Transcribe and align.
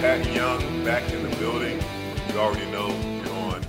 Pat 0.00 0.24
Young 0.32 0.84
back 0.84 1.10
in 1.12 1.28
the 1.28 1.36
building. 1.36 1.80
You 2.28 2.38
already 2.38 2.70
know 2.70 2.88
you're 2.88 3.34
on 3.34 3.62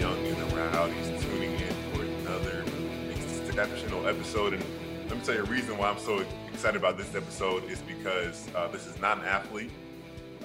Young 0.00 0.26
and 0.26 0.36
the 0.36 0.56
Rowdies 0.56 1.22
tuning 1.24 1.52
in 1.52 1.74
for 1.92 2.02
another 2.02 2.64
exceptional 3.10 4.06
episode. 4.08 4.54
And 4.54 4.64
let 5.08 5.18
me 5.18 5.24
tell 5.24 5.34
you 5.34 5.42
a 5.42 5.46
reason 5.46 5.76
why 5.76 5.90
I'm 5.90 5.98
so 5.98 6.24
excited 6.52 6.76
about 6.76 6.96
this 6.96 7.14
episode 7.14 7.64
is 7.64 7.80
because 7.82 8.48
uh, 8.54 8.68
this 8.68 8.86
is 8.86 8.98
not 8.98 9.18
an 9.18 9.24
athlete. 9.24 9.70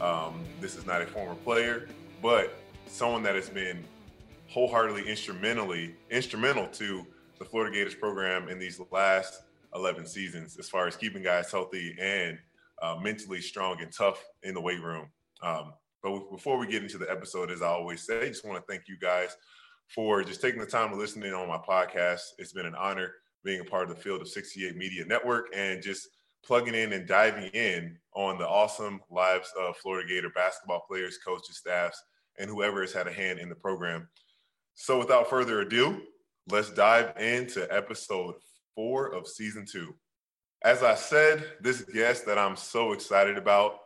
Um, 0.02 0.44
this 0.60 0.76
is 0.76 0.86
not 0.86 1.02
a 1.02 1.06
former 1.06 1.36
player, 1.36 1.88
but 2.22 2.54
someone 2.86 3.24
that 3.24 3.36
has 3.36 3.50
been 3.50 3.84
wholeheartedly 4.50 5.08
instrumentally 5.08 5.96
instrumental 6.10 6.68
to 6.68 7.06
the 7.40 7.46
Florida 7.46 7.74
Gators 7.74 7.96
program 7.96 8.50
in 8.50 8.60
these 8.60 8.80
last 8.92 9.44
11 9.76 10.06
seasons 10.06 10.58
as 10.58 10.70
far 10.70 10.88
as 10.88 10.96
keeping 10.96 11.24
guys 11.24 11.52
healthy 11.52 11.96
and 12.00 12.40
uh, 12.82 12.98
mentally 13.02 13.42
strong 13.42 13.82
and 13.82 13.92
tough 13.92 14.24
in 14.44 14.54
the 14.54 14.62
weight 14.62 14.82
room. 14.82 15.08
Um, 15.42 15.74
but 16.04 16.32
before 16.32 16.58
we 16.58 16.68
get 16.68 16.84
into 16.84 16.98
the 16.98 17.10
episode, 17.10 17.52
as 17.52 17.62
I 17.62 17.68
always 17.68 18.06
say, 18.06 18.22
I 18.22 18.28
just 18.28 18.46
want 18.46 18.58
to 18.58 18.72
thank 18.72 18.88
you 18.88 18.98
guys 18.98 19.36
for 19.88 20.24
just 20.24 20.42
taking 20.42 20.60
the 20.60 20.66
time 20.66 20.90
to 20.90 20.96
listen 20.96 21.24
in 21.24 21.34
on 21.34 21.48
my 21.48 21.58
podcast. 21.58 22.22
It's 22.38 22.54
been 22.54 22.66
an 22.66 22.76
honor 22.76 23.12
being 23.44 23.62
a 23.62 23.66
part 23.66 23.90
of 23.90 23.96
the 23.96 24.02
Field 24.02 24.22
of 24.22 24.28
68 24.28 24.76
Media 24.76 25.06
Network 25.06 25.48
and 25.56 25.82
just 25.82 26.10
plugging 26.46 26.76
in 26.76 26.94
and 26.94 27.08
diving 27.08 27.50
in 27.52 27.98
on 28.14 28.38
the 28.38 28.48
awesome 28.48 29.02
lives 29.10 29.52
of 29.60 29.76
Florida 29.78 30.08
Gator 30.08 30.30
basketball 30.36 30.84
players, 30.88 31.18
coaches, 31.26 31.58
staffs, 31.58 32.02
and 32.40 32.50
whoever 32.50 32.82
has 32.82 32.94
had 32.94 33.08
a 33.08 33.12
hand 33.12 33.40
in 33.40 33.50
the 33.50 33.56
program. 33.56 34.08
So 34.76 35.00
without 35.00 35.30
further 35.30 35.62
ado, 35.62 36.02
let's 36.50 36.72
dive 36.72 37.18
into 37.18 37.68
episode 37.74 38.36
four 38.76 39.14
of 39.14 39.28
season 39.28 39.66
two. 39.70 39.96
As 40.64 40.82
I 40.82 40.96
said, 40.96 41.46
this 41.62 41.82
guest 41.82 42.26
that 42.26 42.38
I'm 42.38 42.56
so 42.56 42.92
excited 42.94 43.38
about, 43.38 43.80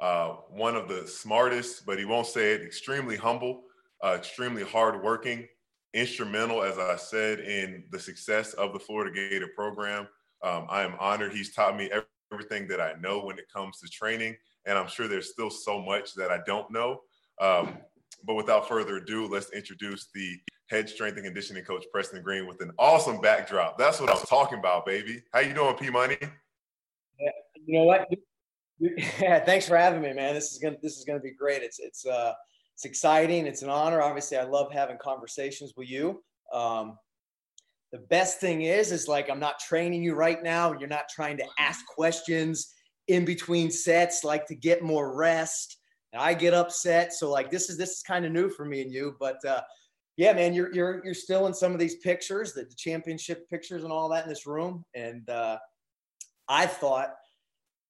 uh, 0.00 0.30
one 0.50 0.76
of 0.76 0.88
the 0.88 1.06
smartest, 1.06 1.86
but 1.86 1.98
he 1.98 2.04
won't 2.04 2.26
say 2.26 2.52
it, 2.52 2.62
extremely 2.62 3.16
humble, 3.16 3.62
uh, 4.04 4.14
extremely 4.18 4.64
hardworking, 4.64 5.46
instrumental, 5.94 6.62
as 6.62 6.78
I 6.78 6.96
said, 6.96 7.40
in 7.40 7.84
the 7.90 7.98
success 7.98 8.52
of 8.54 8.72
the 8.72 8.78
Florida 8.78 9.14
Gator 9.14 9.48
program. 9.54 10.08
Um, 10.42 10.66
I 10.68 10.82
am 10.82 10.96
honored. 10.98 11.32
He's 11.32 11.54
taught 11.54 11.76
me 11.76 11.90
everything 12.32 12.68
that 12.68 12.80
I 12.80 12.94
know 13.00 13.24
when 13.24 13.38
it 13.38 13.50
comes 13.50 13.78
to 13.80 13.88
training, 13.88 14.36
and 14.66 14.76
I'm 14.76 14.88
sure 14.88 15.08
there's 15.08 15.32
still 15.32 15.50
so 15.50 15.80
much 15.80 16.14
that 16.14 16.30
I 16.30 16.40
don't 16.44 16.70
know. 16.70 17.02
Um, 17.40 17.78
but 18.24 18.34
without 18.34 18.68
further 18.68 18.96
ado, 18.96 19.28
let's 19.28 19.52
introduce 19.52 20.08
the 20.12 20.36
head 20.68 20.88
strength 20.88 21.16
and 21.16 21.24
conditioning 21.24 21.64
coach 21.64 21.84
Preston 21.92 22.22
Green 22.22 22.46
with 22.46 22.60
an 22.60 22.72
awesome 22.78 23.20
backdrop. 23.20 23.78
That's 23.78 24.00
what 24.00 24.10
I 24.10 24.14
was 24.14 24.28
talking 24.28 24.58
about, 24.58 24.86
baby. 24.86 25.22
How 25.32 25.40
you 25.40 25.54
doing, 25.54 25.74
P 25.76 25.90
Money? 25.90 26.16
Yeah, 26.20 27.30
you 27.66 27.78
know 27.78 27.84
what? 27.84 28.08
Yeah, 28.78 29.42
thanks 29.42 29.66
for 29.66 29.74
having 29.74 30.02
me, 30.02 30.12
man. 30.12 30.34
This 30.34 30.52
is 30.52 30.58
gonna 30.58 30.76
this 30.82 30.98
is 30.98 31.04
gonna 31.06 31.18
be 31.18 31.32
great. 31.32 31.62
It's 31.62 31.78
it's 31.78 32.04
uh 32.04 32.34
it's 32.74 32.84
exciting. 32.84 33.46
It's 33.46 33.62
an 33.62 33.70
honor. 33.70 34.02
Obviously, 34.02 34.36
I 34.36 34.42
love 34.42 34.70
having 34.70 34.98
conversations 34.98 35.72
with 35.78 35.88
you. 35.88 36.22
Um, 36.52 36.98
the 37.90 38.00
best 38.10 38.38
thing 38.38 38.60
is, 38.60 38.92
is 38.92 39.08
like 39.08 39.30
I'm 39.30 39.40
not 39.40 39.58
training 39.60 40.02
you 40.02 40.14
right 40.14 40.42
now. 40.42 40.78
You're 40.78 40.90
not 40.90 41.08
trying 41.08 41.38
to 41.38 41.46
ask 41.58 41.86
questions 41.86 42.74
in 43.08 43.24
between 43.24 43.70
sets, 43.70 44.24
like 44.24 44.46
to 44.48 44.54
get 44.54 44.82
more 44.82 45.16
rest. 45.16 45.78
And 46.12 46.20
I 46.20 46.34
get 46.34 46.52
upset. 46.52 47.14
So 47.14 47.30
like 47.30 47.50
this 47.50 47.70
is 47.70 47.78
this 47.78 47.92
is 47.92 48.02
kind 48.02 48.26
of 48.26 48.32
new 48.32 48.50
for 48.50 48.66
me 48.66 48.82
and 48.82 48.92
you, 48.92 49.16
but 49.18 49.42
uh, 49.46 49.62
yeah, 50.16 50.32
man, 50.32 50.54
you're 50.54 50.72
you're 50.72 51.04
you're 51.04 51.14
still 51.14 51.46
in 51.46 51.54
some 51.54 51.72
of 51.72 51.78
these 51.78 51.96
pictures, 51.96 52.54
the, 52.54 52.62
the 52.62 52.74
championship 52.74 53.48
pictures 53.50 53.84
and 53.84 53.92
all 53.92 54.08
that 54.08 54.24
in 54.24 54.28
this 54.28 54.46
room. 54.46 54.84
And 54.94 55.28
uh, 55.28 55.58
I 56.48 56.66
thought, 56.66 57.14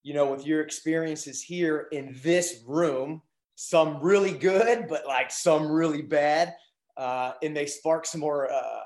you 0.03 0.13
know, 0.15 0.33
with 0.33 0.45
your 0.45 0.61
experiences 0.61 1.41
here 1.41 1.87
in 1.93 2.17
this 2.23 2.63
room, 2.67 3.23
some 3.55 4.01
really 4.01 4.33
good, 4.33 4.87
but 4.89 5.07
like 5.07 5.31
some 5.31 5.71
really 5.71 6.03
bad, 6.03 6.55
uh, 6.97 7.33
and 7.43 7.57
they 7.57 7.67
spark 7.67 8.07
some 8.07 8.23
more, 8.23 8.51
uh, 8.51 8.81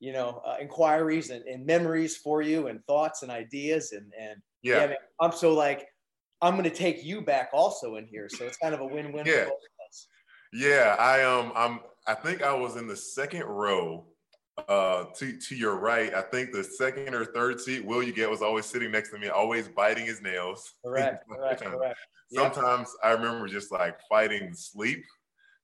you 0.00 0.12
know, 0.12 0.42
uh, 0.44 0.56
inquiries 0.60 1.30
and, 1.30 1.44
and, 1.44 1.64
memories 1.64 2.16
for 2.16 2.42
you, 2.42 2.66
and 2.66 2.84
thoughts 2.86 3.22
and 3.22 3.30
ideas, 3.30 3.92
and 3.92 4.12
and 4.20 4.42
yeah, 4.62 4.80
yeah 4.80 4.86
man, 4.88 4.96
I'm 5.20 5.32
so 5.32 5.54
like, 5.54 5.86
I'm 6.40 6.56
gonna 6.56 6.68
take 6.68 7.04
you 7.04 7.20
back 7.20 7.50
also 7.52 7.94
in 7.94 8.06
here, 8.06 8.28
so 8.28 8.44
it's 8.44 8.56
kind 8.56 8.74
of 8.74 8.80
a 8.80 8.86
win-win. 8.86 9.24
Yeah. 9.24 9.46
Yeah, 10.54 10.96
I 10.98 11.22
um 11.22 11.50
I'm 11.56 11.80
I 12.06 12.14
think 12.14 12.42
I 12.42 12.54
was 12.54 12.76
in 12.76 12.86
the 12.86 12.96
second 12.96 13.44
row 13.44 14.06
uh 14.68 15.04
to 15.16 15.38
to 15.38 15.56
your 15.56 15.76
right. 15.78 16.12
I 16.12 16.20
think 16.20 16.52
the 16.52 16.62
second 16.62 17.14
or 17.14 17.24
third 17.24 17.60
seat 17.60 17.84
Will 17.84 18.02
Yeguete 18.02 18.28
was 18.28 18.42
always 18.42 18.66
sitting 18.66 18.90
next 18.90 19.10
to 19.10 19.18
me, 19.18 19.28
always 19.28 19.68
biting 19.68 20.04
his 20.04 20.20
nails. 20.20 20.74
Correct, 20.84 21.24
correct, 21.30 21.62
correct. 21.62 21.98
Sometimes 22.32 22.88
I 23.02 23.12
remember 23.12 23.46
just 23.48 23.72
like 23.72 23.98
fighting 24.08 24.52
sleep 24.54 25.04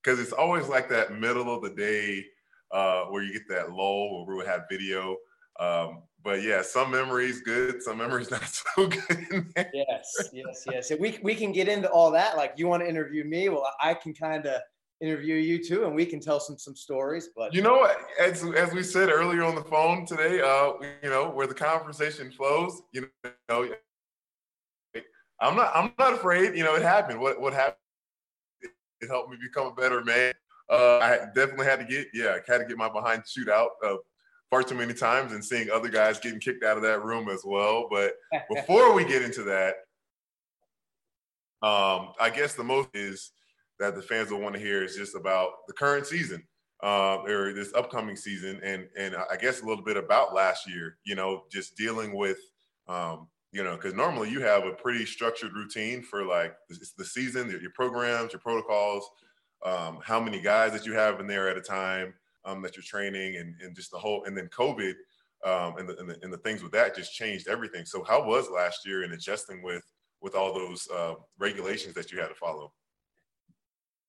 because 0.02 0.18
it's 0.20 0.32
always 0.32 0.68
like 0.68 0.88
that 0.90 1.18
middle 1.18 1.54
of 1.54 1.62
the 1.62 1.70
day 1.70 2.24
uh, 2.72 3.04
where 3.04 3.22
you 3.22 3.32
get 3.32 3.48
that 3.48 3.72
lull 3.72 4.14
where 4.14 4.26
we 4.26 4.34
would 4.36 4.46
have 4.46 4.62
video. 4.70 5.16
Um, 5.60 6.02
but 6.22 6.42
yeah, 6.42 6.62
some 6.62 6.90
memories 6.90 7.40
good, 7.42 7.82
some 7.82 7.98
memories 7.98 8.30
not 8.30 8.44
so 8.44 8.86
good. 8.86 9.46
yes, 9.72 10.30
yes, 10.32 10.64
yes. 10.70 10.92
we 10.98 11.18
we 11.22 11.34
can 11.34 11.52
get 11.52 11.68
into 11.68 11.90
all 11.90 12.10
that. 12.12 12.36
Like 12.36 12.54
you 12.56 12.66
want 12.66 12.82
to 12.82 12.88
interview 12.88 13.24
me, 13.24 13.48
well, 13.48 13.70
I 13.80 13.94
can 13.94 14.14
kind 14.14 14.46
of 14.46 14.60
interview 15.00 15.36
you 15.36 15.62
too, 15.62 15.84
and 15.84 15.94
we 15.94 16.04
can 16.04 16.20
tell 16.20 16.40
some 16.40 16.58
some 16.58 16.76
stories. 16.76 17.28
But 17.36 17.54
you 17.54 17.62
know, 17.62 17.88
as 18.20 18.44
as 18.44 18.72
we 18.72 18.82
said 18.82 19.10
earlier 19.10 19.44
on 19.44 19.54
the 19.54 19.64
phone 19.64 20.06
today, 20.06 20.40
uh, 20.40 20.72
you 21.02 21.10
know, 21.10 21.30
where 21.30 21.46
the 21.46 21.54
conversation 21.54 22.30
flows, 22.32 22.82
you 22.92 23.08
know, 23.48 23.68
I'm 25.40 25.56
not 25.56 25.70
I'm 25.74 25.92
not 25.98 26.14
afraid. 26.14 26.56
You 26.56 26.64
know, 26.64 26.74
it 26.74 26.82
happened. 26.82 27.20
What 27.20 27.40
what 27.40 27.52
happened? 27.52 27.76
It 29.00 29.08
helped 29.08 29.30
me 29.30 29.36
become 29.40 29.68
a 29.68 29.74
better 29.74 30.02
man. 30.02 30.34
Uh, 30.70 30.98
I 30.98 31.18
definitely 31.34 31.66
had 31.66 31.78
to 31.78 31.84
get 31.84 32.08
yeah, 32.12 32.36
I 32.36 32.52
had 32.52 32.58
to 32.58 32.64
get 32.64 32.76
my 32.76 32.88
behind 32.88 33.22
shoot 33.26 33.48
out 33.48 33.70
uh, 33.84 33.96
far 34.50 34.62
too 34.62 34.74
many 34.74 34.94
times, 34.94 35.32
and 35.32 35.44
seeing 35.44 35.70
other 35.70 35.88
guys 35.88 36.18
getting 36.18 36.40
kicked 36.40 36.64
out 36.64 36.76
of 36.76 36.82
that 36.82 37.04
room 37.04 37.28
as 37.28 37.42
well. 37.44 37.86
But 37.90 38.14
before 38.54 38.92
we 38.92 39.04
get 39.04 39.22
into 39.22 39.44
that, 39.44 39.76
um, 41.62 42.12
I 42.20 42.30
guess 42.34 42.54
the 42.54 42.64
most 42.64 42.88
is 42.94 43.30
that 43.78 43.94
the 43.94 44.02
fans 44.02 44.30
will 44.30 44.40
want 44.40 44.54
to 44.54 44.60
hear 44.60 44.82
is 44.82 44.96
just 44.96 45.14
about 45.14 45.50
the 45.66 45.74
current 45.74 46.06
season 46.06 46.42
uh, 46.82 47.18
or 47.26 47.52
this 47.52 47.72
upcoming 47.74 48.16
season, 48.16 48.60
and 48.62 48.86
and 48.96 49.16
I 49.30 49.36
guess 49.36 49.62
a 49.62 49.66
little 49.66 49.84
bit 49.84 49.96
about 49.96 50.34
last 50.34 50.68
year. 50.68 50.98
You 51.04 51.14
know, 51.14 51.44
just 51.50 51.76
dealing 51.76 52.14
with 52.16 52.38
um, 52.88 53.28
you 53.52 53.64
know, 53.64 53.76
because 53.76 53.94
normally 53.94 54.30
you 54.30 54.40
have 54.40 54.64
a 54.64 54.72
pretty 54.72 55.06
structured 55.06 55.54
routine 55.54 56.02
for 56.02 56.24
like 56.24 56.54
the 56.68 57.04
season, 57.04 57.48
your 57.50 57.70
programs, 57.74 58.32
your 58.32 58.40
protocols, 58.40 59.08
um, 59.64 59.98
how 60.02 60.20
many 60.20 60.40
guys 60.40 60.72
that 60.72 60.84
you 60.84 60.92
have 60.92 61.18
in 61.20 61.26
there 61.26 61.48
at 61.48 61.56
a 61.56 61.62
time 61.62 62.12
um, 62.44 62.62
that 62.62 62.76
you're 62.76 62.84
training, 62.84 63.36
and, 63.36 63.54
and 63.62 63.74
just 63.74 63.90
the 63.90 63.98
whole, 63.98 64.24
and 64.24 64.36
then 64.36 64.48
COVID 64.48 64.94
um, 65.44 65.78
and, 65.78 65.88
the, 65.88 65.96
and, 65.98 66.10
the, 66.10 66.16
and 66.22 66.32
the 66.32 66.38
things 66.38 66.62
with 66.62 66.72
that 66.72 66.94
just 66.94 67.14
changed 67.14 67.48
everything. 67.48 67.86
So 67.86 68.04
how 68.04 68.26
was 68.26 68.50
last 68.50 68.86
year 68.86 69.02
in 69.02 69.12
adjusting 69.12 69.62
with 69.62 69.82
with 70.20 70.34
all 70.34 70.52
those 70.52 70.86
uh, 70.92 71.14
regulations 71.38 71.94
that 71.94 72.10
you 72.12 72.20
had 72.20 72.28
to 72.28 72.34
follow? 72.34 72.72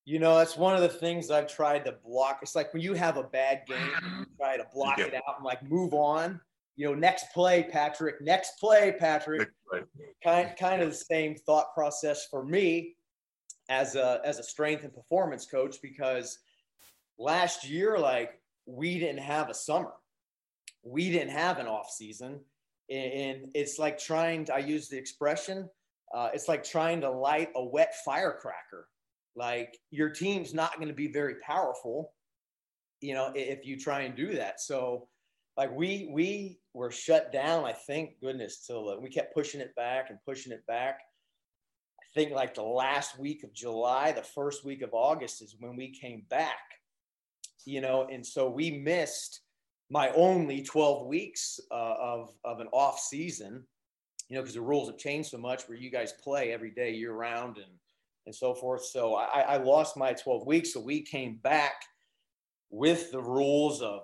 You 0.06 0.20
know, 0.20 0.38
that's 0.38 0.58
one 0.58 0.76
of 0.76 0.82
the 0.82 0.90
things 0.90 1.30
I've 1.30 1.48
tried 1.48 1.86
to 1.86 1.92
block. 2.04 2.40
It's 2.42 2.56
like 2.56 2.74
when 2.74 2.82
you 2.82 2.94
have 2.94 3.18
a 3.18 3.24
bad 3.24 3.64
game, 3.68 3.78
you 4.18 4.26
try 4.38 4.58
to 4.58 4.66
block 4.74 4.98
yeah. 4.98 5.06
it 5.06 5.14
out 5.16 5.36
and 5.38 5.46
like 5.46 5.62
move 5.70 5.94
on. 5.94 6.40
You 6.76 6.88
know, 6.88 6.96
next 6.96 7.34
play, 7.34 7.68
Patrick. 7.70 8.22
Next 8.22 8.60
play, 8.60 8.96
Patrick. 8.98 9.50
Right. 9.72 9.84
Kind 10.24 10.56
kind 10.58 10.82
of 10.82 10.90
the 10.90 10.96
same 10.96 11.36
thought 11.36 11.74
process 11.74 12.26
for 12.26 12.44
me 12.44 12.96
as 13.70 13.96
a 13.96 14.22
as 14.26 14.40
a 14.40 14.44
strength 14.44 14.84
and 14.84 14.94
performance 14.94 15.46
coach 15.46 15.78
because 15.82 16.40
last 17.18 17.70
year, 17.70 18.00
like 18.00 18.42
we 18.66 18.98
didn't 18.98 19.20
have 19.20 19.50
a 19.50 19.54
summer, 19.54 19.92
we 20.84 21.12
didn't 21.12 21.32
have 21.32 21.60
an 21.60 21.68
off 21.68 21.92
season, 21.92 22.40
and 22.90 23.50
it's 23.54 23.78
like 23.78 24.00
trying. 24.00 24.46
To, 24.46 24.56
I 24.56 24.60
use 24.60 24.90
the 24.90 24.98
expression. 24.98 25.70
Uh, 26.14 26.30
it's 26.34 26.48
like 26.48 26.64
trying 26.64 27.02
to 27.02 27.10
light 27.10 27.50
a 27.56 27.64
wet 27.64 27.94
firecracker 28.04 28.88
like 29.40 29.80
your 29.90 30.10
team's 30.10 30.54
not 30.54 30.76
going 30.76 30.88
to 30.90 30.94
be 30.94 31.12
very 31.12 31.36
powerful 31.42 32.12
you 33.02 33.14
know 33.14 33.32
if 33.36 33.66
you 33.66 33.80
try 33.80 34.02
and 34.02 34.16
do 34.16 34.36
that. 34.36 34.60
So 34.60 35.08
like 35.58 35.76
we 35.76 36.10
we 36.12 36.60
were 36.74 36.92
shut 36.92 37.34
down 37.34 37.66
i 37.66 37.74
think 37.74 38.20
goodness 38.22 38.66
till 38.66 38.90
uh, 38.90 39.00
we 39.00 39.10
kept 39.10 39.34
pushing 39.34 39.62
it 39.62 39.76
back 39.76 40.10
and 40.10 40.20
pushing 40.26 40.52
it 40.52 40.66
back. 40.68 41.00
I 42.00 42.06
think 42.14 42.32
like 42.32 42.56
the 42.56 42.64
last 42.64 43.20
week 43.20 43.44
of 43.44 43.54
july 43.54 44.12
the 44.12 44.24
first 44.24 44.66
week 44.66 44.82
of 44.82 44.94
august 44.94 45.42
is 45.42 45.56
when 45.60 45.76
we 45.76 45.92
came 45.92 46.24
back 46.30 46.60
you 47.66 47.82
know 47.82 48.08
and 48.12 48.26
so 48.26 48.50
we 48.50 48.72
missed 48.72 49.42
my 49.92 50.10
only 50.12 50.64
12 50.64 51.08
weeks 51.08 51.60
uh, 51.72 51.96
of 52.00 52.34
of 52.44 52.60
an 52.60 52.68
off 52.72 53.00
season 53.00 53.64
you 54.28 54.36
know 54.36 54.42
because 54.42 54.56
the 54.56 54.62
rules 54.62 54.90
have 54.90 54.98
changed 54.98 55.30
so 55.30 55.38
much 55.38 55.68
where 55.68 55.78
you 55.78 55.92
guys 55.92 56.14
play 56.24 56.52
every 56.52 56.72
day 56.72 56.92
year 56.94 57.14
round 57.14 57.58
and 57.58 57.79
and 58.30 58.36
so 58.36 58.54
forth. 58.54 58.86
So 58.86 59.16
I, 59.16 59.42
I 59.42 59.58
lost 59.58 59.98
my 59.98 60.14
12 60.14 60.46
weeks. 60.46 60.72
So 60.72 60.80
we 60.80 61.02
came 61.02 61.40
back 61.42 61.74
with 62.70 63.12
the 63.12 63.20
rules 63.20 63.82
of 63.82 64.02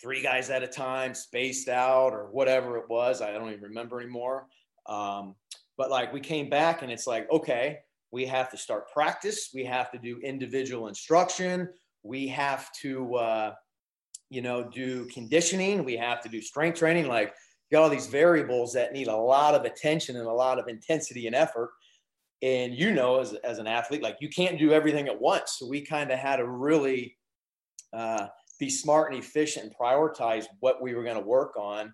three 0.00 0.22
guys 0.22 0.50
at 0.50 0.62
a 0.62 0.68
time, 0.68 1.14
spaced 1.14 1.68
out, 1.68 2.12
or 2.12 2.28
whatever 2.30 2.76
it 2.76 2.88
was. 2.88 3.20
I 3.20 3.32
don't 3.32 3.50
even 3.50 3.64
remember 3.64 4.00
anymore. 4.00 4.46
Um, 4.86 5.34
but 5.76 5.90
like 5.90 6.12
we 6.12 6.20
came 6.20 6.48
back 6.48 6.82
and 6.82 6.92
it's 6.92 7.08
like, 7.08 7.28
okay, 7.32 7.80
we 8.12 8.24
have 8.26 8.52
to 8.52 8.56
start 8.56 8.88
practice, 8.92 9.50
we 9.52 9.64
have 9.64 9.90
to 9.90 9.98
do 9.98 10.20
individual 10.20 10.86
instruction, 10.86 11.68
we 12.04 12.28
have 12.28 12.70
to, 12.82 13.16
uh, 13.16 13.54
you 14.30 14.42
know, 14.42 14.62
do 14.62 15.06
conditioning, 15.06 15.82
we 15.82 15.96
have 15.96 16.20
to 16.22 16.28
do 16.28 16.40
strength 16.40 16.78
training. 16.78 17.08
Like, 17.08 17.34
you 17.68 17.76
got 17.76 17.82
all 17.82 17.90
these 17.90 18.06
variables 18.06 18.72
that 18.74 18.92
need 18.92 19.08
a 19.08 19.16
lot 19.16 19.56
of 19.56 19.64
attention 19.64 20.14
and 20.14 20.28
a 20.28 20.32
lot 20.32 20.60
of 20.60 20.68
intensity 20.68 21.26
and 21.26 21.34
effort. 21.34 21.72
And 22.42 22.74
you 22.74 22.92
know, 22.92 23.20
as, 23.20 23.34
as 23.34 23.58
an 23.58 23.66
athlete, 23.66 24.02
like 24.02 24.16
you 24.20 24.28
can't 24.28 24.58
do 24.58 24.72
everything 24.72 25.08
at 25.08 25.20
once. 25.20 25.56
So 25.58 25.66
we 25.66 25.80
kind 25.80 26.10
of 26.10 26.18
had 26.18 26.36
to 26.36 26.46
really 26.46 27.16
uh, 27.92 28.26
be 28.58 28.68
smart 28.68 29.12
and 29.12 29.22
efficient 29.22 29.66
and 29.66 29.74
prioritize 29.74 30.44
what 30.60 30.82
we 30.82 30.94
were 30.94 31.04
going 31.04 31.16
to 31.16 31.22
work 31.22 31.56
on 31.56 31.92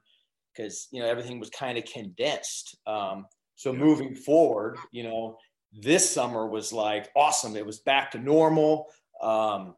because 0.55 0.89
you 0.91 1.01
know 1.01 1.09
everything 1.09 1.39
was 1.39 1.51
kind 1.51 1.79
of 1.79 1.85
condensed. 1.85 2.77
Um, 2.87 3.27
so 3.55 3.73
moving 3.73 4.15
forward, 4.15 4.79
you 4.91 5.03
know, 5.03 5.37
this 5.73 6.09
summer 6.09 6.47
was 6.47 6.73
like 6.73 7.11
awesome. 7.15 7.57
It 7.57 7.67
was 7.67 7.81
back 7.81 8.11
to 8.13 8.19
normal. 8.19 8.87
Um, 9.23 9.75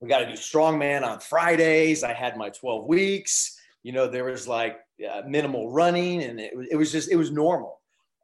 we 0.00 0.08
got 0.08 0.18
to 0.18 0.26
do 0.26 0.32
strongman 0.32 1.02
on 1.02 1.20
Fridays. 1.20 2.04
I 2.04 2.12
had 2.12 2.36
my 2.36 2.50
12 2.50 2.86
weeks. 2.86 3.58
You 3.82 3.92
know, 3.92 4.06
there 4.06 4.24
was 4.24 4.46
like 4.46 4.78
uh, 5.10 5.22
minimal 5.26 5.70
running, 5.70 6.22
and 6.22 6.40
it 6.40 6.52
it 6.70 6.76
was 6.76 6.92
just 6.92 7.10
it 7.10 7.16
was 7.16 7.30
normal. 7.30 7.75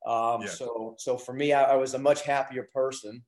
Um, 0.07 0.43
yeah. 0.43 0.49
So 0.49 0.95
so 0.99 1.17
for 1.17 1.33
me, 1.33 1.53
I, 1.53 1.73
I, 1.73 1.77
was 1.77 1.95
a 1.95 1.99
much 1.99 2.23
happier 2.23 2.69
person 2.75 3.23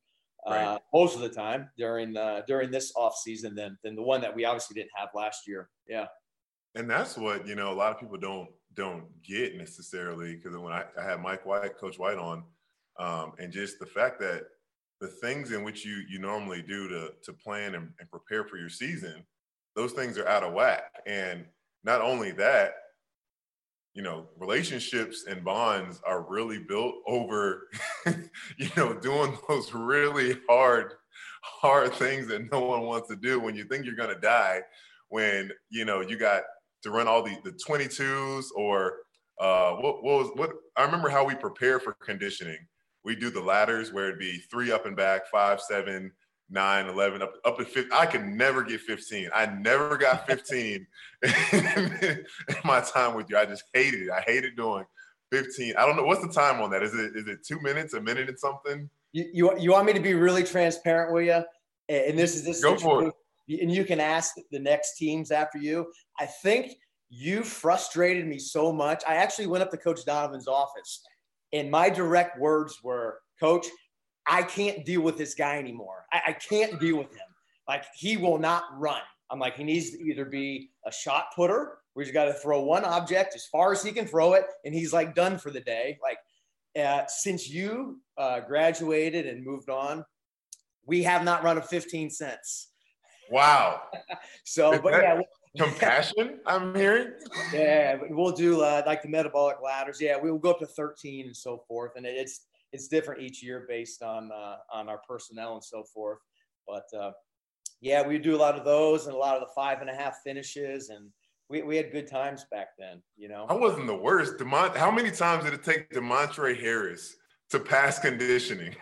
uh, 0.46 0.50
right. 0.50 0.78
most 0.92 1.14
of 1.14 1.20
the 1.20 1.28
time 1.28 1.70
during 1.78 2.16
uh, 2.16 2.42
during 2.46 2.70
this 2.70 2.92
off 2.96 3.16
season 3.16 3.54
than 3.54 3.78
than 3.84 3.94
the 3.94 4.02
one 4.02 4.20
that 4.20 4.34
we 4.34 4.44
obviously 4.44 4.74
didn't 4.74 4.92
have 4.96 5.08
last 5.14 5.46
year. 5.46 5.68
Yeah 5.88 6.06
and 6.74 6.90
that's 6.90 7.16
what 7.16 7.46
you 7.46 7.54
know 7.54 7.72
a 7.72 7.74
lot 7.74 7.92
of 7.92 8.00
people 8.00 8.18
don't 8.18 8.48
don't 8.74 9.04
get 9.22 9.56
necessarily 9.56 10.34
because 10.34 10.56
when 10.56 10.72
I, 10.72 10.84
I 10.98 11.04
had 11.04 11.22
Mike 11.22 11.46
White, 11.46 11.78
Coach 11.78 11.98
White 11.98 12.18
on, 12.18 12.42
um, 12.98 13.32
and 13.38 13.52
just 13.52 13.78
the 13.78 13.86
fact 13.86 14.18
that 14.20 14.42
the 15.00 15.06
things 15.06 15.52
in 15.52 15.62
which 15.62 15.84
you 15.84 16.02
you 16.08 16.18
normally 16.18 16.62
do 16.62 16.88
to 16.88 17.12
to 17.22 17.32
plan 17.32 17.74
and, 17.74 17.90
and 18.00 18.10
prepare 18.10 18.44
for 18.44 18.56
your 18.56 18.68
season, 18.68 19.24
those 19.76 19.92
things 19.92 20.18
are 20.18 20.28
out 20.28 20.42
of 20.42 20.52
whack. 20.52 20.90
And 21.06 21.44
not 21.84 22.00
only 22.00 22.32
that, 22.32 22.74
you 23.94 24.02
know, 24.02 24.26
relationships 24.38 25.24
and 25.28 25.44
bonds 25.44 26.00
are 26.04 26.26
really 26.28 26.58
built 26.58 26.96
over, 27.06 27.68
you 28.58 28.68
know, 28.76 28.92
doing 28.92 29.38
those 29.48 29.72
really 29.72 30.36
hard, 30.48 30.94
hard 31.42 31.92
things 31.94 32.26
that 32.26 32.50
no 32.50 32.60
one 32.60 32.82
wants 32.82 33.08
to 33.08 33.16
do 33.16 33.38
when 33.38 33.54
you 33.54 33.64
think 33.64 33.86
you're 33.86 33.94
gonna 33.94 34.20
die. 34.20 34.62
When 35.08 35.50
you 35.70 35.84
know 35.84 36.00
you 36.00 36.16
got 36.16 36.42
to 36.82 36.90
run 36.90 37.06
all 37.06 37.22
the 37.22 37.36
the 37.44 37.52
22s 37.52 38.46
or 38.56 38.96
uh, 39.38 39.72
what, 39.74 40.02
what 40.02 40.18
was 40.18 40.30
what 40.34 40.50
I 40.76 40.84
remember 40.84 41.08
how 41.08 41.24
we 41.24 41.34
prepare 41.34 41.78
for 41.78 41.92
conditioning. 41.92 42.58
We 43.04 43.14
do 43.14 43.30
the 43.30 43.40
ladders 43.40 43.92
where 43.92 44.06
it'd 44.06 44.18
be 44.18 44.38
three 44.50 44.72
up 44.72 44.86
and 44.86 44.96
back, 44.96 45.26
five, 45.30 45.60
seven, 45.60 46.10
nine, 46.50 46.86
11, 46.86 47.22
up, 47.22 47.34
up 47.44 47.58
to 47.58 47.64
15. 47.64 47.90
I 47.92 48.06
could 48.06 48.24
never 48.24 48.62
get 48.62 48.80
15. 48.80 49.30
I 49.34 49.46
never 49.46 49.96
got 49.96 50.26
15 50.28 50.86
in 51.22 52.24
my 52.64 52.80
time 52.80 53.14
with 53.14 53.30
you. 53.30 53.36
I 53.36 53.44
just 53.44 53.64
hated 53.72 54.02
it. 54.02 54.10
I 54.10 54.20
hated 54.20 54.56
doing 54.56 54.84
15. 55.32 55.74
I 55.76 55.86
don't 55.86 55.96
know. 55.96 56.04
What's 56.04 56.26
the 56.26 56.32
time 56.32 56.60
on 56.60 56.70
that? 56.70 56.82
Is 56.82 56.94
it 56.94 57.16
is 57.16 57.26
it 57.26 57.44
two 57.44 57.60
minutes, 57.60 57.94
a 57.94 58.00
minute 58.00 58.28
and 58.28 58.38
something? 58.38 58.88
You, 59.12 59.30
you, 59.32 59.58
you 59.58 59.70
want 59.70 59.86
me 59.86 59.92
to 59.92 60.00
be 60.00 60.14
really 60.14 60.44
transparent 60.44 61.12
with 61.12 61.26
you? 61.26 61.42
And 61.88 62.18
this 62.18 62.34
is 62.34 62.44
this 62.44 62.62
Go 62.62 62.76
for 62.76 63.04
it 63.04 63.14
and 63.48 63.70
you 63.70 63.84
can 63.84 64.00
ask 64.00 64.34
the 64.50 64.58
next 64.58 64.96
teams 64.96 65.30
after 65.30 65.58
you. 65.58 65.92
I 66.18 66.26
think 66.26 66.76
you 67.10 67.42
frustrated 67.42 68.26
me 68.26 68.38
so 68.38 68.72
much. 68.72 69.02
I 69.06 69.16
actually 69.16 69.46
went 69.46 69.62
up 69.62 69.70
to 69.70 69.76
Coach 69.76 70.04
Donovan's 70.04 70.48
office, 70.48 71.02
and 71.52 71.70
my 71.70 71.90
direct 71.90 72.38
words 72.38 72.80
were, 72.82 73.20
Coach, 73.38 73.66
I 74.26 74.42
can't 74.42 74.84
deal 74.84 75.02
with 75.02 75.18
this 75.18 75.34
guy 75.34 75.58
anymore. 75.58 76.06
I, 76.12 76.20
I 76.28 76.32
can't 76.32 76.80
deal 76.80 76.96
with 76.96 77.12
him. 77.12 77.26
Like, 77.68 77.84
he 77.94 78.16
will 78.16 78.38
not 78.38 78.64
run. 78.78 79.00
I'm 79.30 79.38
like, 79.38 79.56
he 79.56 79.64
needs 79.64 79.90
to 79.90 80.02
either 80.02 80.24
be 80.24 80.70
a 80.86 80.92
shot 80.92 81.26
putter 81.34 81.78
where 81.94 82.04
he's 82.04 82.12
got 82.12 82.26
to 82.26 82.34
throw 82.34 82.62
one 82.62 82.84
object 82.84 83.34
as 83.34 83.46
far 83.46 83.72
as 83.72 83.82
he 83.82 83.92
can 83.92 84.06
throw 84.06 84.34
it, 84.34 84.44
and 84.64 84.74
he's 84.74 84.92
like 84.92 85.14
done 85.14 85.38
for 85.38 85.50
the 85.50 85.60
day. 85.60 85.98
Like, 86.02 86.18
uh, 86.84 87.06
since 87.06 87.48
you 87.48 88.00
uh, 88.18 88.40
graduated 88.40 89.26
and 89.26 89.44
moved 89.44 89.70
on, 89.70 90.04
we 90.86 91.02
have 91.04 91.24
not 91.24 91.42
run 91.42 91.56
a 91.58 91.62
15 91.62 92.10
cents. 92.10 92.68
Wow. 93.30 93.82
so, 94.44 94.78
but 94.78 94.92
yeah. 94.92 95.20
Compassion, 95.56 96.40
I'm 96.46 96.74
hearing. 96.74 97.12
Yeah, 97.52 97.98
we'll 98.10 98.32
do 98.32 98.62
uh, 98.62 98.82
like 98.86 99.02
the 99.02 99.08
metabolic 99.08 99.58
ladders. 99.62 100.00
Yeah, 100.00 100.16
we 100.20 100.32
will 100.32 100.38
go 100.40 100.50
up 100.50 100.58
to 100.58 100.66
13 100.66 101.26
and 101.26 101.36
so 101.36 101.62
forth, 101.68 101.92
and 101.94 102.04
it's 102.04 102.40
it's 102.74 102.88
different 102.88 103.22
each 103.22 103.42
year 103.42 103.64
based 103.68 104.02
on 104.02 104.30
uh, 104.32 104.56
on 104.72 104.88
our 104.88 105.00
personnel 105.08 105.54
and 105.54 105.64
so 105.64 105.84
forth. 105.84 106.18
But 106.66 106.84
uh, 106.98 107.12
yeah, 107.80 108.06
we 108.06 108.18
do 108.18 108.34
a 108.34 108.38
lot 108.38 108.58
of 108.58 108.64
those 108.64 109.06
and 109.06 109.14
a 109.14 109.18
lot 109.18 109.36
of 109.36 109.40
the 109.40 109.52
five 109.54 109.80
and 109.80 109.88
a 109.88 109.94
half 109.94 110.16
finishes, 110.24 110.90
and 110.90 111.08
we, 111.48 111.62
we 111.62 111.76
had 111.76 111.92
good 111.92 112.08
times 112.08 112.44
back 112.50 112.68
then. 112.78 113.02
You 113.16 113.28
know, 113.28 113.46
I 113.48 113.54
wasn't 113.54 113.86
the 113.86 113.96
worst. 113.96 114.38
Demont, 114.38 114.76
how 114.76 114.90
many 114.90 115.10
times 115.10 115.44
did 115.44 115.54
it 115.54 115.62
take 115.62 115.90
Damontre 115.90 116.60
Harris 116.60 117.16
to 117.50 117.60
pass 117.60 117.98
conditioning? 117.98 118.74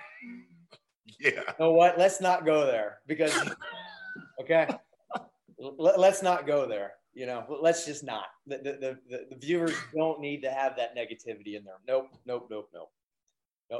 yeah. 1.20 1.30
You 1.30 1.42
know 1.60 1.72
what? 1.72 1.98
Let's 1.98 2.20
not 2.20 2.46
go 2.46 2.66
there 2.66 2.98
because 3.06 3.38
Okay. 4.40 4.66
Let's 5.58 6.22
not 6.22 6.46
go 6.46 6.66
there. 6.66 6.92
You 7.14 7.26
know, 7.26 7.44
let's 7.60 7.84
just 7.84 8.02
not. 8.02 8.24
The, 8.46 8.58
the, 8.58 8.98
the, 9.08 9.26
the, 9.30 9.36
viewers 9.36 9.74
don't 9.94 10.20
need 10.20 10.40
to 10.42 10.50
have 10.50 10.76
that 10.76 10.96
negativity 10.96 11.56
in 11.56 11.64
there. 11.64 11.74
Nope, 11.86 12.08
nope, 12.26 12.48
nope, 12.50 12.70
nope. 12.74 12.90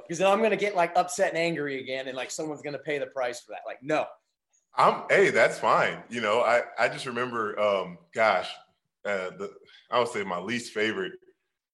Because 0.01 0.19
then 0.19 0.29
I'm 0.29 0.39
going 0.39 0.51
to 0.51 0.57
get 0.57 0.75
like 0.75 0.93
upset 0.97 1.31
and 1.31 1.39
angry 1.39 1.81
again, 1.81 2.09
and 2.09 2.17
like 2.17 2.31
someone's 2.31 2.63
going 2.63 2.75
to 2.75 2.79
pay 2.79 2.99
the 2.99 3.07
price 3.07 3.41
for 3.41 3.53
that. 3.53 3.61
Like, 3.67 3.83
no. 3.83 4.07
I'm, 4.75 5.03
hey, 5.11 5.31
that's 5.31 5.59
fine. 5.59 6.03
You 6.09 6.23
know, 6.23 6.41
I, 6.41 6.63
I 6.79 6.89
just 6.89 7.05
remember, 7.05 7.59
um, 7.61 7.99
gosh, 8.15 8.49
uh, 9.05 9.31
the, 9.39 9.51
I 9.91 9.99
would 9.99 10.09
say 10.09 10.25
my 10.25 10.39
least 10.39 10.73
favorite 10.73 11.13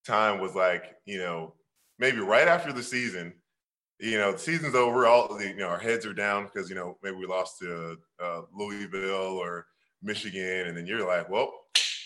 time 0.06 0.40
was 0.40 0.54
like, 0.54 0.82
you 1.04 1.18
know, 1.18 1.54
maybe 1.98 2.18
right 2.18 2.48
after 2.48 2.72
the 2.72 2.82
season, 2.82 3.34
you 4.00 4.18
know, 4.18 4.32
the 4.32 4.38
season's 4.38 4.74
over. 4.74 5.06
All 5.06 5.40
you 5.40 5.56
know, 5.56 5.68
our 5.68 5.78
heads 5.78 6.06
are 6.06 6.14
down 6.14 6.44
because 6.44 6.68
you 6.68 6.76
know 6.76 6.96
maybe 7.02 7.16
we 7.16 7.26
lost 7.26 7.58
to 7.60 7.96
uh, 8.22 8.42
Louisville 8.54 9.36
or 9.36 9.66
Michigan, 10.02 10.68
and 10.68 10.76
then 10.76 10.86
you're 10.86 11.06
like, 11.06 11.28
well, 11.28 11.52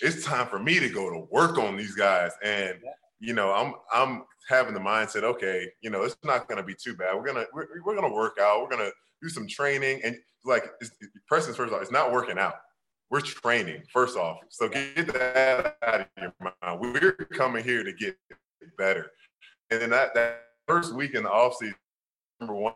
it's 0.00 0.24
time 0.24 0.46
for 0.46 0.58
me 0.58 0.78
to 0.80 0.88
go 0.88 1.10
to 1.10 1.26
work 1.30 1.58
on 1.58 1.76
these 1.76 1.94
guys. 1.94 2.32
And 2.42 2.78
you 3.22 3.34
know, 3.34 3.52
I'm 3.52 3.74
I'm 3.94 4.24
having 4.48 4.74
the 4.74 4.80
mindset, 4.80 5.22
okay, 5.22 5.68
you 5.80 5.90
know, 5.90 6.02
it's 6.02 6.16
not 6.24 6.48
going 6.48 6.58
to 6.58 6.64
be 6.64 6.74
too 6.74 6.96
bad. 6.96 7.14
We're 7.14 7.24
gonna 7.24 7.46
we're, 7.54 7.68
we're 7.84 7.94
gonna 7.94 8.12
work 8.12 8.38
out. 8.40 8.60
We're 8.60 8.76
gonna 8.76 8.90
do 9.22 9.28
some 9.28 9.46
training, 9.46 10.00
and 10.02 10.16
like 10.44 10.64
Preston's 11.28 11.56
first 11.56 11.72
off, 11.72 11.80
it's 11.80 11.92
not 11.92 12.10
working 12.10 12.36
out. 12.36 12.54
We're 13.10 13.20
training 13.20 13.84
first 13.92 14.16
off, 14.16 14.38
so 14.48 14.68
get 14.68 15.06
that 15.12 15.76
out 15.82 16.00
of 16.00 16.06
your 16.20 16.34
mind. 16.40 16.80
We're 16.80 17.12
coming 17.32 17.62
here 17.62 17.84
to 17.84 17.92
get 17.92 18.16
better, 18.76 19.12
and 19.70 19.80
then 19.80 19.90
that 19.90 20.14
that 20.14 20.42
first 20.66 20.92
week 20.92 21.14
in 21.14 21.22
the 21.22 21.28
offseason, 21.28 21.74
number 22.40 22.54
one 22.54 22.74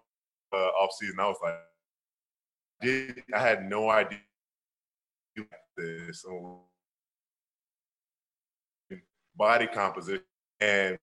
uh, 0.53 0.57
off 0.57 0.93
season, 0.93 1.19
I 1.19 1.27
was 1.27 1.39
like, 1.43 1.55
did 2.83 3.25
I 3.35 3.41
had 3.41 3.69
no 3.69 3.91
idea 3.91 4.21
this 5.77 6.25
body 9.37 9.67
composition. 9.67 10.23
And 10.61 10.99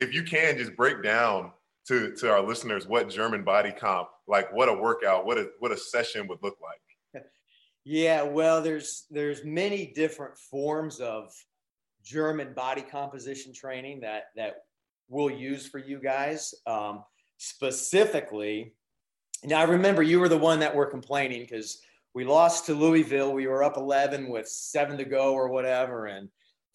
if 0.00 0.14
you 0.14 0.22
can 0.22 0.58
just 0.58 0.76
break 0.76 1.02
down 1.02 1.52
to 1.88 2.14
to 2.16 2.30
our 2.30 2.42
listeners 2.42 2.86
what 2.86 3.08
German 3.08 3.44
body 3.44 3.72
comp, 3.72 4.08
like 4.26 4.52
what 4.52 4.68
a 4.68 4.74
workout, 4.74 5.26
what 5.26 5.38
a 5.38 5.48
what 5.58 5.72
a 5.72 5.76
session 5.76 6.26
would 6.28 6.42
look 6.42 6.56
like. 6.62 6.80
Yeah, 7.88 8.24
well, 8.24 8.62
there's 8.62 9.04
there's 9.10 9.44
many 9.44 9.92
different 9.94 10.36
forms 10.36 10.98
of 10.98 11.32
German 12.02 12.52
body 12.52 12.82
composition 12.82 13.52
training 13.54 14.00
that 14.00 14.24
that 14.34 14.56
we'll 15.08 15.30
use 15.30 15.68
for 15.68 15.78
you 15.78 16.00
guys. 16.00 16.52
Um, 16.66 17.04
specifically, 17.36 18.74
now 19.44 19.60
I 19.60 19.64
remember 19.64 20.02
you 20.02 20.18
were 20.18 20.28
the 20.28 20.36
one 20.36 20.58
that 20.58 20.74
were 20.74 20.86
complaining 20.86 21.42
because 21.42 21.78
we 22.12 22.24
lost 22.24 22.66
to 22.66 22.74
Louisville. 22.74 23.32
We 23.32 23.46
were 23.46 23.62
up 23.62 23.76
11 23.76 24.30
with 24.30 24.48
seven 24.48 24.98
to 24.98 25.04
go 25.04 25.34
or 25.34 25.48
whatever, 25.48 26.06
and 26.06 26.28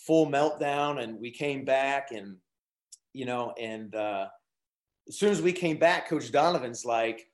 full 0.06 0.28
meltdown. 0.28 1.02
And 1.02 1.20
we 1.20 1.32
came 1.32 1.66
back, 1.66 2.12
and 2.12 2.38
you 3.14 3.26
know, 3.26 3.54
and 3.60 3.94
uh, 3.96 4.28
as 5.08 5.18
soon 5.18 5.32
as 5.32 5.42
we 5.42 5.54
came 5.54 5.78
back, 5.78 6.10
Coach 6.10 6.32
Donovan's 6.32 6.86
like, 6.86 7.28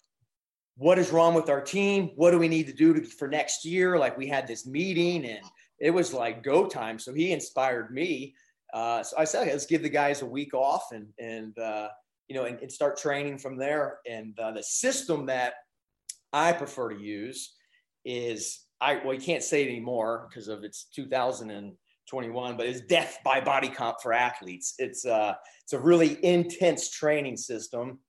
"What 0.77 0.99
is 0.99 1.11
wrong 1.11 1.33
with 1.33 1.49
our 1.49 1.61
team? 1.61 2.11
What 2.15 2.31
do 2.31 2.39
we 2.39 2.47
need 2.47 2.67
to 2.67 2.73
do 2.73 2.93
to, 2.93 3.03
for 3.03 3.27
next 3.27 3.65
year?" 3.65 3.97
Like 3.97 4.17
we 4.17 4.27
had 4.27 4.47
this 4.47 4.65
meeting, 4.65 5.25
and 5.25 5.43
it 5.79 5.91
was 5.91 6.13
like 6.13 6.43
go 6.43 6.67
time. 6.67 6.99
So 6.99 7.13
he 7.13 7.31
inspired 7.31 7.91
me. 7.91 8.35
Uh, 8.73 9.01
so 9.01 9.17
I 9.17 9.23
said, 9.23 9.47
let's 9.47 9.65
give 9.65 9.81
the 9.81 9.89
guys 9.89 10.21
a 10.21 10.25
week 10.25 10.53
off 10.53 10.91
and 10.91 11.07
and 11.19 11.57
uh, 11.57 11.89
you 12.27 12.35
know, 12.35 12.45
and, 12.45 12.59
and 12.59 12.71
start 12.71 12.97
training 12.97 13.37
from 13.37 13.57
there. 13.57 13.99
And 14.09 14.37
uh, 14.39 14.51
the 14.51 14.63
system 14.63 15.25
that 15.27 15.53
I 16.33 16.51
prefer 16.53 16.89
to 16.89 16.99
use 16.99 17.55
is 18.03 18.59
I 18.81 19.01
well, 19.03 19.13
you 19.13 19.21
can't 19.21 19.43
say 19.43 19.63
it 19.63 19.69
anymore 19.69 20.27
because 20.29 20.47
of 20.47 20.63
it's 20.63 20.87
2021, 22.07 22.57
but 22.57 22.65
it's 22.65 22.81
death 22.81 23.19
by 23.23 23.39
body 23.41 23.69
comp 23.69 23.97
for 24.01 24.13
athletes. 24.13 24.75
It's 24.79 25.05
uh, 25.05 25.33
it's 25.63 25.73
a 25.73 25.79
really 25.79 26.23
intense 26.23 26.89
training 26.89 27.37
system. 27.37 27.99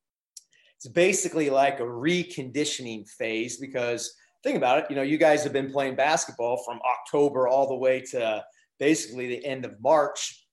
it's 0.77 0.89
basically 0.89 1.51
like 1.51 1.81
a 1.81 1.85
reconditioning 1.85 3.09
phase 3.19 3.57
because 3.57 4.15
think 4.43 4.57
about 4.57 4.79
it, 4.79 4.87
you 4.89 4.97
know, 4.97 5.03
you 5.03 5.19
guys 5.19 5.43
have 5.43 5.53
been 5.53 5.71
playing 5.71 5.97
basketball 5.97 6.63
from 6.65 6.79
October 6.89 7.49
all 7.49 7.69
the 7.69 7.77
way 7.77 8.01
to 8.01 8.45
basically 8.79 9.29
the 9.29 9.45
end 9.45 9.65
of 9.65 9.73
March. 9.81 10.47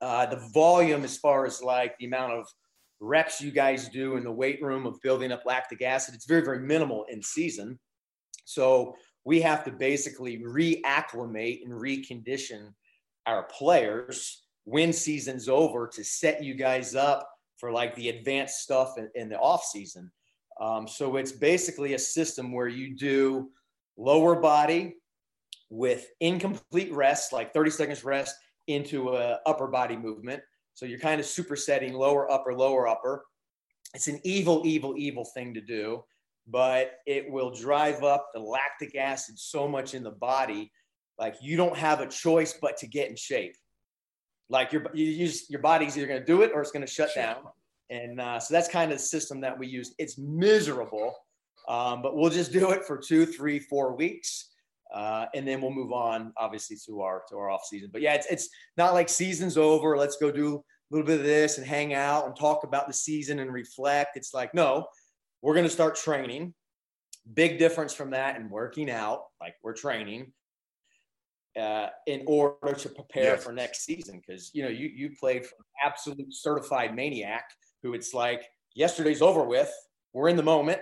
Uh, 0.00 0.24
the 0.26 0.48
volume, 0.54 1.04
as 1.04 1.18
far 1.18 1.44
as 1.44 1.62
like 1.62 1.96
the 1.98 2.06
amount 2.06 2.32
of 2.32 2.46
reps 3.00 3.40
you 3.40 3.50
guys 3.50 3.88
do 3.88 4.16
in 4.16 4.24
the 4.24 4.32
weight 4.32 4.62
room 4.62 4.86
of 4.86 4.98
building 5.02 5.30
up 5.30 5.42
lactic 5.44 5.82
acid, 5.82 6.14
it's 6.14 6.26
very, 6.26 6.42
very 6.42 6.60
minimal 6.60 7.04
in 7.10 7.22
season. 7.22 7.78
So 8.46 8.94
we 9.24 9.40
have 9.40 9.64
to 9.64 9.70
basically 9.70 10.38
reacclimate 10.38 11.64
and 11.64 11.72
recondition 11.72 12.72
our 13.26 13.44
players 13.44 14.42
when 14.64 14.92
season's 14.92 15.48
over 15.48 15.86
to 15.88 16.04
set 16.04 16.42
you 16.42 16.54
guys 16.54 16.94
up 16.94 17.28
for 17.58 17.70
like 17.70 17.94
the 17.94 18.08
advanced 18.08 18.60
stuff 18.60 18.96
in, 18.96 19.10
in 19.14 19.28
the 19.28 19.38
off 19.38 19.64
season. 19.64 20.10
Um, 20.60 20.86
so 20.86 21.16
it's 21.16 21.32
basically 21.32 21.94
a 21.94 21.98
system 21.98 22.52
where 22.52 22.68
you 22.68 22.96
do 22.96 23.50
lower 23.96 24.34
body 24.34 24.96
with 25.70 26.08
incomplete 26.20 26.92
rest, 26.92 27.32
like 27.32 27.52
30 27.52 27.70
seconds 27.70 28.04
rest 28.04 28.34
into 28.66 29.10
a 29.10 29.38
upper 29.46 29.66
body 29.66 29.96
movement. 29.96 30.42
So 30.74 30.86
you're 30.86 30.98
kind 30.98 31.20
of 31.20 31.26
supersetting 31.26 31.92
lower, 31.92 32.30
upper, 32.30 32.54
lower, 32.54 32.88
upper. 32.88 33.24
It's 33.94 34.08
an 34.08 34.20
evil, 34.24 34.62
evil, 34.64 34.94
evil 34.96 35.24
thing 35.24 35.54
to 35.54 35.60
do, 35.60 36.04
but 36.50 36.92
it 37.06 37.30
will 37.30 37.50
drive 37.50 38.02
up 38.02 38.30
the 38.34 38.40
lactic 38.40 38.96
acid 38.96 39.38
so 39.38 39.68
much 39.68 39.94
in 39.94 40.02
the 40.02 40.10
body. 40.10 40.72
Like 41.18 41.36
you 41.40 41.56
don't 41.56 41.76
have 41.76 42.00
a 42.00 42.06
choice 42.06 42.54
but 42.60 42.76
to 42.78 42.86
get 42.86 43.08
in 43.08 43.16
shape. 43.16 43.54
Like 44.48 44.72
your, 44.72 44.84
you 44.94 45.04
use, 45.04 45.48
your 45.48 45.60
body's 45.60 45.96
either 45.96 46.06
going 46.06 46.20
to 46.20 46.26
do 46.26 46.42
it 46.42 46.50
or 46.54 46.60
it's 46.60 46.72
going 46.72 46.84
to 46.84 46.92
shut 46.92 47.10
down. 47.14 47.36
And 47.90 48.20
uh, 48.20 48.40
so 48.40 48.54
that's 48.54 48.68
kind 48.68 48.90
of 48.90 48.98
the 48.98 49.04
system 49.04 49.40
that 49.42 49.58
we 49.58 49.66
use. 49.66 49.94
It's 49.98 50.18
miserable, 50.18 51.14
um, 51.68 52.02
but 52.02 52.16
we'll 52.16 52.30
just 52.30 52.52
do 52.52 52.70
it 52.70 52.84
for 52.84 52.96
two, 52.96 53.26
three, 53.26 53.58
four 53.58 53.94
weeks. 53.94 54.50
Uh, 54.92 55.26
and 55.34 55.46
then 55.46 55.60
we'll 55.60 55.70
move 55.70 55.92
on, 55.92 56.32
obviously, 56.36 56.76
to 56.86 57.00
our 57.00 57.22
to 57.28 57.36
our 57.36 57.48
off 57.48 57.64
season. 57.64 57.90
But 57.92 58.02
yeah, 58.02 58.14
it's 58.14 58.26
it's 58.26 58.48
not 58.76 58.92
like 58.92 59.08
season's 59.08 59.56
over. 59.56 59.96
Let's 59.96 60.16
go 60.16 60.32
do 60.32 60.56
a 60.56 60.60
little 60.90 61.06
bit 61.06 61.20
of 61.20 61.26
this 61.26 61.58
and 61.58 61.66
hang 61.66 61.94
out 61.94 62.26
and 62.26 62.34
talk 62.34 62.64
about 62.64 62.88
the 62.88 62.92
season 62.92 63.38
and 63.38 63.52
reflect. 63.52 64.16
It's 64.16 64.34
like 64.34 64.52
no, 64.52 64.86
we're 65.42 65.54
going 65.54 65.66
to 65.66 65.70
start 65.70 65.96
training. 65.96 66.54
Big 67.34 67.58
difference 67.58 67.94
from 67.94 68.10
that 68.10 68.36
and 68.36 68.50
working 68.50 68.90
out. 68.90 69.24
Like 69.40 69.54
we're 69.62 69.74
training 69.74 70.32
uh, 71.58 71.88
in 72.06 72.22
order 72.26 72.72
to 72.72 72.88
prepare 72.88 73.34
yes. 73.34 73.44
for 73.44 73.52
next 73.52 73.84
season 73.84 74.22
because 74.24 74.50
you 74.54 74.62
know 74.62 74.68
you 74.68 74.88
you 74.88 75.10
played 75.18 75.44
for 75.44 75.56
absolute 75.84 76.32
certified 76.32 76.94
maniac 76.94 77.44
who 77.82 77.94
it's 77.94 78.14
like 78.14 78.44
yesterday's 78.74 79.22
over 79.22 79.44
with. 79.44 79.72
We're 80.12 80.28
in 80.28 80.36
the 80.36 80.42
moment. 80.42 80.80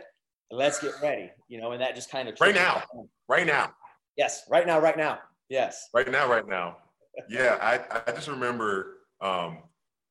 Let's 0.50 0.78
get 0.78 0.92
ready. 1.02 1.30
You 1.48 1.60
know, 1.60 1.72
and 1.72 1.82
that 1.82 1.94
just 1.94 2.10
kind 2.10 2.28
of 2.28 2.36
right 2.40 2.54
now, 2.54 2.82
right 3.28 3.46
now. 3.46 3.72
Yes, 4.16 4.42
right 4.50 4.66
now, 4.66 4.80
right 4.80 4.96
now. 4.96 5.18
Yes. 5.48 5.88
Right 5.94 6.10
now, 6.10 6.28
right 6.28 6.46
now. 6.46 6.78
Yeah, 7.28 7.58
I, 7.60 8.00
I 8.06 8.12
just 8.12 8.28
remember 8.28 8.98
um, 9.20 9.58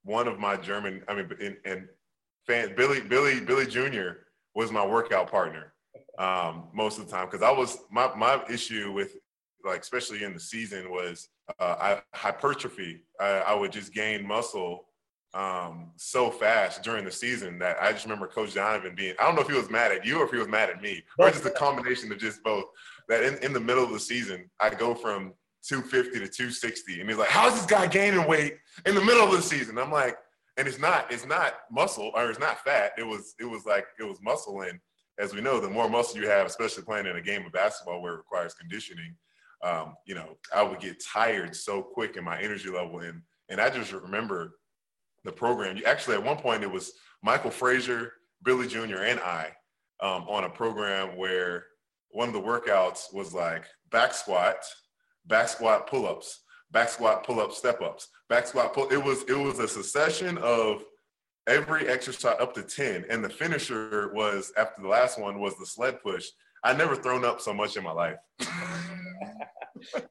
one 0.04 0.28
of 0.28 0.40
my 0.40 0.58
German, 0.58 1.04
I 1.08 1.16
mean, 1.16 1.30
and, 1.42 1.58
and 1.66 1.88
fan, 2.46 2.74
Billy, 2.76 3.02
Billy, 3.02 3.40
Billy 3.40 3.66
Jr. 3.66 4.10
was 4.58 4.72
my 4.72 4.84
workout 4.84 5.30
partner 5.30 5.72
um, 6.18 6.64
most 6.74 6.98
of 6.98 7.06
the 7.06 7.12
time 7.12 7.28
because 7.28 7.44
I 7.44 7.52
was 7.52 7.78
my 7.92 8.14
my 8.16 8.44
issue 8.50 8.92
with 8.92 9.16
like 9.64 9.82
especially 9.82 10.24
in 10.24 10.34
the 10.34 10.40
season 10.40 10.90
was 10.90 11.30
uh, 11.60 11.76
I, 11.80 12.02
hypertrophy. 12.16 13.04
I, 13.20 13.28
I 13.28 13.54
would 13.54 13.72
just 13.72 13.94
gain 13.94 14.28
muscle 14.28 14.86
um, 15.36 15.92
so 15.96 16.32
fast 16.32 16.82
during 16.82 17.06
the 17.06 17.12
season 17.12 17.60
that 17.60 17.78
I 17.80 17.92
just 17.92 18.06
remember 18.06 18.26
Coach 18.26 18.56
Donovan 18.56 18.96
being, 18.96 19.14
I 19.20 19.26
don't 19.26 19.36
know 19.36 19.42
if 19.42 19.48
he 19.48 19.54
was 19.54 19.70
mad 19.70 19.92
at 19.92 20.04
you 20.04 20.20
or 20.20 20.26
if 20.26 20.32
he 20.32 20.38
was 20.38 20.48
mad 20.48 20.72
at 20.72 20.82
me, 20.82 21.04
or 21.20 21.30
just 21.30 21.46
a 21.46 21.52
combination 21.52 22.12
of 22.12 22.18
just 22.18 22.42
both. 22.44 22.66
That 23.10 23.24
in, 23.24 23.38
in 23.44 23.54
the 23.54 23.60
middle 23.60 23.84
of 23.84 23.92
the 23.92 24.00
season, 24.00 24.50
I 24.60 24.70
go 24.72 24.96
from 24.96 25.34
250 25.68 26.20
to 26.20 26.28
260. 26.28 27.02
And 27.02 27.10
he's 27.10 27.20
like, 27.20 27.30
How's 27.30 27.54
this 27.54 27.66
guy 27.66 27.86
gaining 27.88 28.26
weight 28.28 28.58
in 28.86 28.96
the 28.96 29.04
middle 29.04 29.26
of 29.26 29.32
the 29.32 29.42
season? 29.42 29.78
I'm 29.78 29.92
like, 29.92 30.18
and 30.58 30.68
it's 30.68 30.80
not, 30.80 31.12
it's 31.12 31.26
not 31.26 31.54
muscle 31.72 32.12
or 32.14 32.30
it's 32.30 32.40
not 32.40 32.64
fat. 32.64 32.92
It 32.98 33.06
was, 33.06 33.36
it 33.40 33.46
was 33.46 33.66
like 33.66 33.86
it 34.00 34.04
was 34.04 34.22
muscle. 34.22 34.62
And 34.62 34.80
as 35.20 35.34
we 35.34 35.42
know, 35.42 35.60
the 35.60 35.70
more 35.70 35.90
muscle 35.90 36.20
you 36.20 36.28
have, 36.28 36.46
especially 36.46 36.84
playing 36.84 37.06
in 37.06 37.16
a 37.16 37.22
game 37.22 37.46
of 37.46 37.52
basketball 37.52 38.02
where 38.02 38.14
it 38.14 38.18
requires 38.18 38.54
conditioning, 38.54 39.16
um, 39.64 39.96
you 40.06 40.16
know, 40.16 40.38
I 40.56 40.64
would 40.64 40.80
get 40.80 41.04
tired 41.04 41.56
so 41.56 41.82
quick 41.82 42.16
in 42.16 42.24
my 42.24 42.40
energy 42.40 42.70
level. 42.70 43.00
And 43.00 43.22
and 43.50 43.62
I 43.62 43.70
just 43.70 43.92
remember 43.92 44.58
the 45.24 45.32
program. 45.32 45.80
Actually, 45.86 46.16
at 46.16 46.24
one 46.24 46.38
point, 46.38 46.64
it 46.64 46.72
was 46.72 46.94
Michael 47.24 47.52
Frazier, 47.52 48.14
Billy 48.44 48.68
Jr., 48.68 49.04
and 49.04 49.20
I 49.20 49.52
um, 50.02 50.26
on 50.28 50.44
a 50.44 50.50
program 50.50 51.18
where 51.18 51.66
one 52.10 52.28
of 52.28 52.34
the 52.34 52.42
workouts 52.42 53.14
was 53.14 53.34
like 53.34 53.66
back 53.92 54.14
squat, 54.14 54.58
back 55.26 55.50
squat 55.50 55.88
pull-ups, 55.88 56.42
back 56.72 56.90
squat 56.90 57.26
pull-up 57.26 57.54
step-ups, 57.54 58.10
back 58.30 58.48
squat 58.48 58.74
pull. 58.74 58.90
It 58.90 59.04
was 59.04 59.24
it 59.24 59.38
was 59.38 59.60
a 59.60 59.68
succession 59.68 60.38
of 60.40 60.84
every 61.48 61.88
exercise 61.88 62.36
up 62.42 62.54
to 62.54 62.62
10 62.62 63.06
and 63.10 63.24
the 63.24 63.30
finisher 63.30 64.12
was 64.14 64.52
after 64.58 64.82
the 64.82 64.88
last 64.88 65.18
one 65.18 65.40
was 65.40 65.58
the 65.58 65.66
sled 65.66 65.98
push 66.04 66.28
i 66.66 66.74
never 66.74 66.94
thrown 66.94 67.24
up 67.24 67.40
so 67.40 67.54
much 67.54 67.78
in 67.78 67.84
my 67.86 67.92
life 67.94 68.18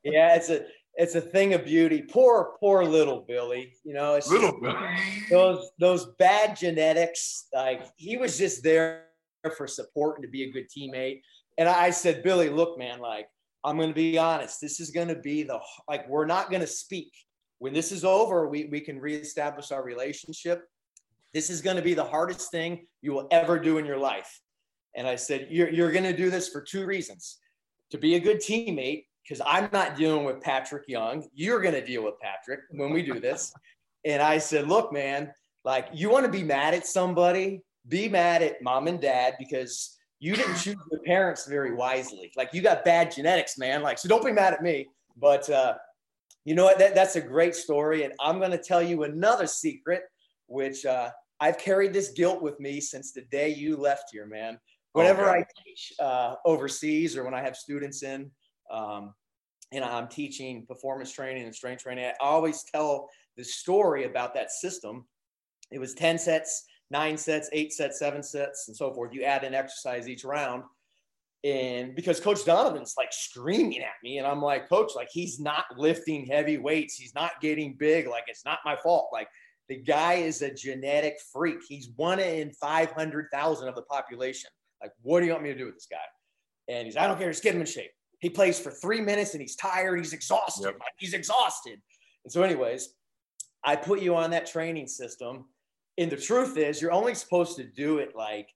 yeah 0.03 0.35
it's 0.35 0.49
a 0.49 0.65
it's 0.97 1.15
a 1.15 1.21
thing 1.21 1.55
of 1.55 1.65
beauty. 1.65 2.03
Poor, 2.03 2.55
poor 2.59 2.85
little 2.85 3.25
Billy. 3.29 3.75
You 3.85 3.95
know, 3.95 4.15
it's 4.15 4.31
little 4.31 4.59
Billy. 4.61 4.75
Those 5.31 5.71
those 5.79 6.07
bad 6.19 6.57
genetics. 6.57 7.47
Like 7.55 7.83
he 7.97 8.17
was 8.17 8.39
just 8.39 8.63
there 8.63 9.05
for 9.57 9.67
support 9.67 10.17
and 10.17 10.25
to 10.25 10.31
be 10.31 10.45
a 10.45 10.51
good 10.51 10.67
teammate. 10.77 11.21
And 11.59 11.69
I 11.69 11.91
said, 11.91 12.23
Billy, 12.23 12.49
look, 12.49 12.79
man, 12.79 13.01
like 13.01 13.29
I'm 13.65 13.77
going 13.77 13.89
to 13.89 13.95
be 13.95 14.19
honest. 14.19 14.61
This 14.61 14.81
is 14.81 14.91
going 14.91 15.09
to 15.09 15.17
be 15.17 15.43
the 15.43 15.59
like 15.89 16.09
we're 16.09 16.27
not 16.27 16.51
going 16.51 16.61
to 16.61 16.67
speak 16.67 17.13
when 17.59 17.73
this 17.73 17.93
is 17.93 18.05
over. 18.05 18.49
We 18.49 18.67
we 18.71 18.81
can 18.81 19.01
reestablish 19.01 19.73
our 19.73 19.83
relationship. 19.83 20.65
This 21.35 21.51
is 21.51 21.61
going 21.61 21.77
to 21.77 21.83
be 21.83 21.95
the 21.95 22.05
hardest 22.05 22.51
thing 22.51 22.87
you 23.03 23.13
will 23.13 23.29
ever 23.31 23.59
do 23.59 23.79
in 23.79 23.87
your 23.87 23.99
life. 23.99 24.41
And 24.95 25.07
I 25.07 25.17
said, 25.17 25.49
you're 25.51 25.71
you're 25.71 25.93
going 25.93 26.05
to 26.05 26.17
do 26.17 26.31
this 26.31 26.49
for 26.49 26.61
two 26.61 26.87
reasons: 26.87 27.39
to 27.91 27.99
be 27.99 28.15
a 28.15 28.21
good 28.21 28.39
teammate 28.39 29.07
because 29.27 29.43
I'm 29.45 29.69
not 29.73 29.97
dealing 29.97 30.25
with 30.25 30.41
Patrick 30.41 30.85
Young. 30.87 31.27
You're 31.35 31.61
going 31.61 31.75
to 31.75 31.85
deal 31.85 32.05
with 32.05 32.15
Patrick 32.21 32.61
when 32.71 32.93
we 32.93 33.03
do 33.03 33.19
this. 33.19 33.53
and 34.05 34.23
I 34.23 34.39
said, 34.39 34.69
look, 34.69 34.93
man, 34.93 35.33
like 35.65 35.89
you 35.93 36.09
want 36.09 36.25
to 36.25 36.31
be 36.31 36.45
mad 36.45 36.75
at 36.75 36.87
somebody, 36.87 37.63
be 37.89 38.09
mad 38.09 38.43
at 38.43 38.63
mom 38.63 38.87
and 38.87 39.01
dad 39.01 39.35
because 39.39 39.96
you 40.19 40.35
didn't 40.35 40.57
choose 40.57 40.77
your 40.91 41.01
parents 41.05 41.47
very 41.47 41.75
wisely. 41.75 42.33
Like 42.37 42.51
you 42.53 42.63
got 42.63 42.85
bad 42.85 43.15
genetics, 43.15 43.59
man. 43.59 43.83
Like, 43.83 43.99
so 43.99 44.09
don't 44.09 44.25
be 44.25 44.33
mad 44.33 44.55
at 44.55 44.63
me. 44.63 44.89
But 45.17 45.49
uh, 45.51 45.75
you 46.45 46.55
know 46.55 46.65
what? 46.65 46.79
That, 46.79 46.95
that's 46.95 47.17
a 47.17 47.21
great 47.21 47.55
story. 47.55 48.05
And 48.05 48.15
I'm 48.21 48.39
going 48.39 48.51
to 48.51 48.59
tell 48.59 48.83
you 48.83 49.03
another 49.03 49.47
secret, 49.47 50.03
which 50.47 50.87
uh, 50.87 51.11
I've 51.41 51.59
carried 51.59 51.93
this 51.93 52.13
guilt 52.13 52.43
with 52.43 52.59
me 52.61 52.81
since 52.81 53.13
the 53.13 53.23
day 53.23 53.53
you 53.53 53.77
left 53.77 54.05
here, 54.13 54.27
man. 54.27 54.59
Whenever 54.93 55.29
okay. 55.29 55.41
I 55.41 55.45
teach 55.65 55.93
uh, 56.01 56.37
overseas 56.47 57.17
or 57.17 57.25
when 57.25 57.35
I 57.35 57.43
have 57.43 57.57
students 57.57 58.03
in, 58.03 58.31
um, 58.71 59.13
and 59.73 59.85
I'm 59.85 60.09
teaching 60.09 60.65
performance 60.65 61.13
training 61.13 61.45
and 61.45 61.55
strength 61.55 61.83
training. 61.83 62.07
I 62.07 62.15
always 62.21 62.65
tell 62.65 63.11
the 63.37 63.45
story 63.45 64.05
about 64.05 64.33
that 64.35 64.51
system. 64.51 65.05
It 65.71 65.79
was 65.79 65.93
10 65.93 66.19
sets, 66.19 66.65
nine 66.91 67.17
sets, 67.17 67.49
eight 67.53 67.73
sets, 67.73 67.99
seven 67.99 68.23
sets, 68.23 68.69
and 68.69 68.77
so 68.77 68.93
forth. 68.93 69.13
You 69.13 69.23
add 69.23 69.45
an 69.45 69.55
exercise 69.55 70.09
each 70.09 70.25
round. 70.25 70.63
And 71.45 71.95
because 71.95 72.19
Coach 72.19 72.45
Donovan's 72.45 72.95
like 72.97 73.13
screaming 73.13 73.83
at 73.83 73.95
me, 74.03 74.19
and 74.19 74.27
I'm 74.27 74.43
like, 74.43 74.69
Coach, 74.69 74.93
like 74.97 75.09
he's 75.11 75.39
not 75.39 75.65
lifting 75.77 76.27
heavy 76.27 76.59
weights, 76.59 76.95
he's 76.95 77.15
not 77.15 77.41
getting 77.41 77.77
big, 77.79 78.09
like 78.09 78.25
it's 78.27 78.45
not 78.45 78.59
my 78.65 78.77
fault. 78.77 79.11
Like 79.13 79.29
the 79.69 79.77
guy 79.77 80.15
is 80.15 80.43
a 80.43 80.53
genetic 80.53 81.19
freak. 81.33 81.59
He's 81.69 81.91
one 81.97 82.19
in 82.19 82.53
500,000 82.53 83.69
of 83.69 83.75
the 83.75 83.83
population. 83.83 84.51
Like, 84.83 84.93
what 85.03 85.21
do 85.21 85.27
you 85.27 85.33
want 85.33 85.45
me 85.45 85.53
to 85.53 85.59
do 85.59 85.67
with 85.67 85.75
this 85.75 85.87
guy? 85.91 85.99
And 86.69 86.87
he's, 86.87 86.97
I 86.97 87.07
don't 87.07 87.19
care, 87.19 87.31
just 87.31 87.43
get 87.43 87.55
him 87.55 87.61
in 87.61 87.67
shape 87.67 87.91
he 88.21 88.31
plays 88.31 88.59
for 88.59 88.71
three 88.71 89.01
minutes 89.01 89.33
and 89.33 89.41
he's 89.41 89.57
tired, 89.57 89.99
he's 89.99 90.13
exhausted. 90.13 90.65
Yep. 90.65 90.79
He's 90.99 91.15
exhausted. 91.15 91.81
And 92.25 92.33
so, 92.33 92.43
anyways, 92.43 92.95
I 93.65 93.77
put 93.77 94.01
you 94.01 94.17
on 94.17 94.31
that 94.31 94.47
training 94.47 94.89
system. 94.89 95.47
And 95.99 96.11
the 96.11 96.17
truth 96.17 96.57
is, 96.57 96.81
you're 96.81 96.93
only 96.93 97.15
supposed 97.15 97.57
to 97.57 97.65
do 97.65 97.99
it 97.99 98.15
like 98.15 98.49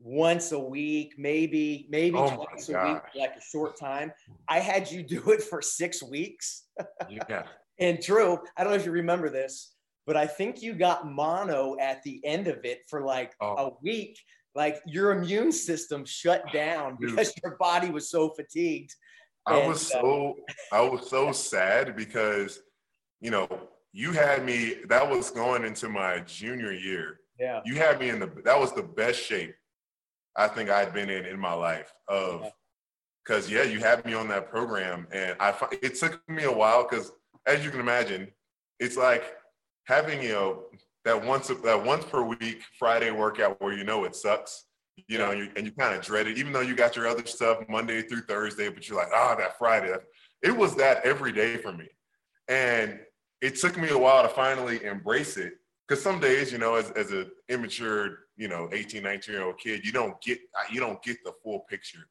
once 0.00 0.52
a 0.52 0.58
week, 0.58 1.14
maybe, 1.18 1.86
maybe 1.90 2.16
oh 2.16 2.30
twice 2.30 2.68
a 2.68 2.84
week, 2.84 3.02
like 3.14 3.36
a 3.36 3.40
short 3.40 3.78
time. 3.78 4.12
I 4.48 4.60
had 4.60 4.90
you 4.90 5.02
do 5.16 5.30
it 5.30 5.42
for 5.42 5.60
six 5.60 6.02
weeks. 6.02 6.64
yeah. 7.08 7.44
and 7.78 8.00
true, 8.00 8.38
I 8.56 8.64
don't 8.64 8.72
know 8.72 8.78
if 8.78 8.86
you 8.86 8.92
remember 8.92 9.28
this, 9.30 9.74
but 10.06 10.16
I 10.16 10.26
think 10.26 10.62
you 10.62 10.74
got 10.74 11.10
mono 11.10 11.76
at 11.80 12.02
the 12.02 12.20
end 12.24 12.48
of 12.48 12.64
it 12.64 12.82
for 12.88 13.02
like 13.02 13.34
oh. 13.40 13.54
a 13.56 13.70
week 13.82 14.18
like 14.54 14.80
your 14.86 15.12
immune 15.12 15.52
system 15.52 16.04
shut 16.04 16.44
down 16.52 16.96
because 17.00 17.32
your 17.42 17.56
body 17.56 17.90
was 17.90 18.10
so 18.10 18.30
fatigued. 18.30 18.94
I 19.46 19.58
and, 19.58 19.68
was 19.68 19.88
so 19.88 20.36
uh, 20.72 20.76
I 20.76 20.88
was 20.88 21.08
so 21.08 21.32
sad 21.32 21.96
because 21.96 22.60
you 23.20 23.30
know 23.30 23.48
you 23.92 24.12
had 24.12 24.44
me 24.44 24.76
that 24.88 25.08
was 25.08 25.30
going 25.30 25.64
into 25.64 25.88
my 25.88 26.20
junior 26.20 26.72
year 26.72 27.20
yeah. 27.38 27.60
you 27.64 27.74
had 27.74 27.98
me 27.98 28.08
in 28.08 28.18
the 28.18 28.30
that 28.44 28.58
was 28.58 28.72
the 28.72 28.82
best 28.82 29.20
shape 29.20 29.54
I 30.36 30.48
think 30.48 30.70
I'd 30.70 30.94
been 30.94 31.10
in 31.10 31.26
in 31.26 31.38
my 31.38 31.52
life 31.52 31.92
of 32.08 32.50
because 33.24 33.50
yeah, 33.50 33.62
you 33.62 33.80
had 33.80 34.04
me 34.04 34.14
on 34.14 34.28
that 34.28 34.50
program, 34.50 35.06
and 35.12 35.36
I 35.38 35.54
it 35.82 35.94
took 35.94 36.20
me 36.28 36.44
a 36.44 36.52
while 36.52 36.86
because 36.88 37.12
as 37.46 37.64
you 37.64 37.70
can 37.70 37.80
imagine, 37.80 38.28
it's 38.80 38.96
like 38.96 39.24
having 39.84 40.22
you 40.22 40.30
know 40.30 40.64
that 41.04 41.24
once 41.24 41.48
that 41.48 41.84
once 41.84 42.04
per 42.04 42.22
week 42.22 42.62
Friday 42.78 43.10
workout 43.10 43.60
where 43.60 43.76
you 43.76 43.84
know 43.84 44.04
it 44.04 44.16
sucks, 44.16 44.64
you 45.08 45.18
know, 45.18 45.30
and 45.30 45.38
you, 45.38 45.48
and 45.56 45.66
you 45.66 45.72
kind 45.72 45.94
of 45.94 46.02
dread 46.02 46.26
it, 46.26 46.38
even 46.38 46.52
though 46.52 46.60
you 46.60 46.74
got 46.74 46.96
your 46.96 47.06
other 47.06 47.26
stuff 47.26 47.58
Monday 47.68 48.02
through 48.02 48.22
Thursday, 48.22 48.68
but 48.68 48.88
you're 48.88 48.98
like, 48.98 49.10
ah, 49.14 49.34
oh, 49.34 49.38
that 49.38 49.58
Friday. 49.58 49.94
It 50.42 50.56
was 50.56 50.74
that 50.76 51.04
every 51.04 51.32
day 51.32 51.56
for 51.56 51.72
me, 51.72 51.88
and 52.48 52.98
it 53.42 53.56
took 53.56 53.76
me 53.76 53.90
a 53.90 53.98
while 53.98 54.22
to 54.22 54.28
finally 54.30 54.82
embrace 54.84 55.36
it 55.36 55.54
because 55.86 56.02
some 56.02 56.18
days, 56.18 56.50
you 56.50 56.58
know, 56.58 56.76
as 56.76 56.90
as 56.92 57.10
an 57.10 57.30
immature, 57.50 58.20
you 58.36 58.48
know, 58.48 58.70
18, 58.72 59.02
19 59.02 59.34
year 59.34 59.44
old 59.44 59.58
kid, 59.58 59.84
you 59.84 59.92
don't 59.92 60.18
get 60.22 60.38
you 60.70 60.80
don't 60.80 61.02
get 61.02 61.18
the 61.24 61.32
full 61.42 61.60
picture 61.68 62.06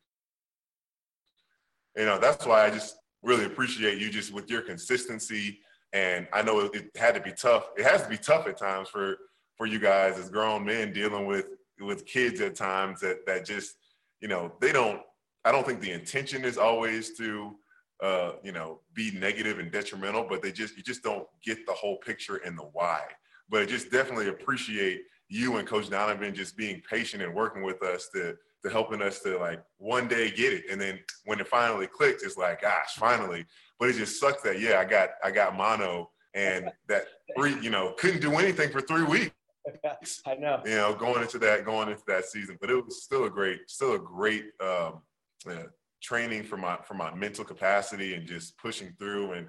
you 1.95 2.05
know, 2.05 2.19
that's 2.19 2.45
why 2.45 2.65
I 2.65 2.69
just 2.69 2.97
really 3.21 3.45
appreciate 3.45 3.99
you 3.99 4.09
just 4.09 4.33
with 4.33 4.49
your 4.49 4.61
consistency. 4.61 5.59
And 5.93 6.27
I 6.31 6.41
know 6.41 6.59
it, 6.61 6.89
had 6.95 7.15
to 7.15 7.21
be 7.21 7.33
tough. 7.33 7.69
It 7.77 7.83
has 7.83 8.03
to 8.03 8.09
be 8.09 8.17
tough 8.17 8.47
at 8.47 8.57
times 8.57 8.89
for 8.89 9.17
for 9.57 9.67
you 9.67 9.79
guys 9.79 10.17
as 10.17 10.29
grown 10.29 10.65
men 10.65 10.93
dealing 10.93 11.25
with 11.25 11.47
with 11.79 12.05
kids 12.05 12.39
at 12.41 12.55
times 12.55 13.01
that 13.01 13.25
that 13.25 13.45
just 13.45 13.75
you 14.21 14.27
know 14.27 14.53
they 14.61 14.71
don't. 14.71 15.01
I 15.43 15.51
don't 15.51 15.65
think 15.65 15.81
the 15.81 15.91
intention 15.91 16.45
is 16.45 16.57
always 16.57 17.17
to 17.17 17.55
uh, 18.01 18.33
you 18.43 18.51
know 18.51 18.79
be 18.93 19.11
negative 19.11 19.59
and 19.59 19.71
detrimental, 19.71 20.25
but 20.27 20.41
they 20.41 20.51
just 20.51 20.77
you 20.77 20.83
just 20.83 21.03
don't 21.03 21.27
get 21.43 21.65
the 21.65 21.73
whole 21.73 21.97
picture 21.97 22.37
and 22.37 22.57
the 22.57 22.63
why. 22.63 23.01
But 23.49 23.61
I 23.61 23.65
just 23.65 23.91
definitely 23.91 24.29
appreciate 24.29 25.03
you 25.27 25.57
and 25.57 25.67
Coach 25.67 25.89
Donovan 25.89 26.35
just 26.35 26.57
being 26.57 26.81
patient 26.89 27.23
and 27.23 27.33
working 27.33 27.63
with 27.63 27.81
us 27.83 28.09
to 28.13 28.35
to 28.63 28.69
helping 28.69 29.01
us 29.01 29.19
to 29.21 29.37
like 29.37 29.63
one 29.77 30.07
day 30.07 30.29
get 30.29 30.53
it. 30.53 30.65
And 30.69 30.79
then 30.79 30.99
when 31.25 31.39
it 31.39 31.47
finally 31.47 31.87
clicked, 31.87 32.23
it's 32.23 32.37
like, 32.37 32.61
gosh, 32.61 32.93
finally. 32.95 33.45
But 33.79 33.89
it 33.89 33.93
just 33.95 34.19
sucks 34.19 34.41
that 34.43 34.59
yeah, 34.59 34.79
I 34.79 34.85
got 34.85 35.09
I 35.23 35.31
got 35.31 35.55
mono 35.55 36.11
and 36.33 36.69
that 36.87 37.05
three, 37.37 37.59
you 37.61 37.69
know, 37.69 37.93
couldn't 37.97 38.21
do 38.21 38.33
anything 38.33 38.69
for 38.71 38.81
three 38.81 39.03
weeks. 39.03 39.31
I 40.25 40.35
know. 40.35 40.61
You 40.65 40.75
know, 40.75 40.93
going 40.93 41.21
into 41.21 41.39
that, 41.39 41.65
going 41.65 41.89
into 41.89 42.03
that 42.07 42.25
season. 42.25 42.57
But 42.59 42.69
it 42.69 42.83
was 42.83 43.03
still 43.03 43.25
a 43.25 43.29
great, 43.29 43.69
still 43.69 43.93
a 43.93 43.99
great 43.99 44.45
um, 44.59 45.01
uh, 45.47 45.63
training 46.01 46.43
for 46.43 46.57
my 46.57 46.77
for 46.83 46.93
my 46.93 47.13
mental 47.13 47.45
capacity 47.45 48.13
and 48.15 48.27
just 48.27 48.57
pushing 48.57 48.93
through. 48.97 49.33
And 49.33 49.47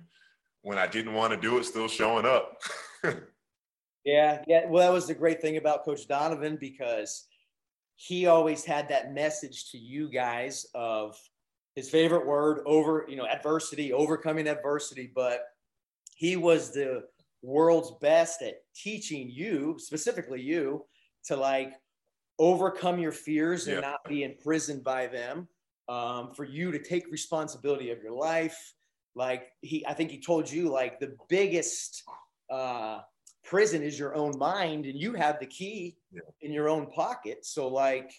when 0.62 0.78
I 0.78 0.86
didn't 0.86 1.14
want 1.14 1.32
to 1.32 1.40
do 1.40 1.58
it, 1.58 1.64
still 1.64 1.88
showing 1.88 2.26
up. 2.26 2.58
yeah, 4.04 4.42
yeah. 4.46 4.66
Well, 4.66 4.86
that 4.86 4.94
was 4.94 5.06
the 5.06 5.14
great 5.14 5.40
thing 5.40 5.56
about 5.56 5.84
Coach 5.84 6.06
Donovan 6.06 6.56
because 6.60 7.26
he 7.96 8.26
always 8.26 8.64
had 8.64 8.88
that 8.88 9.14
message 9.14 9.70
to 9.70 9.78
you 9.78 10.08
guys 10.08 10.66
of 10.74 11.16
his 11.74 11.88
favorite 11.88 12.26
word 12.26 12.60
over 12.66 13.06
you 13.08 13.16
know 13.16 13.26
adversity 13.26 13.92
overcoming 13.92 14.48
adversity 14.48 15.10
but 15.14 15.44
he 16.16 16.36
was 16.36 16.72
the 16.72 17.02
world's 17.42 17.92
best 18.00 18.42
at 18.42 18.56
teaching 18.74 19.30
you 19.30 19.76
specifically 19.78 20.40
you 20.40 20.84
to 21.24 21.36
like 21.36 21.72
overcome 22.38 22.98
your 22.98 23.12
fears 23.12 23.66
and 23.68 23.80
not 23.80 24.00
be 24.08 24.22
imprisoned 24.22 24.82
by 24.82 25.06
them 25.06 25.48
um, 25.88 26.32
for 26.34 26.44
you 26.44 26.72
to 26.72 26.78
take 26.78 27.10
responsibility 27.10 27.90
of 27.90 28.02
your 28.02 28.12
life. 28.12 28.74
Like 29.14 29.48
he 29.60 29.84
i 29.86 29.92
think 29.92 30.10
he 30.10 30.20
told 30.20 30.50
you 30.50 30.70
like 30.70 30.98
the 30.98 31.14
biggest 31.28 32.02
uh, 32.50 33.00
prison 33.44 33.82
is 33.82 33.98
your 33.98 34.14
own 34.14 34.38
mind 34.38 34.86
and 34.86 34.98
you 34.98 35.12
have 35.14 35.38
the 35.38 35.46
key 35.46 35.96
yeah. 36.12 36.20
in 36.40 36.52
your 36.52 36.68
own 36.68 36.86
pocket. 36.90 37.44
So 37.44 37.68
like 37.68 38.10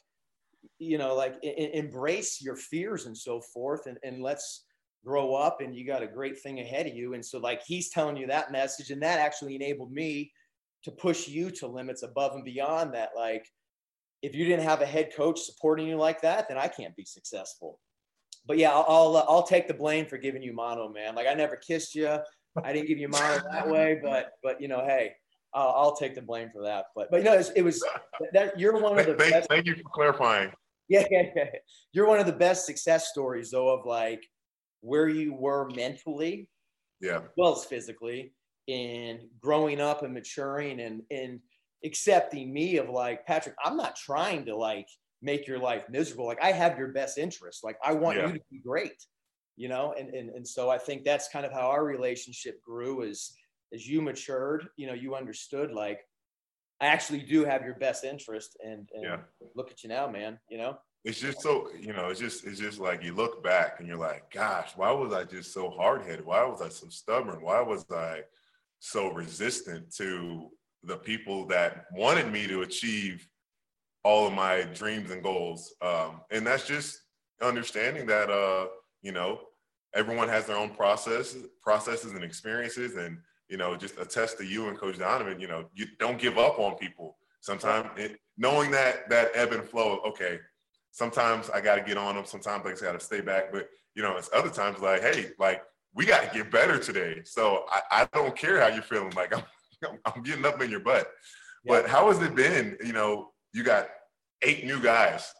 you 0.79 0.97
know 0.97 1.15
like 1.15 1.35
I- 1.43 1.71
embrace 1.73 2.41
your 2.41 2.55
fears 2.55 3.05
and 3.05 3.17
so 3.17 3.41
forth 3.41 3.87
and, 3.87 3.97
and 4.03 4.21
let's 4.21 4.65
grow 5.03 5.33
up 5.33 5.59
and 5.61 5.75
you 5.75 5.85
got 5.85 6.03
a 6.03 6.07
great 6.07 6.39
thing 6.39 6.59
ahead 6.59 6.87
of 6.87 6.95
you. 6.95 7.13
And 7.13 7.25
so 7.25 7.39
like 7.39 7.61
he's 7.65 7.89
telling 7.89 8.15
you 8.15 8.27
that 8.27 8.51
message 8.51 8.91
and 8.91 9.01
that 9.01 9.19
actually 9.19 9.55
enabled 9.55 9.91
me 9.91 10.31
to 10.83 10.91
push 10.91 11.27
you 11.27 11.49
to 11.49 11.67
limits 11.67 12.03
above 12.03 12.35
and 12.35 12.45
beyond 12.45 12.93
that 12.93 13.09
like 13.15 13.47
if 14.23 14.33
you 14.33 14.45
didn't 14.45 14.63
have 14.63 14.81
a 14.81 14.85
head 14.85 15.11
coach 15.15 15.39
supporting 15.39 15.87
you 15.87 15.95
like 15.95 16.21
that 16.21 16.47
then 16.49 16.57
i 16.57 16.67
can't 16.67 16.95
be 16.95 17.05
successful 17.05 17.79
but 18.47 18.57
yeah 18.57 18.71
i'll 18.71 18.85
i'll, 18.87 19.17
uh, 19.17 19.25
I'll 19.29 19.43
take 19.43 19.67
the 19.67 19.73
blame 19.73 20.07
for 20.07 20.17
giving 20.17 20.41
you 20.41 20.53
mono 20.53 20.89
man 20.89 21.13
like 21.13 21.27
i 21.27 21.33
never 21.35 21.55
kissed 21.55 21.93
you 21.93 22.17
I 22.61 22.73
didn't 22.73 22.87
give 22.87 22.97
you 22.97 23.07
mono 23.07 23.39
that 23.51 23.67
way, 23.69 23.99
but 24.01 24.33
but 24.43 24.61
you 24.61 24.67
know, 24.67 24.83
hey, 24.85 25.13
I'll, 25.53 25.69
I'll 25.69 25.95
take 25.95 26.15
the 26.15 26.21
blame 26.21 26.49
for 26.53 26.63
that. 26.63 26.85
But 26.95 27.09
but 27.09 27.17
you 27.17 27.23
know, 27.23 27.33
it 27.33 27.37
was, 27.37 27.49
it 27.51 27.61
was 27.63 27.83
that 28.33 28.59
you're 28.59 28.79
one 28.79 28.99
of 28.99 29.05
the 29.05 29.15
thank, 29.15 29.33
best. 29.33 29.49
Thank 29.49 29.65
you 29.65 29.75
for 29.75 29.83
clarifying. 29.93 30.51
Yeah, 30.89 31.05
yeah, 31.09 31.23
yeah, 31.35 31.45
you're 31.93 32.07
one 32.07 32.19
of 32.19 32.25
the 32.25 32.33
best 32.33 32.65
success 32.65 33.09
stories 33.09 33.51
though 33.51 33.69
of 33.69 33.85
like 33.85 34.23
where 34.81 35.07
you 35.07 35.33
were 35.33 35.69
mentally, 35.75 36.49
yeah, 37.01 37.17
as 37.17 37.29
well 37.37 37.53
as 37.53 37.65
physically, 37.65 38.33
in 38.67 39.29
growing 39.39 39.81
up 39.81 40.03
and 40.03 40.13
maturing 40.13 40.81
and 40.81 41.01
and 41.09 41.39
accepting 41.83 42.53
me 42.53 42.77
of 42.77 42.89
like 42.89 43.25
Patrick. 43.25 43.55
I'm 43.63 43.77
not 43.77 43.95
trying 43.95 44.45
to 44.45 44.55
like 44.55 44.87
make 45.21 45.47
your 45.47 45.59
life 45.59 45.85
miserable. 45.89 46.25
Like 46.25 46.43
I 46.43 46.51
have 46.51 46.77
your 46.77 46.89
best 46.89 47.17
interest. 47.17 47.63
Like 47.63 47.77
I 47.83 47.93
want 47.93 48.17
yeah. 48.17 48.27
you 48.27 48.33
to 48.33 48.41
be 48.51 48.59
great 48.59 49.03
you 49.55 49.67
know 49.67 49.93
and, 49.97 50.09
and 50.13 50.29
and 50.29 50.47
so 50.47 50.69
i 50.69 50.77
think 50.77 51.03
that's 51.03 51.29
kind 51.29 51.45
of 51.45 51.51
how 51.51 51.69
our 51.69 51.85
relationship 51.85 52.61
grew 52.61 53.03
as 53.03 53.33
as 53.73 53.87
you 53.87 54.01
matured 54.01 54.67
you 54.77 54.87
know 54.87 54.93
you 54.93 55.15
understood 55.15 55.71
like 55.71 56.01
i 56.81 56.87
actually 56.87 57.19
do 57.19 57.45
have 57.45 57.63
your 57.63 57.75
best 57.75 58.03
interest 58.03 58.57
and, 58.63 58.89
and 58.93 59.03
yeah. 59.03 59.17
look 59.55 59.71
at 59.71 59.83
you 59.83 59.89
now 59.89 60.07
man 60.07 60.39
you 60.49 60.57
know 60.57 60.77
it's 61.05 61.19
just 61.19 61.41
so 61.41 61.67
you 61.77 61.93
know 61.93 62.07
it's 62.07 62.19
just 62.19 62.45
it's 62.45 62.59
just 62.59 62.79
like 62.79 63.03
you 63.03 63.13
look 63.13 63.43
back 63.43 63.79
and 63.79 63.87
you're 63.87 63.97
like 63.97 64.31
gosh 64.31 64.71
why 64.75 64.91
was 64.91 65.13
i 65.13 65.23
just 65.23 65.53
so 65.53 65.69
hard-headed 65.69 66.25
why 66.25 66.43
was 66.43 66.61
i 66.61 66.69
so 66.69 66.87
stubborn 66.89 67.41
why 67.41 67.61
was 67.61 67.85
i 67.91 68.21
so 68.79 69.11
resistant 69.11 69.93
to 69.93 70.49
the 70.83 70.97
people 70.97 71.45
that 71.47 71.85
wanted 71.93 72.31
me 72.31 72.47
to 72.47 72.61
achieve 72.61 73.27
all 74.03 74.27
of 74.27 74.33
my 74.33 74.63
dreams 74.73 75.11
and 75.11 75.23
goals 75.23 75.73
um, 75.81 76.21
and 76.31 76.45
that's 76.45 76.67
just 76.67 76.99
understanding 77.41 78.05
that 78.05 78.29
uh 78.29 78.67
you 79.03 79.11
know, 79.11 79.41
everyone 79.93 80.29
has 80.29 80.47
their 80.47 80.57
own 80.57 80.71
process, 80.71 81.35
processes 81.61 82.13
and 82.13 82.23
experiences, 82.23 82.95
and 82.95 83.17
you 83.49 83.57
know, 83.57 83.75
just 83.75 83.99
attest 83.99 84.37
to 84.39 84.45
you 84.45 84.69
and 84.69 84.77
Coach 84.77 84.97
Donovan. 84.97 85.39
You 85.39 85.47
know, 85.47 85.65
you 85.75 85.85
don't 85.99 86.17
give 86.17 86.39
up 86.39 86.57
on 86.57 86.75
people. 86.77 87.17
Sometimes 87.41 87.89
knowing 88.37 88.71
that 88.71 89.09
that 89.09 89.31
ebb 89.35 89.51
and 89.51 89.63
flow. 89.63 89.99
Okay, 90.07 90.39
sometimes 90.91 91.49
I 91.51 91.61
got 91.61 91.75
to 91.75 91.83
get 91.83 91.97
on 91.97 92.15
them. 92.15 92.25
Sometimes 92.25 92.65
I 92.65 92.85
got 92.85 92.93
to 92.93 93.05
stay 93.05 93.21
back. 93.21 93.51
But 93.51 93.69
you 93.93 94.01
know, 94.01 94.15
it's 94.17 94.29
other 94.33 94.49
times 94.49 94.79
like, 94.79 95.01
hey, 95.01 95.31
like 95.37 95.61
we 95.93 96.05
got 96.05 96.23
to 96.23 96.35
get 96.35 96.49
better 96.49 96.79
today. 96.79 97.21
So 97.25 97.65
I, 97.69 97.81
I 97.91 98.07
don't 98.13 98.35
care 98.35 98.59
how 98.61 98.67
you're 98.67 98.81
feeling. 98.81 99.11
Like 99.11 99.35
I'm, 99.35 99.43
I'm 100.05 100.23
getting 100.23 100.45
up 100.45 100.61
in 100.61 100.69
your 100.69 100.79
butt. 100.79 101.07
Yeah. 101.63 101.73
But 101.73 101.89
how 101.89 102.07
has 102.09 102.21
it 102.21 102.35
been? 102.35 102.77
You 102.83 102.93
know, 102.93 103.31
you 103.53 103.63
got 103.63 103.87
eight 104.41 104.65
new 104.65 104.81
guys 104.81 105.31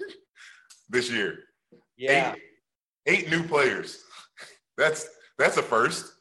this 0.88 1.10
year. 1.10 1.38
Yeah. 1.96 2.34
Eight, 3.06 3.24
eight 3.24 3.30
new 3.30 3.42
players. 3.42 4.02
That's 4.76 5.08
that's 5.38 5.56
a 5.56 5.62
first. 5.62 6.12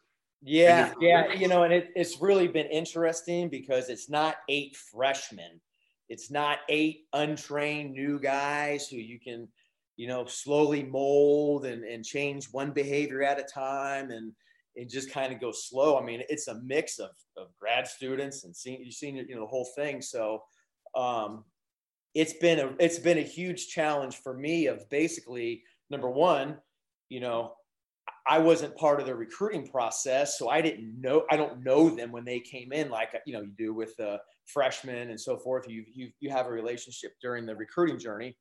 Yeah, 0.41 0.93
yeah, 1.01 1.33
you 1.33 1.47
know, 1.47 1.63
and 1.63 1.73
it, 1.73 1.89
it's 1.95 2.21
really 2.21 2.47
been 2.47 2.67
interesting 2.67 3.49
because 3.49 3.89
it's 3.89 4.09
not 4.09 4.35
eight 4.49 4.75
freshmen. 4.75 5.59
It's 6.09 6.31
not 6.31 6.59
eight 6.69 7.01
untrained 7.13 7.93
new 7.93 8.19
guys 8.19 8.87
who 8.87 8.97
you 8.97 9.19
can, 9.19 9.47
you 9.95 10.07
know, 10.07 10.25
slowly 10.25 10.83
mold 10.83 11.65
and, 11.65 11.83
and 11.83 12.05
change 12.05 12.47
one 12.51 12.71
behavior 12.71 13.23
at 13.23 13.39
a 13.39 13.43
time 13.43 14.11
and 14.11 14.31
and 14.77 14.89
just 14.89 15.11
kind 15.11 15.33
of 15.33 15.41
go 15.41 15.51
slow. 15.51 15.97
I 15.97 16.03
mean, 16.03 16.21
it's 16.29 16.47
a 16.47 16.61
mix 16.63 16.99
of, 16.99 17.09
of 17.35 17.47
grad 17.59 17.87
students 17.87 18.43
and 18.43 18.55
senior, 18.55 18.91
senior, 18.91 19.23
you 19.27 19.35
know, 19.35 19.41
the 19.41 19.47
whole 19.47 19.67
thing. 19.75 20.01
So 20.01 20.43
um, 20.95 21.43
it's 22.13 22.33
been 22.33 22.59
a 22.59 22.73
it's 22.79 22.99
been 22.99 23.17
a 23.17 23.23
huge 23.23 23.67
challenge 23.69 24.17
for 24.17 24.33
me 24.35 24.67
of 24.67 24.89
basically 24.89 25.63
number 25.89 26.09
one, 26.09 26.57
you 27.09 27.19
know, 27.19 27.53
I 28.29 28.39
wasn't 28.39 28.75
part 28.75 28.99
of 28.99 29.05
the 29.05 29.15
recruiting 29.15 29.67
process, 29.67 30.37
so 30.37 30.49
I 30.49 30.61
didn't 30.61 30.99
know. 30.99 31.25
I 31.31 31.37
don't 31.37 31.63
know 31.63 31.89
them 31.89 32.11
when 32.11 32.25
they 32.25 32.39
came 32.39 32.73
in, 32.73 32.89
like 32.89 33.09
you 33.25 33.33
know 33.33 33.41
you 33.41 33.53
do 33.57 33.73
with 33.73 33.95
the 33.97 34.19
freshmen 34.45 35.09
and 35.09 35.19
so 35.19 35.37
forth. 35.37 35.67
You 35.69 35.85
you 35.93 36.09
you 36.19 36.29
have 36.29 36.47
a 36.47 36.51
relationship 36.51 37.13
during 37.21 37.45
the 37.45 37.55
recruiting 37.55 37.97
journey. 37.97 38.35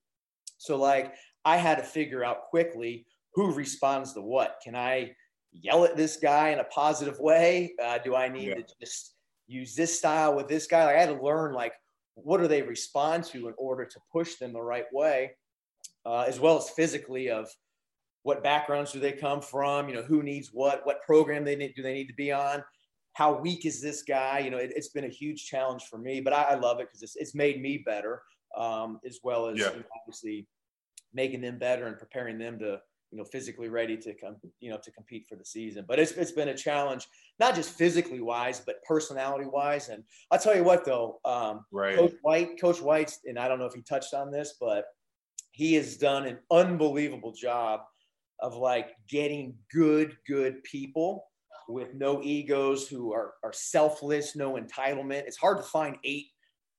So 0.59 0.77
like 0.77 1.15
I 1.45 1.57
had 1.57 1.77
to 1.77 1.85
figure 1.85 2.25
out 2.25 2.49
quickly 2.51 3.07
who 3.35 3.53
responds 3.53 4.13
to 4.15 4.23
what. 4.23 4.57
Can 4.65 4.75
I 4.75 5.15
yell 5.63 5.85
at 5.85 5.97
this 5.97 6.17
guy 6.17 6.51
in 6.51 6.59
a 6.59 6.65
positive 6.65 7.19
way? 7.19 7.75
Uh, 7.83 7.99
do 7.99 8.15
I 8.15 8.29
need 8.29 8.49
yeah. 8.49 8.55
to 8.55 8.65
just 8.81 9.15
use 9.47 9.75
this 9.75 9.97
style 9.97 10.35
with 10.35 10.49
this 10.49 10.67
guy? 10.67 10.85
Like 10.85 10.97
I 10.97 11.01
had 11.01 11.17
to 11.17 11.23
learn 11.23 11.55
like 11.55 11.73
what 12.15 12.41
do 12.41 12.49
they 12.49 12.63
respond 12.63 13.25
to 13.25 13.49
in 13.49 13.55
order 13.59 13.85
to 13.85 14.01
push 14.11 14.37
them 14.37 14.53
the 14.53 14.63
right 14.63 14.87
way, 14.93 15.33
uh, 16.05 16.23
as 16.23 16.41
well 16.41 16.57
as 16.57 16.71
physically 16.71 17.31
of 17.31 17.49
what 18.23 18.43
backgrounds 18.43 18.91
do 18.91 18.99
they 18.99 19.13
come 19.13 19.41
from 19.41 19.89
you 19.89 19.95
know 19.95 20.03
who 20.03 20.23
needs 20.23 20.51
what 20.53 20.85
what 20.85 21.03
program 21.05 21.45
they 21.45 21.55
need 21.55 21.75
do 21.77 21.83
they 21.83 21.95
need 21.95 22.09
to 22.09 22.15
be 22.15 22.33
on 22.33 22.63
how 23.17 23.33
weak 23.33 23.65
is 23.65 23.81
this 23.81 24.03
guy? 24.03 24.41
You 24.41 24.51
know, 24.51 24.59
it, 24.59 24.75
has 24.77 24.89
been 24.89 25.07
a 25.07 25.09
huge 25.09 25.47
challenge 25.47 25.85
for 25.91 25.97
me, 25.97 26.21
but 26.21 26.35
I, 26.35 26.43
I 26.43 26.55
love 26.57 26.81
it 26.81 26.89
because 26.89 27.03
it's, 27.03 27.17
it's 27.17 27.35
made 27.35 27.63
me 27.63 27.79
better, 27.79 28.21
um, 28.59 29.01
as 29.07 29.21
well 29.23 29.47
as 29.47 29.59
yeah. 29.59 29.71
you 29.71 29.77
know, 29.77 29.85
obviously 29.99 30.47
making 31.15 31.41
them 31.41 31.59
better 31.59 31.87
and 31.87 31.97
preparing 31.97 32.37
them 32.37 32.59
to, 32.59 32.79
you 33.11 33.19
know, 33.19 33.25
physically 33.25 33.69
ready 33.69 33.97
to 33.97 34.15
come, 34.15 34.37
you 34.61 34.71
know, 34.71 34.79
to 34.83 34.91
compete 34.91 35.27
for 35.29 35.37
the 35.37 35.45
season. 35.45 35.85
But 35.87 35.99
it's, 35.99 36.13
it's 36.13 36.33
been 36.33 36.49
a 36.49 36.57
challenge, 36.57 37.07
not 37.39 37.55
just 37.55 37.71
physically 37.71 38.21
wise, 38.21 38.61
but 38.61 38.83
personality 38.85 39.47
wise. 39.47 39.89
And 39.89 40.03
I'll 40.31 40.39
tell 40.39 40.57
you 40.57 40.65
what, 40.65 40.85
though, 40.85 41.21
um, 41.25 41.65
right. 41.71 41.97
Coach 41.97 42.15
White, 42.23 42.61
Coach 42.61 42.81
White's, 42.81 43.21
and 43.25 43.39
I 43.39 43.49
don't 43.49 43.59
know 43.59 43.67
if 43.67 43.75
he 43.75 43.83
touched 43.83 44.13
on 44.13 44.31
this, 44.31 44.57
but 44.61 44.87
he 45.53 45.75
has 45.75 45.97
done 45.97 46.27
an 46.27 46.39
unbelievable 46.51 47.33
job 47.33 47.81
of 48.41 48.55
like 48.55 48.91
getting 49.09 49.55
good, 49.73 50.17
good 50.27 50.63
people 50.65 51.25
with 51.69 51.95
no 51.95 52.23
egos 52.23 52.87
who 52.89 53.13
are, 53.13 53.35
are 53.43 53.53
selfless, 53.53 54.37
no 54.37 54.55
entitlement. 54.55 55.23
It's 55.27 55.39
hard 55.39 55.57
to 55.59 55.63
find 55.63 55.97
eight 56.05 56.27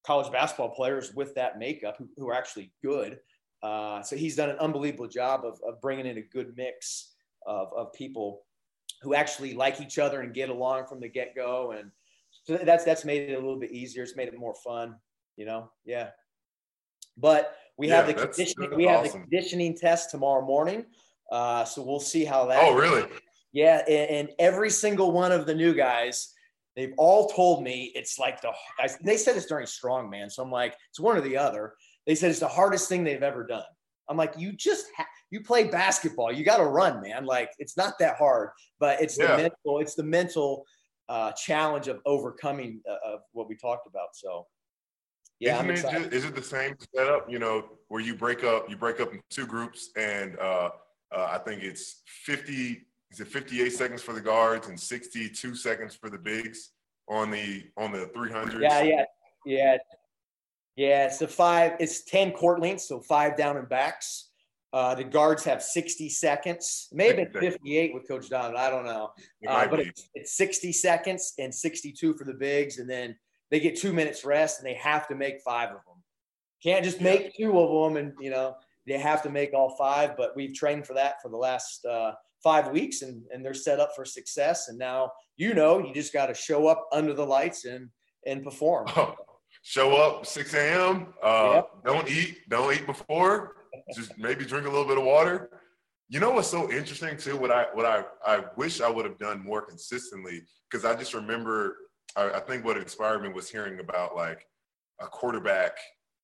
college 0.05 0.31
basketball 0.31 0.69
players 0.69 1.13
with 1.13 1.35
that 1.35 1.57
makeup 1.57 1.95
who, 1.97 2.07
who 2.17 2.29
are 2.29 2.35
actually 2.35 2.71
good. 2.83 3.19
Uh, 3.63 4.01
so 4.01 4.15
he's 4.15 4.35
done 4.35 4.49
an 4.49 4.57
unbelievable 4.59 5.07
job 5.07 5.43
of, 5.43 5.59
of 5.67 5.81
bringing 5.81 6.05
in 6.05 6.17
a 6.17 6.21
good 6.21 6.53
mix 6.55 7.13
of, 7.45 7.71
of 7.75 7.91
people 7.93 8.43
who 9.01 9.13
actually 9.13 9.53
like 9.53 9.81
each 9.81 9.99
other 9.99 10.21
and 10.21 10.33
get 10.33 10.49
along 10.49 10.85
from 10.87 10.99
the 10.99 11.07
get 11.07 11.35
go. 11.35 11.71
And 11.71 11.91
so 12.43 12.57
that's, 12.57 12.83
that's 12.83 13.05
made 13.05 13.29
it 13.29 13.33
a 13.33 13.39
little 13.39 13.59
bit 13.59 13.71
easier. 13.71 14.03
It's 14.03 14.15
made 14.15 14.27
it 14.27 14.37
more 14.37 14.55
fun, 14.63 14.95
you 15.35 15.45
know? 15.45 15.69
Yeah. 15.85 16.09
But 17.17 17.55
we 17.77 17.87
Yeah, 17.87 17.97
have 17.97 18.07
the 18.07 18.13
conditioning, 18.13 18.75
we 18.75 18.85
have 18.85 19.03
the 19.03 19.09
conditioning 19.09 19.75
test 19.75 20.11
tomorrow 20.11 20.45
morning. 20.45 20.85
Uh, 21.31 21.65
so 21.65 21.81
we'll 21.81 21.99
see 21.99 22.23
how 22.23 22.45
that. 22.45 22.61
Oh, 22.61 22.75
really? 22.75 23.03
Yeah, 23.53 23.81
and, 23.87 24.09
and 24.09 24.29
every 24.39 24.69
single 24.69 25.11
one 25.11 25.31
of 25.31 25.45
the 25.45 25.55
new 25.55 25.73
guys, 25.73 26.33
they've 26.75 26.93
all 26.97 27.27
told 27.27 27.63
me 27.63 27.91
it's 27.95 28.19
like 28.19 28.39
the. 28.41 28.51
I, 28.79 28.87
they 29.03 29.17
said 29.17 29.35
it's 29.35 29.47
during 29.47 29.65
strongman, 29.65 30.31
so 30.31 30.43
I'm 30.43 30.51
like, 30.51 30.75
it's 30.89 30.99
one 30.99 31.17
or 31.17 31.21
the 31.21 31.37
other. 31.37 31.73
They 32.07 32.15
said 32.15 32.31
it's 32.31 32.39
the 32.39 32.47
hardest 32.47 32.87
thing 32.89 33.03
they've 33.03 33.21
ever 33.21 33.45
done. 33.45 33.65
I'm 34.09 34.15
like, 34.15 34.33
you 34.37 34.53
just 34.53 34.85
ha- 34.95 35.05
you 35.29 35.41
play 35.41 35.65
basketball, 35.65 36.31
you 36.31 36.45
got 36.45 36.57
to 36.57 36.63
run, 36.65 37.01
man. 37.01 37.25
Like 37.25 37.51
it's 37.59 37.75
not 37.75 37.99
that 37.99 38.15
hard, 38.17 38.51
but 38.79 39.01
it's 39.01 39.17
Yeah. 39.19 39.35
the 39.35 39.41
mental, 39.43 39.79
it's 39.79 39.95
the 39.95 40.03
mental 40.03 40.65
uh, 41.09 41.33
challenge 41.33 41.89
of 41.89 41.99
overcoming 42.05 42.81
uh, 42.89 43.13
of 43.13 43.19
what 43.33 43.49
we 43.49 43.55
talked 43.57 43.85
about. 43.87 44.09
So, 44.15 44.47
yeah, 45.39 45.59
I'm 45.59 45.69
Isn't 45.69 45.85
it 45.85 45.89
excited. 45.89 46.11
ju- 46.11 46.17
is 46.17 46.25
it 46.25 46.35
the 46.35 46.41
same 46.43 46.75
setup, 46.95 47.29
you 47.29 47.39
know, 47.39 47.65
where 47.89 48.01
you 48.01 48.15
break 48.15 48.45
up, 48.45 48.69
you 48.69 48.77
break 48.77 49.01
up 49.01 49.11
in 49.13 49.21
two 49.29 49.45
groups 49.45 49.89
and 49.97 50.37
uh, 50.39 50.69
uh, 51.13 51.27
I 51.29 51.37
think 51.39 51.61
it's 51.63 52.01
50, 52.25 52.85
is 53.11 53.19
it 53.19 53.27
58 53.27 53.69
seconds 53.73 54.01
for 54.01 54.13
the 54.13 54.21
guards 54.21 54.67
and 54.69 54.79
62 54.79 55.55
seconds 55.55 55.95
for 55.95 56.09
the 56.09 56.17
bigs 56.17 56.71
on 57.09 57.31
the, 57.31 57.65
on 57.77 57.91
the 57.91 58.07
300. 58.13 58.61
Yeah, 58.61 58.81
yeah, 58.83 59.03
yeah, 59.45 59.77
yeah. 60.77 61.07
It's 61.07 61.17
the 61.17 61.27
five. 61.27 61.73
It's 61.79 62.03
ten 62.05 62.31
court 62.31 62.61
lengths, 62.61 62.87
so 62.87 63.01
five 63.01 63.35
down 63.35 63.57
and 63.57 63.67
backs. 63.67 64.29
Uh, 64.73 64.93
the 64.95 65.03
guards 65.03 65.43
have 65.43 65.63
sixty 65.63 66.09
seconds. 66.09 66.87
Maybe 66.91 67.23
60 67.23 67.33
seconds. 67.33 67.53
fifty-eight 67.53 67.93
with 67.93 68.07
Coach 68.07 68.29
Donovan. 68.29 68.57
I 68.57 68.69
don't 68.69 68.85
know, 68.85 69.11
uh, 69.47 69.67
but 69.67 69.79
it's, 69.79 70.09
it's 70.13 70.37
sixty 70.37 70.71
seconds 70.71 71.33
and 71.39 71.53
sixty-two 71.53 72.13
for 72.13 72.23
the 72.25 72.33
bigs, 72.33 72.77
and 72.77 72.89
then 72.89 73.15
they 73.49 73.59
get 73.59 73.77
two 73.77 73.93
minutes 73.93 74.25
rest, 74.25 74.59
and 74.59 74.67
they 74.67 74.75
have 74.75 75.07
to 75.07 75.15
make 75.15 75.41
five 75.41 75.69
of 75.69 75.75
them. 75.85 76.03
Can't 76.61 76.83
just 76.83 77.01
make 77.01 77.35
two 77.35 77.57
of 77.59 77.93
them, 77.93 77.97
and 77.97 78.13
you 78.19 78.29
know 78.29 78.55
they 78.85 78.97
have 78.97 79.23
to 79.23 79.29
make 79.29 79.53
all 79.53 79.75
five. 79.77 80.17
But 80.17 80.35
we've 80.35 80.53
trained 80.53 80.85
for 80.85 80.93
that 80.95 81.21
for 81.21 81.29
the 81.29 81.37
last 81.37 81.85
uh, 81.85 82.11
five 82.43 82.71
weeks, 82.71 83.03
and 83.03 83.23
and 83.33 83.43
they're 83.43 83.53
set 83.53 83.79
up 83.79 83.91
for 83.95 84.05
success. 84.05 84.67
And 84.67 84.77
now 84.77 85.11
you 85.37 85.53
know 85.53 85.79
you 85.79 85.93
just 85.93 86.13
got 86.13 86.27
to 86.27 86.33
show 86.33 86.67
up 86.67 86.87
under 86.91 87.13
the 87.13 87.25
lights 87.25 87.65
and 87.65 87.89
and 88.25 88.43
perform. 88.43 88.87
Show 89.67 89.97
up 89.97 90.25
6 90.25 90.53
a.m. 90.53 91.13
Uh, 91.21 91.51
Yep. 91.55 91.69
Don't 91.85 92.09
eat. 92.09 92.49
Don't 92.49 92.73
eat 92.73 92.85
before. 92.85 93.57
Just 93.93 94.17
maybe 94.17 94.45
drink 94.45 94.65
a 94.65 94.69
little 94.69 94.87
bit 94.87 94.97
of 94.97 95.03
water. 95.03 95.49
You 96.07 96.21
know 96.21 96.31
what's 96.31 96.47
so 96.47 96.71
interesting 96.71 97.17
too? 97.17 97.35
What 97.35 97.51
I 97.51 97.65
what 97.73 97.85
I 97.85 98.05
I 98.25 98.45
wish 98.55 98.79
I 98.79 98.89
would 98.89 99.03
have 99.03 99.17
done 99.17 99.43
more 99.43 99.61
consistently 99.61 100.43
because 100.71 100.85
I 100.85 100.95
just 100.95 101.13
remember 101.13 101.75
I, 102.15 102.29
I 102.29 102.39
think 102.39 102.63
what 102.63 102.77
inspired 102.77 103.21
me 103.21 103.27
was 103.27 103.49
hearing 103.49 103.81
about 103.81 104.15
like 104.15 104.47
a 105.01 105.05
quarterback 105.07 105.77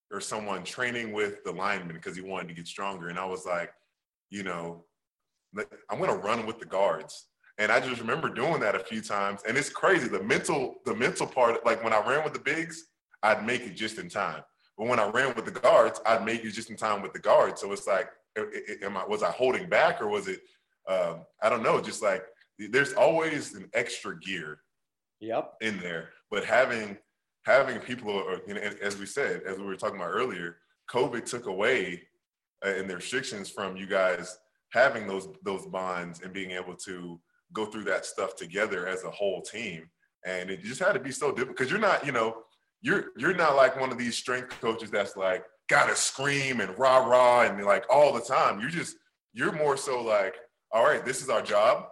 or 0.09 0.21
someone 0.21 0.63
training 0.63 1.11
with 1.11 1.43
the 1.43 1.51
lineman 1.51 1.93
because 1.93 2.15
he 2.15 2.21
wanted 2.21 2.47
to 2.47 2.53
get 2.53 2.65
stronger, 2.65 3.09
and 3.09 3.19
I 3.19 3.25
was 3.25 3.45
like, 3.45 3.71
you 4.29 4.43
know, 4.43 4.85
I'm 5.89 5.99
gonna 5.99 6.15
run 6.15 6.45
with 6.45 6.59
the 6.59 6.65
guards. 6.65 7.27
And 7.57 7.73
I 7.73 7.81
just 7.81 7.99
remember 7.99 8.29
doing 8.29 8.61
that 8.61 8.73
a 8.73 8.79
few 8.79 9.01
times, 9.01 9.41
and 9.45 9.57
it's 9.57 9.69
crazy. 9.69 10.07
The 10.07 10.23
mental, 10.23 10.75
the 10.85 10.95
mental 10.95 11.27
part, 11.27 11.65
like 11.65 11.83
when 11.83 11.91
I 11.91 11.99
ran 12.07 12.23
with 12.23 12.31
the 12.33 12.39
bigs, 12.39 12.85
I'd 13.23 13.45
make 13.45 13.61
it 13.61 13.75
just 13.75 13.97
in 13.97 14.09
time. 14.09 14.43
But 14.77 14.87
when 14.87 14.99
I 14.99 15.09
ran 15.09 15.33
with 15.35 15.45
the 15.45 15.51
guards, 15.51 16.01
I'd 16.05 16.25
make 16.25 16.43
it 16.43 16.51
just 16.51 16.69
in 16.69 16.75
time 16.75 17.01
with 17.01 17.13
the 17.13 17.19
guards. 17.19 17.61
So 17.61 17.71
it's 17.71 17.87
like, 17.87 18.09
am 18.83 18.97
I 18.97 19.05
was 19.05 19.23
I 19.23 19.31
holding 19.31 19.69
back 19.69 20.01
or 20.01 20.07
was 20.07 20.27
it? 20.27 20.41
Um, 20.87 21.25
I 21.41 21.49
don't 21.49 21.63
know. 21.63 21.79
Just 21.79 22.03
like 22.03 22.23
there's 22.59 22.93
always 22.93 23.55
an 23.55 23.69
extra 23.73 24.19
gear 24.19 24.59
Yep. 25.19 25.53
in 25.61 25.79
there, 25.79 26.09
but 26.29 26.43
having 26.43 26.97
having 27.45 27.79
people, 27.79 28.11
or, 28.11 28.41
you 28.47 28.53
know, 28.53 28.61
as 28.81 28.97
we 28.97 29.05
said, 29.05 29.43
as 29.43 29.57
we 29.57 29.65
were 29.65 29.75
talking 29.75 29.97
about 29.97 30.11
earlier, 30.11 30.57
COVID 30.89 31.25
took 31.25 31.45
away 31.45 32.01
uh, 32.65 32.69
in 32.69 32.87
the 32.87 32.95
restrictions 32.95 33.49
from 33.49 33.75
you 33.77 33.85
guys 33.85 34.37
having 34.71 35.07
those 35.07 35.29
those 35.43 35.65
bonds 35.67 36.21
and 36.21 36.33
being 36.33 36.51
able 36.51 36.75
to 36.75 37.19
go 37.53 37.65
through 37.65 37.83
that 37.83 38.05
stuff 38.05 38.35
together 38.35 38.87
as 38.87 39.03
a 39.03 39.11
whole 39.11 39.41
team. 39.41 39.89
And 40.25 40.49
it 40.49 40.63
just 40.63 40.81
had 40.81 40.93
to 40.93 40.99
be 40.99 41.11
so 41.11 41.31
difficult 41.31 41.57
because 41.57 41.69
you're 41.71 41.79
not, 41.79 42.05
you 42.05 42.11
know, 42.11 42.43
you're 42.83 43.05
you're 43.17 43.33
not 43.33 43.55
like 43.55 43.79
one 43.79 43.91
of 43.91 43.97
these 43.97 44.15
strength 44.15 44.59
coaches 44.61 44.91
that's 44.91 45.15
like 45.15 45.43
gotta 45.69 45.95
scream 45.95 46.59
and 46.59 46.77
rah 46.77 46.97
rah 46.97 47.43
and 47.43 47.63
like 47.65 47.85
all 47.89 48.13
the 48.13 48.21
time. 48.21 48.59
You're 48.59 48.69
just 48.69 48.97
you're 49.33 49.53
more 49.53 49.77
so 49.77 50.03
like, 50.03 50.35
all 50.71 50.83
right, 50.83 51.03
this 51.03 51.21
is 51.21 51.29
our 51.29 51.41
job. 51.41 51.87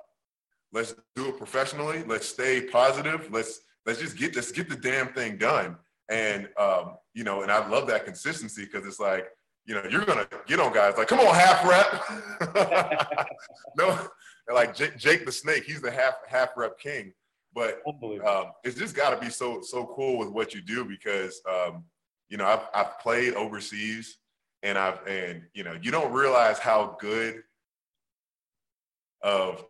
Let's 0.73 0.93
do 1.15 1.30
it 1.30 1.38
professionally. 1.38 2.04
Let's 2.06 2.27
stay 2.27 2.62
positive. 2.62 3.30
Let's 3.32 3.62
let's 3.86 3.99
just 3.99 4.17
get 4.17 4.36
let's 4.36 4.51
get 4.51 4.69
the 4.69 4.75
damn 4.75 5.13
thing 5.13 5.38
done. 5.38 5.77
And 6.10 6.49
um, 6.60 6.97
you 7.13 7.23
know, 7.23 7.41
and 7.41 7.51
I 7.51 7.67
love 7.67 7.88
that 7.88 8.04
consistency 8.04 8.65
because 8.65 8.86
it's 8.86 8.99
like, 8.99 9.27
you 9.65 9.73
know, 9.73 9.84
you're 9.89 10.06
gonna 10.06 10.27
get 10.45 10.60
on 10.60 10.73
guys 10.73 10.95
like, 10.97 11.08
come 11.08 11.19
on, 11.19 11.34
half 11.34 11.65
rep. 11.65 13.27
no, 13.77 13.97
like 14.54 14.75
Jake, 14.75 14.97
Jake 14.97 15.25
the 15.25 15.32
Snake, 15.32 15.63
he's 15.63 15.82
the 15.82 15.91
half 15.91 16.15
half 16.27 16.49
rep 16.58 16.77
king. 16.77 17.13
But 17.54 17.82
um, 17.86 18.52
it's 18.64 18.78
just 18.78 18.96
got 18.96 19.10
to 19.12 19.18
be 19.18 19.30
so 19.30 19.62
so 19.62 19.86
cool 19.96 20.18
with 20.18 20.30
what 20.30 20.54
you 20.54 20.62
do 20.62 20.86
because 20.86 21.42
um, 21.50 21.84
you 22.30 22.38
know 22.38 22.46
I've 22.46 22.68
I've 22.74 23.00
played 23.00 23.34
overseas 23.34 24.18
and 24.64 24.78
I've 24.78 25.06
and 25.06 25.44
you 25.54 25.64
know 25.64 25.78
you 25.82 25.92
don't 25.92 26.14
realize 26.14 26.60
how 26.60 26.96
good 27.00 27.44
of 29.22 29.66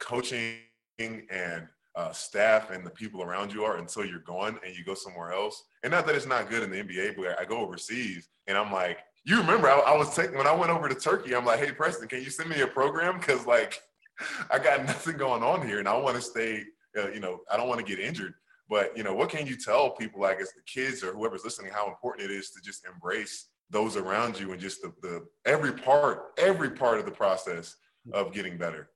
coaching 0.00 0.56
and 0.98 1.68
uh, 1.96 2.12
staff 2.12 2.70
and 2.70 2.86
the 2.86 2.90
people 2.90 3.22
around 3.22 3.52
you 3.52 3.64
are 3.64 3.76
until 3.76 4.04
you're 4.04 4.20
gone 4.20 4.58
and 4.64 4.76
you 4.76 4.84
go 4.84 4.94
somewhere 4.94 5.32
else. 5.32 5.64
And 5.82 5.90
not 5.90 6.06
that 6.06 6.14
it's 6.14 6.26
not 6.26 6.48
good 6.48 6.62
in 6.62 6.70
the 6.70 6.82
NBA, 6.82 7.16
but 7.16 7.38
I 7.38 7.44
go 7.44 7.58
overseas 7.58 8.28
and 8.46 8.56
I'm 8.56 8.72
like, 8.72 8.98
you 9.24 9.36
remember 9.36 9.68
I, 9.68 9.78
I 9.80 9.96
was 9.96 10.14
taking 10.14 10.38
when 10.38 10.46
I 10.46 10.54
went 10.54 10.70
over 10.70 10.88
to 10.88 10.94
Turkey. 10.94 11.34
I'm 11.34 11.44
like, 11.44 11.58
hey 11.58 11.72
Preston, 11.72 12.08
can 12.08 12.22
you 12.22 12.30
send 12.30 12.50
me 12.50 12.60
a 12.60 12.66
program 12.66 13.18
because 13.18 13.46
like 13.46 13.80
I 14.50 14.58
got 14.58 14.84
nothing 14.84 15.16
going 15.16 15.42
on 15.42 15.66
here 15.66 15.80
and 15.80 15.88
I 15.88 15.96
want 15.96 16.16
to 16.16 16.22
stay 16.22 16.64
uh, 16.98 17.08
you 17.08 17.20
know, 17.20 17.40
I 17.50 17.56
don't 17.56 17.68
want 17.68 17.84
to 17.84 17.86
get 17.86 18.04
injured. 18.04 18.34
But 18.68 18.96
you 18.96 19.02
know, 19.02 19.14
what 19.14 19.30
can 19.30 19.46
you 19.46 19.56
tell 19.56 19.90
people 19.90 20.20
like 20.20 20.40
as 20.40 20.52
the 20.52 20.60
kids 20.66 21.02
or 21.02 21.12
whoever's 21.12 21.44
listening 21.44 21.72
how 21.72 21.88
important 21.88 22.30
it 22.30 22.34
is 22.34 22.50
to 22.50 22.60
just 22.60 22.86
embrace 22.86 23.48
those 23.70 23.96
around 23.96 24.38
you 24.38 24.52
and 24.52 24.60
just 24.60 24.82
the, 24.82 24.92
the 25.02 25.26
every 25.46 25.72
part, 25.72 26.32
every 26.38 26.70
part 26.70 26.98
of 26.98 27.04
the 27.04 27.10
process 27.10 27.76
of 28.12 28.32
getting 28.32 28.56
better. 28.56 28.90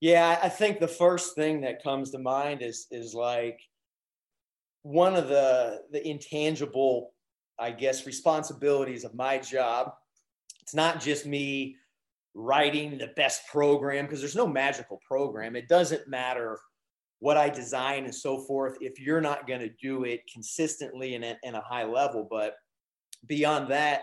Yeah, 0.00 0.38
I 0.42 0.48
think 0.48 0.80
the 0.80 0.88
first 0.88 1.34
thing 1.34 1.60
that 1.62 1.82
comes 1.82 2.10
to 2.10 2.18
mind 2.18 2.62
is 2.62 2.86
is 2.90 3.14
like 3.14 3.60
one 4.82 5.14
of 5.14 5.28
the 5.28 5.82
the 5.92 6.06
intangible, 6.06 7.12
I 7.58 7.70
guess, 7.70 8.06
responsibilities 8.06 9.04
of 9.04 9.14
my 9.14 9.38
job. 9.38 9.92
It's 10.62 10.74
not 10.74 11.00
just 11.00 11.24
me 11.24 11.76
writing 12.34 12.98
the 12.98 13.12
best 13.16 13.46
program 13.46 14.04
because 14.04 14.20
there's 14.20 14.36
no 14.36 14.46
magical 14.46 15.00
program. 15.06 15.56
It 15.56 15.68
doesn't 15.68 16.08
matter 16.08 16.58
what 17.24 17.38
I 17.38 17.48
design 17.48 18.04
and 18.04 18.14
so 18.14 18.36
forth 18.36 18.76
if 18.82 19.00
you're 19.00 19.22
not 19.22 19.46
going 19.46 19.60
to 19.60 19.70
do 19.80 20.04
it 20.04 20.20
consistently 20.30 21.14
and 21.14 21.24
at 21.24 21.38
a 21.42 21.62
high 21.66 21.84
level. 21.84 22.28
But 22.30 22.54
beyond 23.26 23.68
that, 23.70 24.02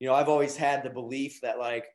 you 0.00 0.06
know, 0.06 0.12
I've 0.12 0.28
always 0.28 0.54
had 0.54 0.82
the 0.82 0.90
belief 0.90 1.40
that 1.40 1.58
like 1.58 1.86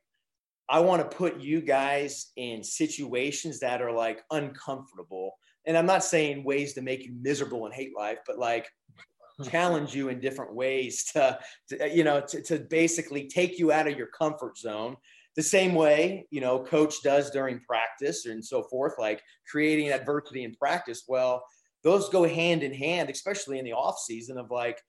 I 0.68 0.80
want 0.80 1.00
to 1.08 1.16
put 1.16 1.38
you 1.38 1.60
guys 1.60 2.32
in 2.34 2.64
situations 2.64 3.60
that 3.60 3.82
are 3.82 3.92
like 3.92 4.24
uncomfortable. 4.32 5.38
And 5.64 5.78
I'm 5.78 5.86
not 5.86 6.02
saying 6.02 6.42
ways 6.42 6.72
to 6.72 6.82
make 6.82 7.04
you 7.04 7.14
miserable 7.22 7.66
and 7.66 7.72
hate 7.72 7.96
life, 7.96 8.18
but 8.26 8.40
like 8.40 8.66
challenge 9.48 9.94
you 9.94 10.08
in 10.08 10.18
different 10.18 10.56
ways 10.56 11.04
to, 11.12 11.38
to 11.68 11.88
you 11.88 12.02
know, 12.02 12.20
to, 12.20 12.42
to 12.42 12.58
basically 12.58 13.28
take 13.28 13.60
you 13.60 13.70
out 13.70 13.86
of 13.86 13.96
your 13.96 14.08
comfort 14.08 14.58
zone. 14.58 14.96
The 15.36 15.42
same 15.42 15.74
way, 15.74 16.26
you 16.30 16.40
know, 16.40 16.60
coach 16.64 17.02
does 17.02 17.30
during 17.30 17.60
practice 17.60 18.26
and 18.26 18.44
so 18.44 18.62
forth, 18.62 18.94
like 18.98 19.20
creating 19.50 19.90
adversity 19.90 20.44
in 20.44 20.54
practice. 20.54 21.04
Well, 21.08 21.44
those 21.82 22.08
go 22.08 22.26
hand 22.26 22.62
in 22.62 22.72
hand, 22.72 23.10
especially 23.10 23.58
in 23.58 23.64
the 23.64 23.72
off 23.72 23.98
season 23.98 24.38
of 24.38 24.50
like, 24.50 24.80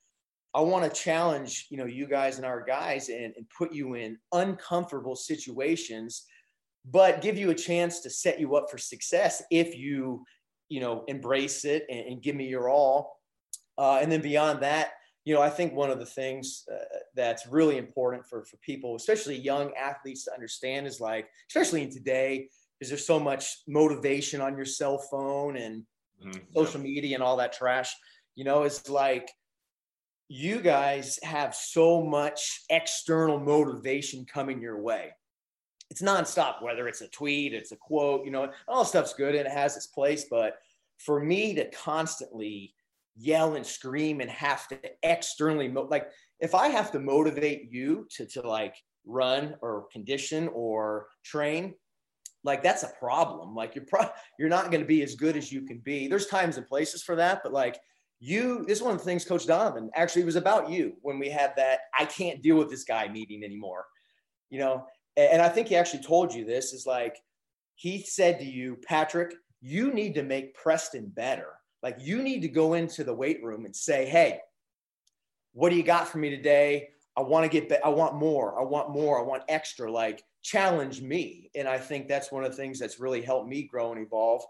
I 0.54 0.62
want 0.62 0.86
to 0.86 1.02
challenge, 1.02 1.68
you 1.70 1.78
know, 1.78 1.86
you 1.86 2.08
guys 2.08 2.38
and 2.38 2.46
our 2.46 2.64
guys 2.64 3.10
and, 3.10 3.34
and 3.36 3.46
put 3.58 3.74
you 3.74 3.96
in 3.96 4.18
uncomfortable 4.32 5.16
situations, 5.16 6.26
but 6.86 7.22
give 7.22 7.38
you 7.38 7.50
a 7.50 7.56
chance 7.56 8.00
to 8.02 8.10
set 8.10 8.40
you 8.40 8.56
up 8.56 8.70
for 8.72 8.78
success 8.78 9.44
if 9.52 9.76
you, 9.76 10.24
you 10.70 10.80
know, 10.80 11.04
embrace 11.08 11.66
it 11.66 11.86
and, 11.90 12.08
and 12.08 12.22
give 12.22 12.36
me 12.36 12.48
your 12.48 12.70
all. 12.70 13.20
Uh, 13.78 14.00
and 14.02 14.10
then 14.10 14.22
beyond 14.22 14.62
that, 14.62 14.92
you 15.26 15.34
know, 15.34 15.42
I 15.42 15.50
think 15.50 15.74
one 15.74 15.90
of 15.90 15.98
the 15.98 16.06
things 16.06 16.66
uh, 16.72 16.78
that's 17.16 17.48
really 17.48 17.80
important 17.80 18.26
for, 18.28 18.46
for 18.46 18.58
people, 18.58 18.96
especially 18.96 19.36
young 19.36 19.72
athletes 19.74 20.24
to 20.26 20.34
understand 20.34 20.86
is 20.86 21.02
like, 21.02 21.28
especially 21.50 21.82
in 21.82 21.90
today, 21.90 22.48
is 22.80 22.90
there's 22.90 23.06
so 23.06 23.20
much 23.20 23.58
motivation 23.68 24.40
on 24.40 24.56
your 24.56 24.66
cell 24.66 25.00
phone 25.00 25.58
and 25.58 25.84
mm-hmm. 26.24 26.40
social 26.56 26.80
media 26.80 27.16
and 27.16 27.24
all 27.24 27.38
that 27.38 27.54
trash. 27.54 27.92
You 28.36 28.44
know, 28.44 28.64
it's 28.64 28.88
like 28.88 29.28
you 30.28 30.62
guys 30.62 31.18
have 31.24 31.56
so 31.56 32.04
much 32.04 32.62
external 32.70 33.40
motivation 33.40 34.26
coming 34.26 34.62
your 34.62 34.80
way. 34.80 35.10
It's 35.90 36.04
nonstop, 36.04 36.62
whether 36.62 36.88
it's 36.88 37.02
a 37.02 37.08
tweet, 37.08 37.54
it's 37.54 37.72
a 37.72 37.78
quote, 37.78 38.26
you 38.26 38.32
know, 38.32 38.52
all 38.68 38.86
stuff's 38.86 39.14
good 39.16 39.34
and 39.34 39.48
it 39.48 39.52
has 39.52 39.76
its 39.76 39.88
place. 39.88 40.26
But 40.30 40.60
for 41.00 41.20
me 41.20 41.56
to 41.56 41.70
constantly 41.72 42.75
yell 43.16 43.56
and 43.56 43.66
scream 43.66 44.22
and 44.22 44.30
have 44.30 44.68
to 44.68 44.80
externally 45.04 45.68
mo- 45.68 45.88
like 45.90 46.10
if 46.40 46.54
I 46.54 46.68
have 46.68 46.92
to 46.92 47.00
motivate 47.00 47.72
you 47.72 48.08
to 48.12 48.26
to 48.28 48.48
like 48.48 48.76
run 49.06 49.56
or 49.62 49.88
condition 49.92 50.50
or 50.54 51.08
train, 51.24 51.76
like 52.44 52.62
that's 52.62 52.84
a 52.84 52.92
problem. 53.00 53.56
Like 53.56 53.76
you're 53.76 53.86
pro- 53.86 54.10
you're 54.38 54.50
not 54.50 54.72
going 54.72 54.82
to 54.82 54.88
be 54.88 55.04
as 55.04 55.16
good 55.16 55.38
as 55.38 55.52
you 55.52 55.62
can 55.64 55.80
be. 55.80 56.08
There's 56.08 56.28
times 56.28 56.58
and 56.58 56.68
places 56.68 57.04
for 57.04 57.16
that, 57.16 57.42
but 57.44 57.54
like 57.54 57.80
you, 58.20 58.66
this 58.66 58.80
is 58.80 58.84
one 58.84 58.94
of 58.94 59.00
the 59.00 59.06
things 59.06 59.26
Coach 59.26 59.46
Donovan 59.46 59.90
actually 59.96 60.24
was 60.24 60.36
about 60.36 60.70
you 60.70 60.94
when 61.02 61.20
we 61.20 61.30
had 61.30 61.54
that 61.58 61.82
I 61.98 62.06
can't 62.06 62.42
deal 62.42 62.58
with 62.58 62.70
this 62.70 62.84
guy 62.84 63.08
meeting 63.08 63.44
anymore. 63.44 63.86
You 64.50 64.60
know, 64.60 64.86
and 65.18 65.42
I 65.42 65.50
think 65.50 65.68
he 65.68 65.76
actually 65.76 66.04
told 66.04 66.34
you 66.34 66.46
this 66.46 66.74
is 66.74 66.86
like 66.86 67.18
he 67.76 68.04
said 68.04 68.40
to 68.40 68.46
you, 68.46 68.78
Patrick, 68.88 69.34
you 69.62 69.92
need 69.92 70.16
to 70.16 70.24
make 70.24 70.56
Preston 70.56 71.08
better. 71.08 71.50
Like 71.86 71.98
you 72.00 72.24
need 72.24 72.42
to 72.42 72.48
go 72.48 72.74
into 72.74 73.04
the 73.04 73.14
weight 73.14 73.44
room 73.44 73.66
and 73.66 73.76
say, 73.76 74.08
hey, 74.08 74.40
what 75.54 75.70
do 75.70 75.76
you 75.76 75.84
got 75.84 76.08
for 76.08 76.18
me 76.18 76.32
today? 76.32 76.90
I 77.16 77.22
want 77.22 77.44
to 77.44 77.48
get, 77.48 77.70
be- 77.70 77.78
I 77.86 77.90
want 77.90 78.16
more. 78.16 78.60
I 78.60 78.64
want 78.64 78.90
more. 78.90 79.20
I 79.20 79.22
want 79.22 79.44
extra. 79.50 79.92
Like 79.92 80.24
challenge 80.42 81.04
me. 81.04 81.52
And 81.54 81.68
I 81.68 81.78
think 81.78 82.08
that's 82.08 82.32
one 82.32 82.44
of 82.44 82.50
the 82.50 82.58
things 82.58 82.80
that's 82.80 83.00
really 83.00 83.22
helped 83.22 83.48
me 83.48 83.68
grow 83.72 83.92
and 83.92 84.04
evolve. 84.04 84.42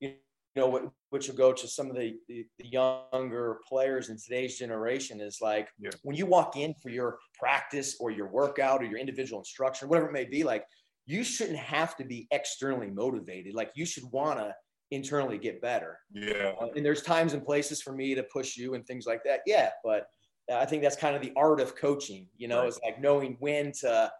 You 0.00 0.14
know, 0.56 0.90
which 1.10 1.28
will 1.28 1.36
go 1.36 1.52
to 1.52 1.68
some 1.68 1.90
of 1.90 1.94
the, 1.94 2.16
the, 2.26 2.46
the 2.58 2.66
younger 2.66 3.60
players 3.68 4.08
in 4.08 4.16
today's 4.16 4.58
generation 4.58 5.20
is 5.20 5.42
like 5.42 5.68
yeah. 5.78 5.90
when 6.04 6.16
you 6.16 6.24
walk 6.24 6.56
in 6.56 6.72
for 6.82 6.88
your 6.88 7.18
practice 7.38 7.98
or 8.00 8.10
your 8.10 8.28
workout 8.28 8.80
or 8.80 8.86
your 8.86 8.98
individual 8.98 9.42
instruction, 9.42 9.90
whatever 9.90 10.08
it 10.08 10.12
may 10.14 10.24
be, 10.24 10.42
like 10.42 10.64
you 11.04 11.22
shouldn't 11.22 11.58
have 11.58 11.98
to 11.98 12.04
be 12.04 12.26
externally 12.30 12.88
motivated. 12.88 13.52
Like 13.52 13.72
you 13.74 13.84
should 13.84 14.04
want 14.10 14.38
to 14.38 14.54
internally 14.90 15.38
get 15.38 15.60
better. 15.60 15.98
Yeah. 16.12 16.52
Uh, 16.60 16.68
and 16.76 16.84
there's 16.84 17.02
times 17.02 17.34
and 17.34 17.44
places 17.44 17.82
for 17.82 17.92
me 17.92 18.14
to 18.14 18.22
push 18.24 18.56
you 18.56 18.74
and 18.74 18.86
things 18.86 19.06
like 19.06 19.22
that. 19.24 19.40
Yeah. 19.46 19.70
But 19.84 20.06
I 20.52 20.64
think 20.64 20.82
that's 20.82 20.96
kind 20.96 21.14
of 21.14 21.22
the 21.22 21.32
art 21.36 21.60
of 21.60 21.76
coaching, 21.76 22.26
you 22.36 22.48
know, 22.48 22.60
right. 22.60 22.68
it's 22.68 22.80
like 22.84 23.00
knowing 23.00 23.36
when 23.40 23.72
to, 23.80 24.10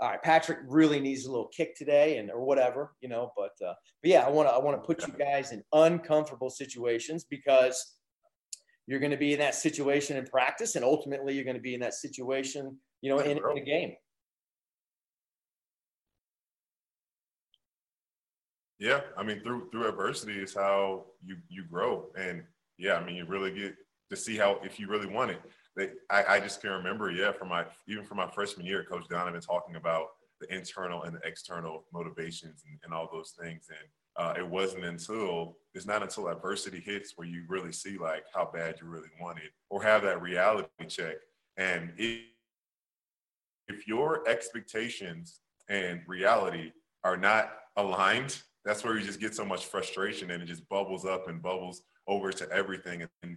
all 0.00 0.10
right, 0.10 0.22
Patrick 0.22 0.58
really 0.68 1.00
needs 1.00 1.24
a 1.24 1.30
little 1.30 1.48
kick 1.48 1.74
today 1.74 2.18
and, 2.18 2.30
or 2.30 2.44
whatever, 2.44 2.94
you 3.00 3.08
know, 3.08 3.32
but, 3.36 3.52
uh, 3.66 3.72
but 4.02 4.10
yeah, 4.10 4.20
I 4.20 4.30
want 4.30 4.48
to, 4.48 4.52
I 4.52 4.58
want 4.58 4.76
to 4.76 4.86
put 4.86 5.06
you 5.06 5.14
guys 5.18 5.52
in 5.52 5.62
uncomfortable 5.72 6.50
situations 6.50 7.24
because 7.24 7.94
you're 8.86 9.00
going 9.00 9.10
to 9.10 9.16
be 9.16 9.32
in 9.32 9.38
that 9.38 9.54
situation 9.54 10.16
in 10.16 10.26
practice 10.26 10.76
and 10.76 10.84
ultimately 10.84 11.34
you're 11.34 11.44
going 11.44 11.56
to 11.56 11.62
be 11.62 11.74
in 11.74 11.80
that 11.80 11.94
situation, 11.94 12.78
you 13.00 13.10
know, 13.10 13.20
in, 13.20 13.38
in 13.38 13.58
a 13.58 13.64
game. 13.64 13.94
Yeah, 18.78 19.00
I 19.16 19.22
mean, 19.24 19.40
through 19.40 19.70
through 19.70 19.88
adversity 19.88 20.38
is 20.38 20.54
how 20.54 21.06
you 21.24 21.36
you 21.48 21.64
grow, 21.64 22.06
and 22.16 22.44
yeah, 22.78 22.94
I 22.94 23.04
mean, 23.04 23.16
you 23.16 23.26
really 23.26 23.52
get 23.52 23.74
to 24.10 24.16
see 24.16 24.36
how 24.36 24.60
if 24.62 24.78
you 24.78 24.88
really 24.88 25.08
want 25.08 25.32
it. 25.32 25.40
They, 25.76 25.90
I, 26.10 26.36
I 26.36 26.40
just 26.40 26.60
can 26.60 26.70
remember, 26.70 27.10
yeah, 27.10 27.32
from 27.32 27.48
my 27.48 27.64
even 27.88 28.04
from 28.04 28.18
my 28.18 28.28
freshman 28.30 28.66
year, 28.66 28.84
Coach 28.84 29.08
Donovan 29.08 29.40
talking 29.40 29.76
about 29.76 30.06
the 30.40 30.54
internal 30.54 31.02
and 31.02 31.16
the 31.16 31.20
external 31.26 31.84
motivations 31.92 32.62
and, 32.68 32.78
and 32.84 32.94
all 32.94 33.08
those 33.12 33.34
things, 33.40 33.66
and 33.68 33.88
uh, 34.16 34.34
it 34.38 34.46
wasn't 34.46 34.84
until 34.84 35.56
it's 35.74 35.86
not 35.86 36.02
until 36.02 36.28
adversity 36.28 36.78
hits 36.80 37.14
where 37.16 37.26
you 37.26 37.44
really 37.48 37.72
see 37.72 37.98
like 37.98 38.24
how 38.32 38.48
bad 38.52 38.76
you 38.80 38.86
really 38.86 39.08
want 39.20 39.38
it, 39.38 39.50
or 39.70 39.82
have 39.82 40.02
that 40.02 40.22
reality 40.22 40.68
check. 40.88 41.16
And 41.56 41.92
if, 41.96 42.20
if 43.66 43.88
your 43.88 44.28
expectations 44.28 45.40
and 45.68 46.00
reality 46.06 46.70
are 47.02 47.16
not 47.16 47.50
aligned 47.76 48.40
that's 48.64 48.84
where 48.84 48.98
you 48.98 49.04
just 49.04 49.20
get 49.20 49.34
so 49.34 49.44
much 49.44 49.66
frustration 49.66 50.30
and 50.30 50.42
it 50.42 50.46
just 50.46 50.68
bubbles 50.68 51.04
up 51.04 51.28
and 51.28 51.42
bubbles 51.42 51.82
over 52.06 52.32
to 52.32 52.50
everything. 52.50 53.06
And 53.22 53.36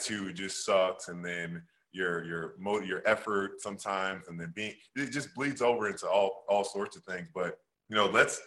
two 0.00 0.32
just 0.32 0.64
sucks. 0.64 1.08
And 1.08 1.24
then 1.24 1.62
your 1.92 2.24
your 2.24 2.54
motive 2.58 2.88
your 2.88 3.06
effort 3.06 3.60
sometimes 3.60 4.28
and 4.28 4.40
then 4.40 4.50
being 4.56 4.72
it 4.96 5.10
just 5.10 5.34
bleeds 5.34 5.60
over 5.60 5.88
into 5.88 6.08
all 6.08 6.44
all 6.48 6.64
sorts 6.64 6.96
of 6.96 7.04
things. 7.04 7.28
But 7.34 7.58
you 7.92 7.96
know 7.96 8.06
let's 8.06 8.40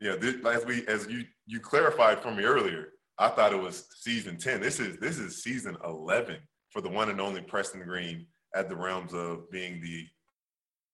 you 0.00 0.10
know 0.10 0.16
this, 0.16 0.44
as 0.44 0.66
we 0.66 0.86
as 0.86 1.06
you 1.08 1.24
you 1.46 1.60
clarified 1.60 2.20
for 2.20 2.32
me 2.32 2.44
earlier 2.44 2.88
i 3.18 3.28
thought 3.28 3.52
it 3.52 3.60
was 3.60 3.86
season 4.00 4.36
10 4.36 4.60
this 4.60 4.80
is 4.80 4.96
this 4.98 5.18
is 5.18 5.42
season 5.42 5.76
11 5.84 6.36
for 6.70 6.80
the 6.80 6.88
one 6.88 7.08
and 7.08 7.20
only 7.20 7.40
preston 7.40 7.82
green 7.82 8.26
at 8.54 8.68
the 8.68 8.76
realms 8.76 9.14
of 9.14 9.50
being 9.50 9.80
the 9.80 10.04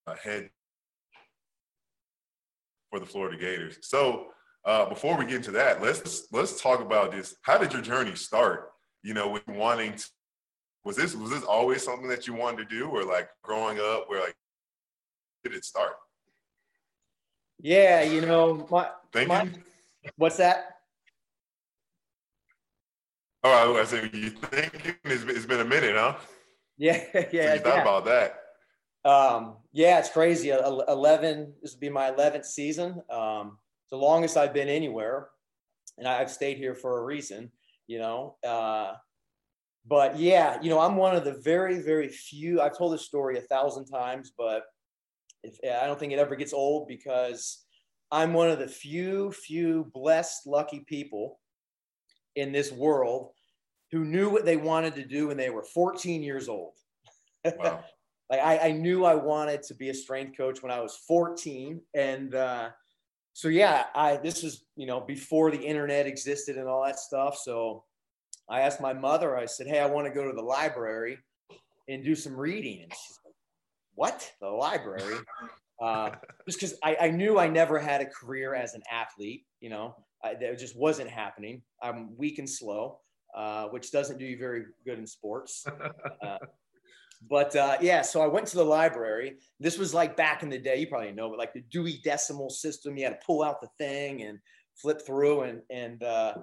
uh, 0.06 0.16
head 0.22 0.50
for 2.94 3.00
the 3.00 3.06
Florida 3.06 3.36
Gators. 3.36 3.78
So 3.82 4.26
uh, 4.64 4.88
before 4.88 5.18
we 5.18 5.24
get 5.26 5.34
into 5.36 5.50
that, 5.50 5.82
let's 5.82 6.28
let's 6.30 6.62
talk 6.62 6.80
about 6.80 7.10
this. 7.10 7.34
How 7.42 7.58
did 7.58 7.72
your 7.72 7.82
journey 7.82 8.14
start? 8.14 8.70
You 9.02 9.14
know, 9.14 9.28
with 9.28 9.46
wanting 9.48 9.94
to, 9.96 10.06
was 10.84 10.96
this 10.96 11.16
was 11.16 11.30
this 11.30 11.42
always 11.42 11.82
something 11.82 12.08
that 12.08 12.28
you 12.28 12.34
wanted 12.34 12.68
to 12.68 12.78
do, 12.78 12.86
or 12.86 13.04
like 13.04 13.28
growing 13.42 13.78
up, 13.80 14.08
where 14.08 14.20
like 14.20 14.36
did 15.42 15.54
it 15.54 15.64
start? 15.64 15.94
Yeah, 17.58 18.02
you 18.02 18.20
know, 18.20 18.64
my, 18.70 18.88
Thank 19.12 19.28
my, 19.28 19.42
you. 19.42 19.50
What's 20.16 20.36
that? 20.36 20.76
Oh, 23.42 23.76
I 23.76 23.84
said 23.84 24.14
you 24.14 24.30
think 24.30 24.98
it's, 25.04 25.24
it's 25.24 25.46
been 25.46 25.60
a 25.60 25.64
minute, 25.64 25.96
huh? 25.96 26.14
Yeah, 26.78 27.02
yeah. 27.32 27.48
So 27.48 27.54
you 27.54 27.60
thought 27.60 27.76
yeah. 27.76 27.82
about 27.82 28.04
that. 28.04 28.43
Um, 29.04 29.56
yeah, 29.72 29.98
it's 29.98 30.08
crazy. 30.08 30.50
11, 30.50 31.52
this 31.62 31.72
will 31.74 31.80
be 31.80 31.90
my 31.90 32.10
11th 32.10 32.46
season. 32.46 33.02
Um, 33.10 33.58
the 33.90 33.96
longest 33.96 34.36
I've 34.36 34.54
been 34.54 34.68
anywhere. 34.68 35.28
And 35.98 36.08
I've 36.08 36.30
stayed 36.30 36.56
here 36.56 36.74
for 36.74 36.98
a 36.98 37.04
reason, 37.04 37.52
you 37.86 37.98
know. 37.98 38.36
Uh, 38.46 38.94
but 39.86 40.18
yeah, 40.18 40.58
you 40.62 40.70
know, 40.70 40.80
I'm 40.80 40.96
one 40.96 41.14
of 41.14 41.24
the 41.24 41.40
very, 41.44 41.80
very 41.80 42.08
few. 42.08 42.60
I've 42.60 42.76
told 42.76 42.94
this 42.94 43.04
story 43.04 43.38
a 43.38 43.42
thousand 43.42 43.86
times, 43.86 44.32
but 44.36 44.62
if, 45.42 45.58
I 45.62 45.86
don't 45.86 45.98
think 45.98 46.12
it 46.12 46.18
ever 46.18 46.34
gets 46.34 46.54
old 46.54 46.88
because 46.88 47.64
I'm 48.10 48.32
one 48.32 48.50
of 48.50 48.58
the 48.58 48.66
few, 48.66 49.30
few 49.32 49.90
blessed, 49.92 50.46
lucky 50.46 50.84
people 50.88 51.38
in 52.34 52.50
this 52.50 52.72
world 52.72 53.30
who 53.92 54.04
knew 54.04 54.30
what 54.30 54.46
they 54.46 54.56
wanted 54.56 54.94
to 54.94 55.04
do 55.04 55.28
when 55.28 55.36
they 55.36 55.50
were 55.50 55.62
14 55.62 56.22
years 56.22 56.48
old. 56.48 56.72
Wow 57.58 57.84
like 58.30 58.40
I, 58.40 58.68
I 58.68 58.72
knew 58.72 59.04
I 59.04 59.14
wanted 59.14 59.62
to 59.64 59.74
be 59.74 59.90
a 59.90 59.94
strength 59.94 60.36
coach 60.36 60.62
when 60.62 60.72
I 60.72 60.80
was 60.80 60.96
14. 61.06 61.80
And 61.94 62.34
uh, 62.34 62.70
so, 63.32 63.48
yeah, 63.48 63.84
I, 63.94 64.16
this 64.16 64.42
was, 64.42 64.64
you 64.76 64.86
know, 64.86 65.00
before 65.00 65.50
the 65.50 65.60
internet 65.60 66.06
existed 66.06 66.56
and 66.56 66.68
all 66.68 66.84
that 66.84 66.98
stuff. 66.98 67.36
So 67.36 67.84
I 68.48 68.60
asked 68.60 68.80
my 68.80 68.92
mother, 68.92 69.36
I 69.36 69.46
said, 69.46 69.66
Hey, 69.66 69.80
I 69.80 69.86
want 69.86 70.06
to 70.06 70.12
go 70.12 70.26
to 70.26 70.34
the 70.34 70.42
library 70.42 71.18
and 71.88 72.04
do 72.04 72.14
some 72.14 72.34
reading. 72.34 72.82
And 72.82 72.92
she's 72.92 73.18
like, 73.24 73.34
what? 73.94 74.32
The 74.40 74.48
library? 74.48 75.18
Uh, 75.80 76.10
just 76.46 76.60
because 76.60 76.78
I, 76.82 76.96
I 77.00 77.10
knew 77.10 77.38
I 77.38 77.48
never 77.48 77.78
had 77.78 78.00
a 78.00 78.06
career 78.06 78.54
as 78.54 78.74
an 78.74 78.82
athlete, 78.90 79.44
you 79.60 79.70
know, 79.70 79.94
I, 80.22 80.30
it 80.30 80.58
just 80.58 80.76
wasn't 80.76 81.10
happening. 81.10 81.62
I'm 81.82 82.16
weak 82.16 82.38
and 82.38 82.48
slow, 82.48 83.00
uh, 83.36 83.66
which 83.66 83.90
doesn't 83.90 84.18
do 84.18 84.24
you 84.24 84.38
very 84.38 84.64
good 84.84 84.98
in 84.98 85.06
sports. 85.06 85.66
Uh, 86.22 86.38
but 87.28 87.54
uh, 87.56 87.76
yeah, 87.80 88.02
so 88.02 88.20
I 88.20 88.26
went 88.26 88.46
to 88.48 88.56
the 88.56 88.64
library. 88.64 89.36
This 89.60 89.78
was 89.78 89.94
like 89.94 90.16
back 90.16 90.42
in 90.42 90.48
the 90.48 90.58
day, 90.58 90.76
you 90.78 90.86
probably 90.86 91.12
know, 91.12 91.30
but 91.30 91.38
like 91.38 91.52
the 91.52 91.62
Dewey 91.70 92.00
Decimal 92.04 92.50
System, 92.50 92.96
you 92.96 93.04
had 93.04 93.20
to 93.20 93.26
pull 93.26 93.42
out 93.42 93.60
the 93.60 93.68
thing 93.78 94.22
and 94.22 94.38
flip 94.74 95.00
through, 95.06 95.42
and 95.42 95.62
and 95.70 96.02
uh, 96.02 96.34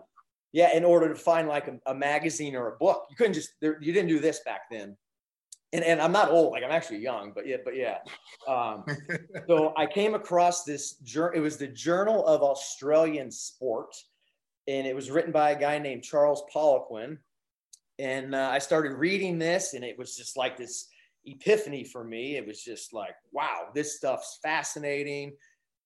yeah, 0.51 0.75
in 0.75 0.83
order 0.83 1.09
to 1.09 1.15
find 1.15 1.47
like 1.47 1.67
a, 1.67 1.79
a 1.85 1.95
magazine 1.95 2.55
or 2.55 2.69
a 2.69 2.77
book, 2.77 3.05
you 3.09 3.15
couldn't 3.15 3.33
just 3.33 3.51
there, 3.61 3.77
you 3.81 3.93
didn't 3.93 4.09
do 4.09 4.19
this 4.19 4.41
back 4.45 4.61
then. 4.71 4.97
And, 5.73 5.85
and 5.85 6.01
I'm 6.01 6.11
not 6.11 6.29
old, 6.29 6.51
like 6.51 6.63
I'm 6.63 6.71
actually 6.71 6.99
young, 6.99 7.31
but 7.33 7.47
yeah, 7.47 7.57
but 7.63 7.75
yeah. 7.77 7.99
Um, 8.45 8.83
so 9.47 9.73
I 9.77 9.85
came 9.85 10.15
across 10.15 10.63
this 10.63 10.95
journal. 10.95 11.37
It 11.37 11.39
was 11.41 11.57
the 11.57 11.67
Journal 11.67 12.25
of 12.25 12.41
Australian 12.41 13.31
Sport, 13.31 13.95
and 14.67 14.85
it 14.85 14.95
was 14.95 15.09
written 15.09 15.31
by 15.31 15.51
a 15.51 15.59
guy 15.59 15.79
named 15.79 16.03
Charles 16.03 16.43
Poliquin. 16.53 17.17
And 18.01 18.33
uh, 18.33 18.49
I 18.51 18.57
started 18.57 18.93
reading 18.93 19.37
this, 19.37 19.75
and 19.75 19.83
it 19.83 19.95
was 19.95 20.15
just 20.15 20.35
like 20.35 20.57
this 20.57 20.87
epiphany 21.25 21.83
for 21.83 22.03
me. 22.03 22.35
It 22.35 22.47
was 22.47 22.63
just 22.63 22.93
like, 22.93 23.13
wow, 23.31 23.67
this 23.75 23.95
stuff's 23.95 24.39
fascinating. 24.41 25.33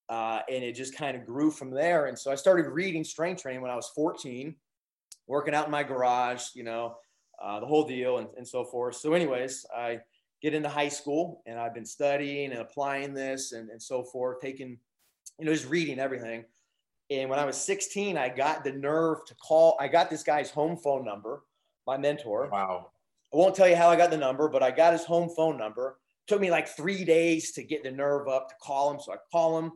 Uh, 0.07 0.39
and 0.49 0.63
it 0.63 0.75
just 0.75 0.95
kind 0.95 1.17
of 1.17 1.25
grew 1.25 1.51
from 1.51 1.71
there. 1.71 2.05
And 2.05 2.17
so 2.17 2.31
I 2.31 2.35
started 2.35 2.69
reading 2.69 3.03
strength 3.03 3.41
training 3.41 3.61
when 3.61 3.71
I 3.71 3.75
was 3.75 3.89
14, 3.93 4.55
working 5.27 5.53
out 5.53 5.65
in 5.65 5.71
my 5.71 5.83
garage, 5.83 6.43
you 6.53 6.63
know, 6.63 6.95
uh, 7.43 7.59
the 7.59 7.65
whole 7.65 7.85
deal 7.85 8.19
and, 8.19 8.29
and 8.37 8.47
so 8.47 8.63
forth. 8.63 8.95
So, 8.95 9.11
anyways, 9.11 9.65
I 9.75 9.99
get 10.41 10.53
into 10.53 10.69
high 10.69 10.87
school 10.87 11.41
and 11.45 11.59
I've 11.59 11.73
been 11.73 11.85
studying 11.85 12.51
and 12.53 12.61
applying 12.61 13.13
this 13.13 13.51
and, 13.51 13.69
and 13.69 13.81
so 13.81 14.03
forth, 14.03 14.39
taking, 14.39 14.77
you 15.37 15.45
know, 15.45 15.53
just 15.53 15.67
reading 15.67 15.99
everything. 15.99 16.45
And 17.09 17.29
when 17.29 17.39
I 17.39 17.45
was 17.45 17.57
16, 17.57 18.17
I 18.17 18.29
got 18.29 18.63
the 18.63 18.71
nerve 18.71 19.25
to 19.25 19.35
call, 19.35 19.75
I 19.81 19.89
got 19.89 20.09
this 20.09 20.23
guy's 20.23 20.49
home 20.49 20.77
phone 20.77 21.03
number, 21.03 21.41
my 21.87 21.97
mentor. 21.97 22.49
Wow. 22.51 22.89
I 23.33 23.37
won't 23.37 23.55
tell 23.55 23.67
you 23.67 23.75
how 23.75 23.89
I 23.89 23.95
got 23.95 24.11
the 24.11 24.17
number, 24.17 24.47
but 24.47 24.63
I 24.63 24.71
got 24.71 24.93
his 24.93 25.03
home 25.03 25.29
phone 25.29 25.57
number. 25.57 25.97
It 26.25 26.31
took 26.31 26.41
me 26.41 26.51
like 26.51 26.67
three 26.67 27.03
days 27.03 27.51
to 27.53 27.63
get 27.63 27.83
the 27.83 27.91
nerve 27.91 28.27
up 28.27 28.49
to 28.49 28.55
call 28.61 28.91
him. 28.91 28.99
So 28.99 29.13
I 29.13 29.17
call 29.31 29.59
him 29.59 29.71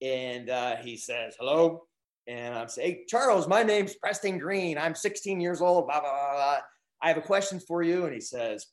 and 0.00 0.50
uh, 0.50 0.76
he 0.76 0.96
says, 0.96 1.36
hello. 1.38 1.84
And 2.26 2.54
I'm 2.54 2.68
saying, 2.68 2.92
hey, 2.92 3.04
Charles, 3.08 3.48
my 3.48 3.62
name's 3.62 3.94
Preston 3.94 4.38
Green. 4.38 4.78
I'm 4.78 4.94
16 4.94 5.40
years 5.40 5.60
old, 5.60 5.86
blah, 5.86 6.00
blah, 6.00 6.10
blah, 6.10 6.32
blah. 6.34 6.58
I 7.00 7.08
have 7.08 7.16
a 7.16 7.22
question 7.22 7.58
for 7.60 7.82
you. 7.82 8.04
And 8.04 8.14
he 8.14 8.20
says, 8.20 8.66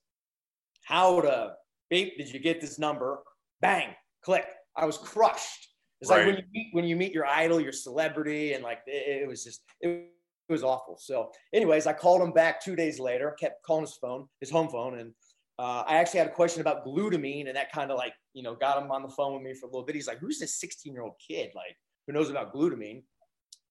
how 0.84 1.22
to 1.22 1.54
beep 1.90 2.18
did 2.18 2.32
you 2.32 2.40
get 2.40 2.62
this 2.62 2.78
number? 2.78 3.20
Bang, 3.62 3.90
click. 4.24 4.46
I 4.76 4.86
was 4.86 4.98
crushed. 4.98 5.68
It's 6.02 6.10
right. 6.10 6.26
like 6.26 6.28
when 6.28 6.36
you 6.38 6.44
meet 6.54 6.70
when 6.72 6.86
you 6.86 6.96
meet 6.96 7.12
your 7.12 7.26
idol, 7.26 7.60
your 7.60 7.74
celebrity, 7.74 8.54
and 8.54 8.64
like 8.64 8.80
it, 8.88 9.24
it 9.24 9.28
was 9.28 9.44
just 9.44 9.62
it, 9.82 10.12
it, 10.50 10.54
was 10.54 10.64
awful. 10.64 10.98
So, 10.98 11.32
anyways, 11.54 11.88
I 11.88 11.94
called 11.94 12.22
him 12.22 12.32
back 12.32 12.62
two 12.62 12.76
days 12.76 13.00
later, 13.00 13.36
kept 13.40 13.64
calling 13.64 13.86
his 13.86 13.98
phone, 14.02 14.28
his 14.40 14.50
home 14.50 14.70
phone, 14.70 15.00
and 15.00 15.12
uh, 15.58 15.84
I 15.88 15.96
actually 15.96 16.20
had 16.20 16.28
a 16.28 16.34
question 16.34 16.62
about 16.62 16.86
glutamine, 16.86 17.48
and 17.48 17.56
that 17.56 17.72
kind 17.72 17.92
of 17.92 17.98
like 17.98 18.14
you 18.34 18.44
know 18.44 18.56
got 18.56 18.82
him 18.82 18.92
on 18.92 19.04
the 19.04 19.10
phone 19.10 19.34
with 19.34 19.44
me 19.44 19.54
for 19.54 19.66
a 19.66 19.70
little 19.70 19.86
bit. 19.86 19.96
He's 19.96 20.08
like, 20.08 20.20
"Who's 20.20 20.40
this 20.40 20.60
16 20.60 20.94
year 20.94 21.04
old 21.04 21.16
kid 21.26 21.52
like 21.56 21.76
who 22.08 22.14
knows 22.14 22.30
about 22.30 22.54
glutamine?" 22.54 23.04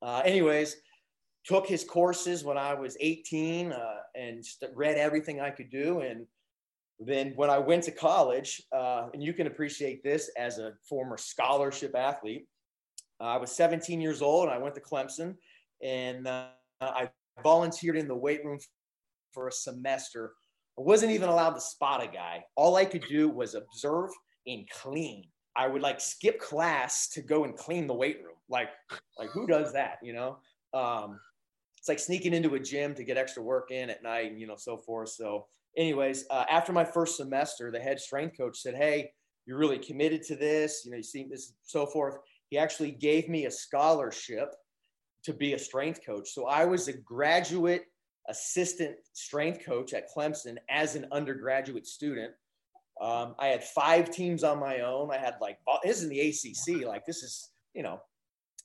Uh, 0.01 0.23
anyways, 0.25 0.77
took 1.45 1.67
his 1.67 1.85
courses 1.85 2.45
when 2.45 2.59
I 2.59 2.75
was 2.75 2.97
18 3.01 3.73
uh, 3.73 3.79
and 4.15 4.45
read 4.75 4.97
everything 4.97 5.41
I 5.41 5.51
could 5.51 5.71
do. 5.71 6.01
And 6.01 6.27
then 7.01 7.33
when 7.37 7.49
I 7.49 7.59
went 7.59 7.85
to 7.85 7.91
college, 7.91 8.63
uh, 8.71 9.09
and 9.15 9.23
you 9.23 9.33
can 9.33 9.47
appreciate 9.47 10.05
this 10.05 10.31
as 10.37 10.59
a 10.59 10.75
former 10.89 11.17
scholarship 11.17 11.97
athlete, 11.97 12.47
I 13.21 13.37
was 13.37 13.51
17 13.53 14.01
years 14.01 14.23
old 14.23 14.45
and 14.45 14.53
I 14.53 14.59
went 14.59 14.75
to 14.77 14.81
Clemson 14.81 15.37
and 15.83 16.27
uh, 16.27 16.49
I 16.81 17.11
volunteered 17.43 17.97
in 17.97 18.09
the 18.09 18.15
weight 18.15 18.45
room 18.45 18.59
for 19.33 19.49
a 19.49 19.53
semester. 19.53 20.33
I 20.79 20.83
wasn't 20.83 21.13
even 21.13 21.29
allowed 21.29 21.55
to 21.55 21.61
spot 21.61 22.03
a 22.03 22.07
guy. 22.07 22.45
All 22.57 22.77
I 22.77 22.85
could 22.85 23.05
do 23.09 23.29
was 23.29 23.55
observe 23.55 24.11
and 24.47 24.69
clean. 24.71 25.25
I 25.57 25.67
would 25.67 25.83
like 25.83 26.01
skip 26.01 26.39
class 26.39 27.09
to 27.11 27.23
go 27.23 27.45
and 27.45 27.57
clean 27.57 27.87
the 27.87 27.95
weight 27.95 28.19
room. 28.25 28.37
Like, 28.49 28.71
like 29.19 29.31
who 29.31 29.47
does 29.47 29.73
that? 29.73 29.99
You 30.03 30.13
know, 30.13 30.39
um, 30.73 31.19
it's 31.77 31.89
like 31.89 31.99
sneaking 31.99 32.33
into 32.33 32.55
a 32.55 32.61
gym 32.61 32.95
to 32.95 33.05
get 33.05 33.17
extra 33.17 33.43
work 33.43 33.71
in 33.71 33.91
at 33.91 34.03
night, 34.03 34.31
and 34.31 34.41
you 34.41 34.47
know, 34.47 34.57
so 34.57 34.77
forth. 34.77 35.11
So, 35.11 35.47
anyways, 35.77 36.27
uh, 36.31 36.45
after 36.49 36.73
my 36.73 36.85
first 36.85 37.17
semester, 37.17 37.71
the 37.73 37.81
head 37.81 37.99
strength 37.99 38.37
coach 38.37 38.59
said, 38.59 38.77
"Hey, 38.77 39.11
you're 39.47 39.59
really 39.59 39.79
committed 39.79 40.23
to 40.25 40.37
this. 40.37 40.83
You 40.85 40.93
know, 40.93 40.97
you 40.99 41.03
see 41.03 41.25
this, 41.25 41.55
so 41.63 41.87
forth." 41.87 42.19
He 42.51 42.59
actually 42.59 42.93
gave 42.93 43.29
me 43.29 43.47
a 43.47 43.51
scholarship 43.51 44.55
to 45.29 45.35
be 45.35 45.53
a 45.53 45.59
strength 45.59 46.01
coach. 46.05 46.31
So 46.31 46.47
I 46.47 46.65
was 46.65 46.89
a 46.89 46.93
graduate 46.95 47.85
assistant 48.31 48.97
strength 49.13 49.65
coach 49.65 49.93
at 49.93 50.09
Clemson 50.11 50.57
as 50.71 50.95
an 50.97 51.07
undergraduate 51.13 51.87
student. 51.87 52.33
Um, 52.99 53.35
I 53.39 53.49
had 53.49 53.63
five 53.63 54.11
teams 54.11 54.43
on 54.43 54.59
my 54.59 54.81
own. 54.81 55.11
I 55.13 55.19
had 55.19 55.35
like 55.43 55.59
this 55.85 55.99
is 55.99 56.05
in 56.05 56.09
the 56.09 56.21
ACC. 56.21 56.87
Like 56.87 57.05
this 57.05 57.23
is 57.23 57.51
you 57.75 57.83
know, 57.83 58.01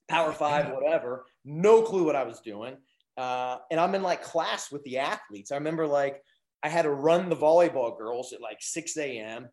Power 0.07 0.31
Five, 0.31 0.71
whatever. 0.71 1.25
No 1.43 1.81
clue 1.81 2.05
what 2.05 2.15
I 2.15 2.23
was 2.23 2.39
doing. 2.39 2.77
Uh, 3.17 3.57
and 3.69 3.79
I'm 3.79 3.93
in 3.93 4.01
like 4.01 4.23
class 4.23 4.71
with 4.71 4.83
the 4.85 4.99
athletes. 4.99 5.51
I 5.51 5.55
remember 5.55 5.85
like 5.85 6.23
I 6.63 6.69
had 6.69 6.83
to 6.83 6.91
run 6.91 7.27
the 7.27 7.35
volleyball 7.35 7.97
girls 7.97 8.31
at 8.31 8.41
like 8.41 8.57
6 8.61 8.97
a.m. 8.97 9.49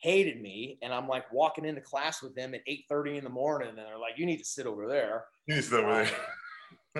Hated 0.00 0.42
me, 0.42 0.78
and 0.82 0.92
I'm 0.92 1.06
like 1.06 1.32
walking 1.32 1.64
into 1.64 1.80
class 1.80 2.20
with 2.20 2.34
them 2.34 2.52
at 2.54 2.60
8:30 2.66 3.18
in 3.18 3.24
the 3.24 3.30
morning, 3.30 3.68
and 3.68 3.78
they're 3.78 3.98
like, 3.98 4.18
"You 4.18 4.26
need 4.26 4.38
to 4.38 4.44
sit 4.44 4.66
over 4.66 4.88
there." 4.88 5.24
You 5.46 5.54
need 5.54 5.62
to 5.62 5.68
sit 5.68 5.80
over 5.80 6.04
there. 6.04 6.16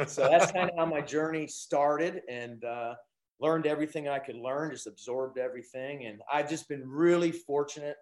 So 0.06 0.28
that's 0.28 0.52
kind 0.52 0.70
of 0.70 0.76
how 0.76 0.87
my 0.87 1.00
journey 1.00 1.46
started, 1.46 2.22
and 2.28 2.64
uh, 2.64 2.94
learned 3.40 3.66
everything 3.66 4.08
I 4.08 4.18
could 4.18 4.37
learn. 4.37 4.70
Just 4.70 4.87
absorbed 4.87 5.38
everything, 5.38 6.06
and 6.06 6.20
I've 6.32 6.48
just 6.48 6.68
been 6.68 6.88
really 6.88 7.32
fortunate. 7.32 7.96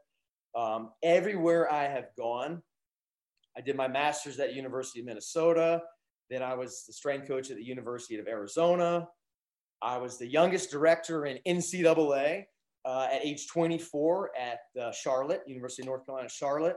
Um, 0.55 0.91
everywhere 1.03 1.71
I 1.71 1.85
have 1.85 2.07
gone, 2.17 2.63
I 3.57 3.61
did 3.61 3.77
my 3.77 3.89
master's 3.89 4.39
at 4.39 4.55
University 4.55 5.01
of 5.01 5.07
Minnesota. 5.07 5.83
Then 6.31 6.43
I 6.43 6.55
was 6.55 6.85
the 6.87 6.93
strength 6.93 7.29
coach 7.29 7.51
at 7.51 7.57
the 7.57 7.65
University 7.65 8.19
of 8.19 8.27
Arizona. 8.27 9.07
I 9.83 9.99
was 9.99 10.19
the 10.19 10.27
youngest 10.27 10.71
director 10.71 11.27
in 11.27 11.39
NCAA 11.47 12.45
uh, 12.85 13.09
at 13.13 13.25
age 13.25 13.49
24 13.49 14.31
at 14.39 14.59
uh, 14.81 14.93
Charlotte, 14.93 15.43
University 15.47 15.83
of 15.83 15.87
North 15.87 16.07
Carolina, 16.07 16.29
Charlotte. 16.29 16.77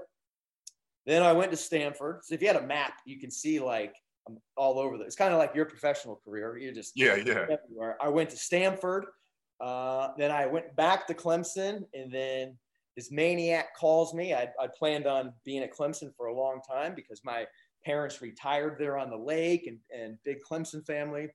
Then 1.05 1.23
I 1.23 1.33
went 1.33 1.51
to 1.51 1.57
Stanford. 1.57 2.19
So 2.23 2.35
if 2.35 2.41
you 2.41 2.47
had 2.47 2.57
a 2.57 2.67
map, 2.67 2.93
you 3.05 3.19
can 3.19 3.31
see 3.31 3.59
like 3.59 3.95
I'm 4.27 4.37
all 4.57 4.79
over 4.79 4.97
this. 4.97 5.07
It's 5.07 5.15
kind 5.15 5.33
of 5.33 5.39
like 5.39 5.55
your 5.55 5.65
professional 5.65 6.21
career. 6.23 6.57
You 6.57 6.71
just 6.71 6.93
yeah, 6.95 7.15
yeah. 7.15 7.45
Everywhere. 7.49 7.97
I 8.01 8.09
went 8.09 8.29
to 8.31 8.37
Stanford. 8.37 9.05
Uh, 9.61 10.09
then 10.17 10.31
I 10.31 10.45
went 10.45 10.75
back 10.75 11.07
to 11.07 11.13
Clemson, 11.13 11.83
and 11.93 12.11
then 12.11 12.57
this 12.95 13.11
maniac 13.11 13.75
calls 13.75 14.13
me. 14.13 14.33
I, 14.33 14.49
I 14.59 14.67
planned 14.77 15.07
on 15.07 15.33
being 15.45 15.63
at 15.63 15.73
Clemson 15.73 16.11
for 16.15 16.27
a 16.27 16.35
long 16.35 16.61
time 16.69 16.93
because 16.95 17.21
my 17.23 17.45
parents 17.85 18.21
retired 18.21 18.75
there 18.77 18.97
on 18.97 19.09
the 19.09 19.17
lake 19.17 19.67
and, 19.67 19.77
and 19.97 20.17
big 20.25 20.37
Clemson 20.49 20.85
family. 20.85 21.29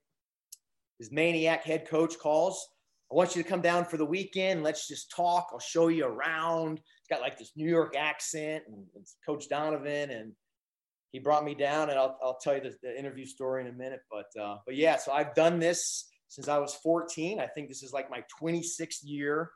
His 0.99 1.11
maniac 1.11 1.63
head 1.63 1.87
coach 1.87 2.17
calls. 2.19 2.67
I 3.11 3.15
want 3.15 3.35
you 3.35 3.43
to 3.43 3.49
come 3.49 3.61
down 3.61 3.85
for 3.85 3.97
the 3.97 4.05
weekend. 4.05 4.63
Let's 4.63 4.87
just 4.87 5.11
talk. 5.11 5.49
I'll 5.51 5.59
show 5.59 5.89
you 5.89 6.05
around. 6.05 6.77
He's 6.77 7.07
got 7.09 7.21
like 7.21 7.37
this 7.37 7.51
New 7.55 7.69
York 7.69 7.95
accent 7.95 8.63
and 8.67 8.85
it's 8.95 9.17
Coach 9.25 9.47
Donovan. 9.49 10.09
And 10.09 10.31
he 11.15 11.19
brought 11.19 11.45
me 11.45 11.55
down 11.55 11.89
and 11.89 11.97
I'll, 11.97 12.19
I'll 12.21 12.37
tell 12.41 12.55
you 12.55 12.59
the, 12.59 12.75
the 12.83 12.99
interview 12.99 13.25
story 13.25 13.61
in 13.61 13.69
a 13.69 13.71
minute. 13.71 14.01
But, 14.11 14.37
uh, 14.37 14.57
but 14.65 14.75
yeah, 14.75 14.97
so 14.97 15.13
I've 15.13 15.33
done 15.33 15.59
this 15.59 16.09
since 16.27 16.49
I 16.49 16.57
was 16.57 16.75
14. 16.83 17.39
I 17.39 17.47
think 17.47 17.69
this 17.69 17.83
is 17.83 17.93
like 17.93 18.11
my 18.11 18.21
26th 18.41 18.97
year 19.01 19.51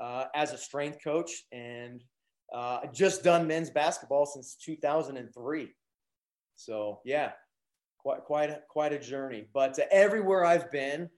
uh, 0.00 0.24
as 0.34 0.54
a 0.54 0.56
strength 0.56 1.00
coach 1.04 1.30
and 1.52 2.02
uh, 2.54 2.86
just 2.94 3.22
done 3.22 3.46
men's 3.46 3.68
basketball 3.68 4.24
since 4.24 4.56
2003. 4.64 5.68
So 6.54 7.00
yeah, 7.04 7.32
quite 7.98 8.24
quite 8.24 8.48
a, 8.48 8.60
quite 8.70 8.94
a 8.94 8.98
journey. 8.98 9.44
But 9.52 9.78
uh, 9.78 9.82
everywhere 9.90 10.46
I've 10.46 10.72
been, 10.72 11.10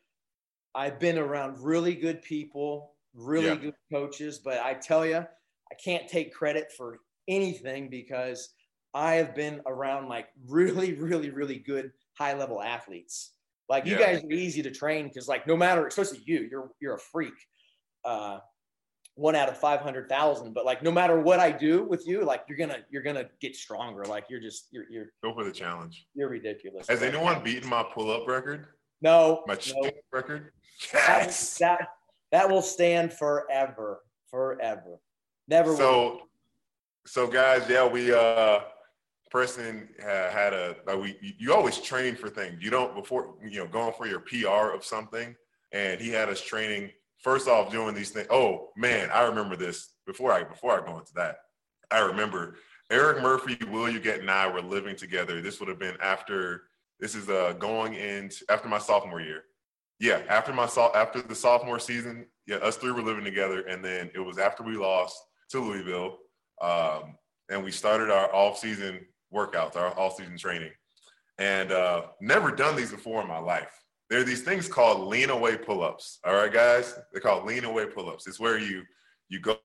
I've 0.75 0.99
been 0.99 1.19
around 1.19 1.63
really 1.63 1.95
good 1.95 2.21
people, 2.23 2.97
really 3.15 3.47
yeah. 3.47 3.55
good 3.55 3.75
coaches. 3.93 4.41
But 4.45 4.59
I 4.59 4.75
tell 4.75 5.07
you, 5.07 5.19
I 5.19 5.75
can't 5.85 6.09
take 6.09 6.35
credit 6.35 6.73
for 6.77 6.99
anything 7.29 7.91
because 7.91 8.49
I 8.95 9.15
have 9.15 9.35
been 9.35 9.61
around 9.67 10.09
like 10.09 10.29
really, 10.47 10.95
really, 10.95 11.31
really 11.31 11.59
good 11.59 11.93
high 12.17 12.35
level 12.35 12.63
athletes. 12.63 13.33
Like 13.69 13.87
you 13.87 13.99
yeah. 13.99 14.07
guys 14.13 14.25
are 14.25 14.31
easy 14.31 14.63
to 14.63 14.71
train 14.71 15.09
because 15.09 15.27
like 15.27 15.47
no 15.47 15.57
matter, 15.57 15.87
especially 15.87 16.23
you, 16.25 16.47
you're 16.51 16.71
you're 16.81 16.95
a 16.95 16.99
freak. 16.99 17.35
Uh, 18.05 18.39
one 19.17 19.37
out 19.37 19.49
of 19.49 19.57
500,000 19.57 20.53
but 20.53 20.65
like 20.65 20.83
no 20.83 20.91
matter 20.91 21.21
what 21.21 21.39
I 21.39 21.53
do 21.53 21.85
with 21.85 22.07
you 22.07 22.25
like 22.25 22.43
you're 22.49 22.59
gonna 22.59 22.79
you're 22.91 23.03
gonna 23.03 23.27
get 23.41 23.55
stronger 23.55 24.05
like 24.05 24.25
you're 24.29 24.41
just 24.41 24.67
you're 24.73 24.87
you're 24.91 25.07
go 25.23 25.33
for 25.33 25.45
the 25.45 25.53
challenge 25.53 26.07
you're 26.15 26.29
ridiculous 26.29 26.89
has 26.89 27.03
anyone 27.03 27.43
beaten 27.45 27.69
my 27.69 27.85
pull-up 27.95 28.27
record 28.27 28.67
no 29.03 29.45
my 29.47 29.57
no. 29.73 29.91
record 30.13 30.51
yes. 30.93 31.59
that, 31.59 31.79
that 31.79 31.89
that 32.33 32.51
will 32.51 32.63
stand 32.63 33.13
forever 33.13 34.01
forever 34.29 34.99
never 35.47 35.77
so 35.77 36.03
will. 36.03 36.21
so 37.07 37.29
guys 37.29 37.63
yeah 37.69 37.87
we 37.87 38.13
uh 38.13 38.61
person 39.35 39.89
had 39.99 40.53
a 40.53 40.77
like 40.87 41.01
we 41.03 41.35
you 41.39 41.53
always 41.53 41.77
train 41.79 42.15
for 42.15 42.29
things 42.29 42.63
you 42.63 42.71
don't 42.71 42.95
before 42.95 43.35
you 43.43 43.59
know 43.59 43.67
going 43.67 43.93
for 43.99 44.07
your 44.07 44.21
pr 44.21 44.47
of 44.77 44.85
something 44.85 45.35
and 45.73 46.01
he 46.01 46.09
had 46.09 46.29
us 46.29 46.41
training 46.41 46.89
first 47.25 47.49
off 47.49 47.73
doing 47.73 47.95
these 47.95 48.11
things. 48.11 48.29
Oh 48.31 48.71
man, 48.77 49.11
I 49.11 49.23
remember 49.23 49.57
this 49.57 49.95
before 50.07 50.33
I 50.33 50.45
before 50.45 50.81
I 50.81 50.87
go 50.87 50.99
into 50.99 51.15
that. 51.15 51.39
I 51.91 52.01
remember 52.01 52.57
Erik 52.91 53.23
Murphy, 53.23 53.59
Will 53.71 53.91
Yeguete 53.93 54.21
and 54.21 54.31
I 54.31 54.47
were 54.47 54.61
living 54.61 54.95
together. 54.95 55.41
This 55.41 55.59
would 55.59 55.69
have 55.69 55.79
been 55.79 55.97
after 56.01 56.65
this 57.01 57.15
is 57.15 57.29
uh 57.29 57.55
going 57.59 57.95
into 57.95 58.45
after 58.51 58.69
my 58.69 58.79
sophomore 58.79 59.21
year. 59.21 59.45
Yeah, 59.99 60.21
after 60.29 60.53
my 60.53 60.69
after 60.95 61.23
the 61.23 61.35
sophomore 61.35 61.79
season, 61.79 62.27
yeah, 62.47 62.57
us 62.57 62.77
three 62.77 62.93
were 62.93 63.03
living 63.03 63.25
together, 63.25 63.63
and 63.63 63.85
then 63.85 64.11
it 64.15 64.21
was 64.21 64.39
after 64.39 64.63
we 64.63 64.77
lost 64.77 65.17
to 65.51 65.61
Louisville, 65.61 66.19
um, 66.61 67.17
and 67.49 67.65
we 67.65 67.71
started 67.71 68.11
our 68.11 68.33
off 68.35 68.59
season 68.59 69.07
workouts, 69.35 69.77
our 69.77 69.93
all 69.99 70.11
season 70.11 70.39
training. 70.39 70.73
and 71.39 71.73
uh, 71.73 72.03
never 72.21 72.51
done 72.51 72.77
these 72.77 72.91
before 72.91 73.21
in 73.23 73.29
my 73.29 73.39
life. 73.39 73.83
There 74.11 74.21
are 74.21 74.25
these 74.25 74.43
things 74.43 74.69
called 74.69 75.09
lean 75.09 75.31
away 75.31 75.57
pull-ups. 75.57 76.21
All 76.25 76.35
right, 76.35 76.53
guys, 76.53 76.95
they're 77.13 77.21
called 77.21 77.47
lean 77.47 77.65
away 77.65 77.87
pull-ups. 77.87 78.27
It's 78.27 78.39
where 78.39 78.59
you 78.59 78.83
you 79.29 79.41
go 79.41 79.57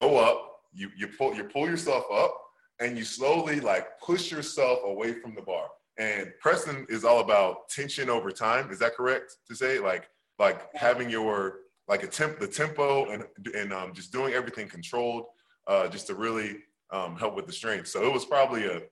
go 0.00 0.18
up, 0.18 0.60
you 0.72 0.90
you 0.96 1.08
pull 1.08 1.34
you 1.34 1.44
pull 1.44 1.68
yourself 1.68 2.04
up, 2.12 2.34
and 2.80 2.96
you 2.96 3.04
slowly 3.04 3.60
like 3.60 3.98
push 4.00 4.30
yourself 4.30 4.78
away 4.84 5.12
from 5.14 5.34
the 5.34 5.42
bar. 5.42 5.68
And 5.98 6.32
Preston 6.40 6.86
is 6.88 7.04
all 7.04 7.20
about 7.20 7.68
tension 7.68 8.08
over 8.08 8.30
time. 8.30 8.70
Is 8.70 8.78
that 8.78 8.94
correct 8.94 9.36
to 9.48 9.54
say? 9.54 9.78
Like 9.78 10.08
like 10.38 10.74
having 10.74 11.10
your 11.10 11.58
like 11.88 12.04
a 12.04 12.06
temp 12.06 12.38
the 12.38 12.46
tempo 12.46 13.10
and 13.10 13.24
and 13.54 13.72
um, 13.72 13.92
just 13.92 14.12
doing 14.12 14.32
everything 14.32 14.68
controlled, 14.68 15.26
uh, 15.66 15.88
just 15.88 16.06
to 16.06 16.14
really 16.14 16.58
um, 16.92 17.16
help 17.16 17.34
with 17.34 17.46
the 17.46 17.52
strength. 17.52 17.88
So 17.88 18.04
it 18.04 18.12
was 18.12 18.24
probably 18.24 18.66
a 18.66 18.82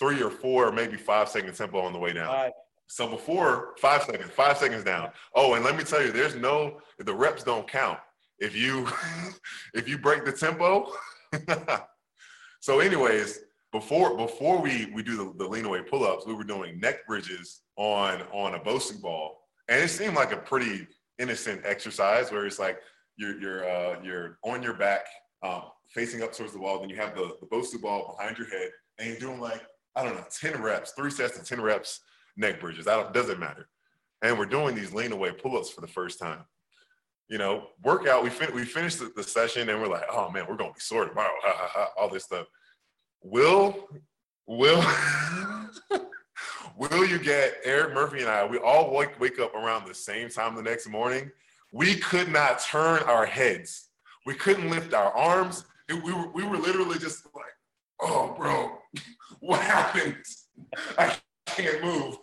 three 0.00 0.22
or 0.22 0.30
four, 0.30 0.72
maybe 0.72 0.96
five 0.96 1.28
second 1.28 1.54
tempo 1.54 1.80
on 1.80 1.92
the 1.92 1.98
way 1.98 2.12
down. 2.12 2.26
Right. 2.26 2.52
So 2.86 3.08
before 3.08 3.74
five 3.78 4.02
seconds, 4.02 4.30
five 4.30 4.58
seconds 4.58 4.84
down. 4.84 5.10
Oh, 5.34 5.54
and 5.54 5.64
let 5.64 5.76
me 5.76 5.84
tell 5.84 6.02
you, 6.02 6.12
there's 6.12 6.34
no 6.34 6.80
the 6.98 7.14
reps 7.14 7.42
don't 7.42 7.66
count 7.66 7.98
if 8.38 8.56
you 8.56 8.88
if 9.74 9.88
you 9.88 9.98
break 9.98 10.24
the 10.24 10.32
tempo. 10.32 10.92
so, 12.60 12.80
anyways, 12.80 13.40
before 13.72 14.16
before 14.16 14.60
we 14.60 14.90
we 14.94 15.02
do 15.02 15.16
the, 15.16 15.32
the 15.36 15.48
lean 15.48 15.64
away 15.64 15.82
pull 15.82 16.04
ups, 16.04 16.26
we 16.26 16.34
were 16.34 16.44
doing 16.44 16.78
neck 16.78 17.06
bridges 17.06 17.62
on 17.76 18.22
on 18.32 18.54
a 18.54 18.60
Bosu 18.60 19.00
ball, 19.00 19.40
and 19.68 19.82
it 19.82 19.88
seemed 19.88 20.14
like 20.14 20.32
a 20.32 20.36
pretty 20.36 20.86
innocent 21.18 21.62
exercise 21.64 22.30
where 22.30 22.46
it's 22.46 22.58
like 22.58 22.78
you're 23.16 23.40
you're 23.40 23.68
uh, 23.68 23.96
you're 24.02 24.38
on 24.44 24.62
your 24.62 24.74
back, 24.74 25.06
um, 25.44 25.62
facing 25.88 26.22
up 26.22 26.32
towards 26.32 26.52
the 26.52 26.58
wall, 26.58 26.80
then 26.80 26.88
you 26.88 26.96
have 26.96 27.14
the 27.14 27.36
the 27.40 27.46
Bosu 27.46 27.80
ball 27.80 28.16
behind 28.16 28.38
your 28.38 28.48
head, 28.48 28.70
and 28.98 29.08
you're 29.08 29.18
doing 29.18 29.40
like 29.40 29.62
I 29.96 30.02
don't 30.02 30.14
know, 30.14 30.24
10 30.30 30.60
reps, 30.60 30.92
three 30.92 31.10
sets 31.10 31.38
of 31.38 31.46
10 31.46 31.60
reps 31.60 32.00
neck 32.36 32.60
bridges. 32.60 32.84
That 32.84 33.12
doesn't 33.14 33.38
matter. 33.38 33.68
And 34.22 34.38
we're 34.38 34.46
doing 34.46 34.74
these 34.74 34.92
lean 34.92 35.12
away 35.12 35.32
pull-ups 35.32 35.70
for 35.70 35.80
the 35.80 35.86
first 35.86 36.18
time. 36.18 36.44
You 37.28 37.38
know, 37.38 37.68
workout, 37.82 38.22
we, 38.22 38.30
fin- 38.30 38.54
we 38.54 38.64
finished 38.64 38.98
the, 38.98 39.12
the, 39.14 39.22
session 39.22 39.68
and 39.68 39.80
we're 39.80 39.88
like, 39.88 40.04
oh 40.10 40.30
man, 40.30 40.46
we're 40.48 40.56
gonna 40.56 40.72
be 40.72 40.80
sore 40.80 41.06
tomorrow, 41.06 41.30
ha, 41.42 41.54
ha, 41.56 41.68
ha, 41.72 41.88
all 41.98 42.08
this 42.08 42.24
stuff. 42.24 42.46
Will, 43.22 43.88
will, 44.46 44.84
will 46.76 47.06
you 47.06 47.18
get 47.18 47.56
Erik 47.64 47.94
Murphy 47.94 48.20
and 48.20 48.28
I, 48.28 48.44
we 48.44 48.58
all 48.58 48.92
wake, 48.94 49.18
wake 49.20 49.38
up 49.38 49.54
around 49.54 49.86
the 49.86 49.94
same 49.94 50.28
time 50.28 50.54
the 50.54 50.62
next 50.62 50.88
morning. 50.88 51.30
We 51.72 51.96
could 51.96 52.30
not 52.30 52.60
turn 52.60 53.02
our 53.04 53.24
heads. 53.24 53.88
We 54.26 54.34
couldn't 54.34 54.70
lift 54.70 54.94
our 54.94 55.12
arms. 55.12 55.64
It, 55.88 56.02
we, 56.02 56.12
were, 56.12 56.30
we 56.32 56.44
were 56.44 56.56
literally 56.56 56.98
just 56.98 57.26
like, 57.34 57.44
oh, 58.00 58.34
bro, 58.38 58.78
what 59.40 59.60
happened? 59.60 60.16
I 60.98 61.16
can't 61.46 61.82
move. 61.84 62.16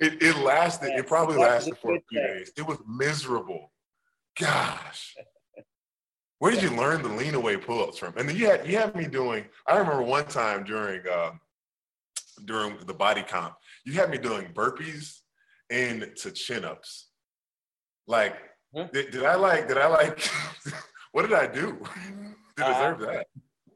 it, 0.00 0.22
it 0.22 0.36
lasted, 0.38 0.90
it 0.90 1.06
probably 1.06 1.36
lasted 1.36 1.76
for 1.78 1.96
a 1.96 2.00
few 2.08 2.20
days. 2.20 2.52
It 2.56 2.66
was 2.66 2.78
miserable. 2.86 3.72
Gosh. 4.38 5.14
Where 6.38 6.50
did 6.50 6.62
you 6.62 6.70
learn 6.70 7.02
the 7.02 7.08
lean 7.08 7.34
away 7.34 7.56
pull-ups 7.56 7.98
from? 7.98 8.14
And 8.16 8.28
then 8.28 8.36
you 8.36 8.46
had 8.46 8.66
you 8.66 8.76
had 8.76 8.96
me 8.96 9.06
doing, 9.06 9.44
I 9.64 9.76
remember 9.78 10.02
one 10.02 10.26
time 10.26 10.64
during 10.64 11.02
uh, 11.06 11.32
during 12.44 12.76
the 12.84 12.94
body 12.94 13.22
comp, 13.22 13.54
you 13.84 13.92
had 13.92 14.10
me 14.10 14.18
doing 14.18 14.48
burpees 14.52 15.20
into 15.70 16.32
chin-ups. 16.32 17.10
Like, 18.08 18.34
did, 18.74 19.10
did 19.10 19.24
I 19.24 19.34
like, 19.34 19.68
did 19.68 19.78
I 19.78 19.86
like, 19.86 20.28
what 21.12 21.22
did 21.22 21.34
I 21.34 21.46
do 21.46 21.78
to 22.56 22.64
deserve 22.64 23.02
uh, 23.02 23.06
that? 23.06 23.26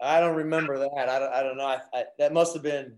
I 0.00 0.20
don't 0.20 0.36
remember 0.36 0.78
that. 0.78 1.08
I 1.08 1.18
don't, 1.18 1.32
I 1.32 1.42
don't 1.42 1.56
know. 1.56 1.66
I, 1.66 1.80
I, 1.92 2.04
that 2.18 2.32
must 2.32 2.54
have 2.54 2.62
been 2.62 2.96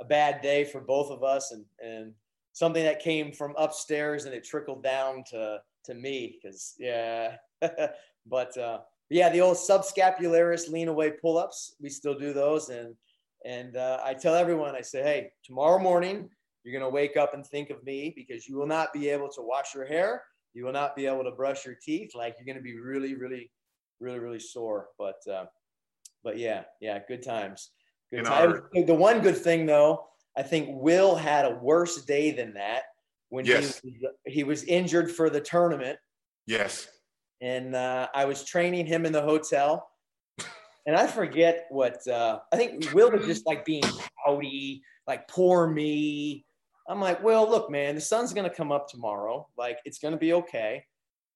a 0.00 0.04
bad 0.04 0.42
day 0.42 0.64
for 0.64 0.80
both 0.80 1.10
of 1.10 1.22
us 1.22 1.52
and, 1.52 1.64
and 1.82 2.12
something 2.52 2.84
that 2.84 3.00
came 3.00 3.32
from 3.32 3.54
upstairs 3.56 4.24
and 4.24 4.34
it 4.34 4.44
trickled 4.44 4.82
down 4.82 5.24
to, 5.30 5.58
to 5.84 5.94
me. 5.94 6.38
Cause 6.44 6.74
yeah, 6.78 7.36
but 8.26 8.56
uh, 8.56 8.80
yeah, 9.10 9.28
the 9.30 9.40
old 9.40 9.56
subscapularis 9.56 10.70
lean 10.70 10.88
away 10.88 11.12
pull-ups, 11.12 11.76
we 11.80 11.88
still 11.88 12.18
do 12.18 12.32
those. 12.32 12.68
And, 12.68 12.94
and 13.44 13.76
uh, 13.76 14.00
I 14.04 14.14
tell 14.14 14.34
everyone, 14.34 14.74
I 14.74 14.80
say, 14.80 15.02
Hey, 15.02 15.30
tomorrow 15.44 15.78
morning, 15.78 16.28
you're 16.64 16.78
going 16.78 16.90
to 16.90 16.94
wake 16.94 17.16
up 17.16 17.34
and 17.34 17.46
think 17.46 17.70
of 17.70 17.82
me 17.84 18.12
because 18.16 18.48
you 18.48 18.56
will 18.56 18.66
not 18.66 18.92
be 18.92 19.08
able 19.08 19.28
to 19.28 19.42
wash 19.42 19.74
your 19.74 19.86
hair. 19.86 20.22
You 20.56 20.64
will 20.64 20.72
not 20.72 20.96
be 20.96 21.04
able 21.04 21.22
to 21.24 21.32
brush 21.32 21.66
your 21.66 21.74
teeth. 21.74 22.12
Like 22.14 22.36
you're 22.38 22.46
going 22.46 22.56
to 22.56 22.62
be 22.62 22.80
really, 22.80 23.14
really, 23.14 23.50
really, 24.00 24.18
really 24.18 24.40
sore. 24.40 24.88
But, 24.98 25.16
uh, 25.30 25.44
but 26.24 26.38
yeah, 26.38 26.62
yeah, 26.80 26.98
good 27.06 27.22
times. 27.22 27.72
Good 28.10 28.24
times. 28.24 28.60
The 28.72 28.94
one 28.94 29.20
good 29.20 29.36
thing 29.36 29.66
though, 29.66 30.06
I 30.34 30.42
think 30.42 30.70
Will 30.70 31.14
had 31.14 31.44
a 31.44 31.56
worse 31.56 32.02
day 32.06 32.30
than 32.30 32.54
that 32.54 32.84
when 33.28 33.44
yes. 33.44 33.82
he, 33.82 33.98
was, 34.00 34.12
he 34.24 34.44
was 34.44 34.64
injured 34.64 35.10
for 35.10 35.28
the 35.28 35.42
tournament. 35.42 35.98
Yes. 36.46 36.88
And 37.42 37.74
uh, 37.74 38.08
I 38.14 38.24
was 38.24 38.42
training 38.42 38.86
him 38.86 39.04
in 39.04 39.12
the 39.12 39.20
hotel. 39.20 39.86
And 40.86 40.96
I 40.96 41.06
forget 41.06 41.66
what 41.68 42.06
uh, 42.08 42.38
I 42.50 42.56
think 42.56 42.94
Will 42.94 43.10
was 43.10 43.26
just 43.26 43.44
like 43.44 43.66
being 43.66 43.82
pouty, 44.24 44.80
like 45.06 45.28
poor 45.28 45.66
me. 45.66 46.45
I'm 46.88 47.00
like, 47.00 47.22
well, 47.22 47.48
look, 47.48 47.70
man, 47.70 47.94
the 47.94 48.00
sun's 48.00 48.32
gonna 48.32 48.50
come 48.50 48.72
up 48.72 48.88
tomorrow. 48.88 49.48
Like, 49.56 49.78
it's 49.84 49.98
gonna 49.98 50.16
be 50.16 50.32
okay. 50.34 50.84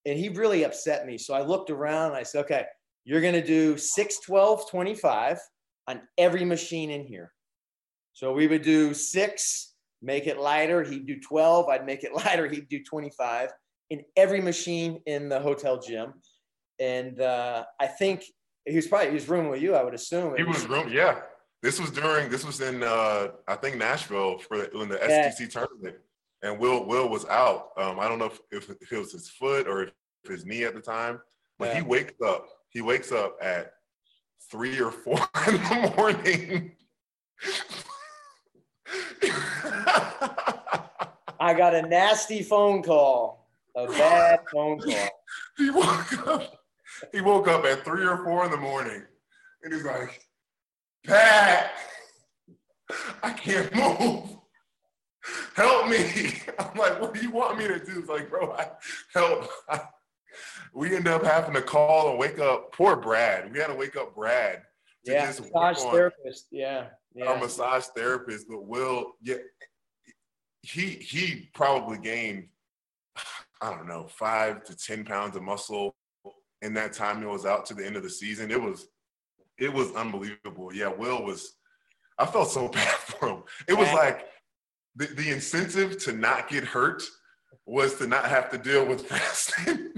And 0.07 0.18
he 0.18 0.28
really 0.28 0.64
upset 0.64 1.07
me. 1.07 1.18
So 1.18 1.34
I 1.34 1.42
looked 1.42 1.70
around 1.70 2.09
and 2.09 2.16
I 2.16 2.22
said, 2.22 2.44
okay, 2.44 2.64
you're 3.05 3.20
going 3.20 3.34
to 3.34 3.44
do 3.44 3.76
6, 3.76 4.20
12, 4.20 4.70
25 4.70 5.38
on 5.88 6.01
every 6.18 6.44
machine 6.44 6.90
in 6.90 7.05
here. 7.05 7.32
So 8.12 8.32
we 8.32 8.46
would 8.46 8.62
do 8.62 8.92
six, 8.92 9.74
make 10.03 10.26
it 10.26 10.38
lighter. 10.38 10.82
He'd 10.84 11.07
do 11.07 11.18
12. 11.20 11.68
I'd 11.68 11.86
make 11.86 12.05
it 12.05 12.12
lighter. 12.24 12.46
He'd 12.46 12.68
do 12.68 12.82
25 12.82 13.51
in 13.90 14.03
every 14.16 14.40
machine 14.40 15.01
in 15.07 15.28
the 15.28 15.40
hotel 15.40 15.80
gym. 15.80 16.14
And 16.78 17.20
uh, 17.20 17.64
I 17.78 17.86
think 17.86 18.24
he 18.64 18.76
was 18.76 18.86
probably 18.86 19.09
he 19.09 19.14
was 19.14 19.28
rooming 19.28 19.51
with 19.51 19.61
you. 19.61 19.74
I 19.74 19.82
would 19.82 19.94
assume 19.94 20.36
he 20.36 20.44
was 20.44 20.66
room. 20.66 20.88
Yeah, 20.90 21.20
this 21.62 21.80
was 21.80 21.90
during 21.90 22.30
this 22.30 22.44
was 22.44 22.61
in 22.61 22.82
uh, 22.82 23.28
I 23.46 23.56
think 23.56 23.76
Nashville 23.76 24.38
for 24.38 24.68
when 24.72 24.88
the 24.88 24.98
yeah. 25.00 25.30
SEC 25.30 25.50
tournament, 25.50 25.96
and 26.42 26.58
Will 26.58 26.86
Will 26.86 27.08
was 27.08 27.26
out. 27.26 27.70
Um, 27.76 28.00
I 28.00 28.08
don't 28.08 28.18
know 28.18 28.26
if, 28.26 28.40
if, 28.50 28.70
if, 28.80 28.92
it 28.92 28.98
was 28.98 29.12
his 29.12 29.28
foot 29.28 29.68
or 29.68 29.84
if 29.84 29.92
his 30.24 30.46
knee 30.46 30.64
at 30.64 30.74
the 30.74 30.80
time, 30.80 31.20
but 31.58 31.68
yeah. 31.68 31.76
he 31.76 31.82
wakes 31.82 32.14
up 32.24 32.46
he 32.70 32.80
wakes 32.80 33.12
up 33.12 33.36
at 33.42 33.74
three 34.50 34.80
or 34.80 34.90
four 34.90 35.20
in 35.46 35.54
the 35.54 35.92
morning. 35.96 36.72
I 41.38 41.54
got 41.54 41.74
a 41.74 41.82
nasty 41.82 42.42
phone 42.42 42.82
call, 42.82 43.48
a 43.76 43.86
bad 43.86 44.40
phone 44.52 44.78
call. 44.78 45.08
He 45.56 45.70
woke 45.70 46.26
up. 46.26 46.54
He 47.12 47.20
woke 47.20 47.48
up 47.48 47.64
at 47.64 47.84
three 47.84 48.04
or 48.04 48.24
four 48.24 48.44
in 48.46 48.50
the 48.50 48.56
morning, 48.56 49.02
and 49.62 49.72
he's 49.72 49.84
like, 49.84 50.30
"Pat, 51.07 51.72
I 53.22 53.32
can't 53.32 53.74
move. 53.74 54.36
Help 55.55 55.88
me." 55.88 56.34
I'm 56.59 56.76
like, 56.76 57.01
"What 57.01 57.14
do 57.14 57.20
you 57.20 57.30
want 57.30 57.59
me 57.59 57.68
to 57.68 57.78
do?" 57.84 58.01
He's 58.01 58.09
like, 58.09 58.28
"Bro, 58.30 58.53
I, 58.53 58.70
help." 59.14 59.48
I, 59.68 59.80
we 60.72 60.94
end 60.94 61.09
up 61.09 61.24
having 61.24 61.55
to 61.55 61.62
call 61.62 62.11
and 62.11 62.18
wake 62.18 62.38
up 62.38 62.72
poor 62.72 62.96
Brad. 62.96 63.53
We 63.53 63.59
had 63.59 63.68
to 63.68 63.74
wake 63.74 63.96
up 63.96 64.14
Brad. 64.14 64.62
yeah, 65.05 65.26
massage 65.26 65.78
therapist. 65.78 66.46
Yeah, 66.51 66.86
yeah. 67.14 67.26
Our 67.26 67.38
massage 67.38 67.84
therapist, 67.96 68.46
but 68.48 68.64
Will, 68.64 69.12
yeah, 69.22 69.36
he 70.62 70.90
he 70.90 71.51
probably 71.55 71.98
gained, 71.98 72.48
I 73.61 73.70
don't 73.70 73.88
know, 73.88 74.07
five 74.09 74.64
to 74.64 74.76
ten 74.76 75.05
pounds 75.05 75.36
of 75.36 75.42
muscle 75.42 75.94
in 76.62 76.74
that 76.74 76.92
time 76.92 77.20
he 77.20 77.26
was 77.26 77.46
out 77.46 77.64
to 77.66 77.74
the 77.74 77.84
end 77.84 77.96
of 77.96 78.03
the 78.03 78.11
season. 78.11 78.51
It 78.51 78.61
was 78.61 78.88
it 79.61 79.72
was 79.72 79.92
unbelievable. 79.92 80.74
Yeah, 80.74 80.88
Will 80.88 81.22
was. 81.22 81.54
I 82.18 82.26
felt 82.26 82.50
so 82.50 82.68
bad 82.72 82.96
for 82.96 83.28
him. 83.28 83.42
It 83.68 83.74
was 83.74 83.92
like 83.92 84.26
the, 84.96 85.06
the 85.06 85.30
incentive 85.30 85.98
to 86.04 86.12
not 86.12 86.48
get 86.48 86.64
hurt 86.64 87.02
was 87.66 87.96
to 87.96 88.06
not 88.06 88.26
have 88.26 88.50
to 88.50 88.58
deal 88.58 88.84
with 88.84 89.08
Preston 89.08 89.90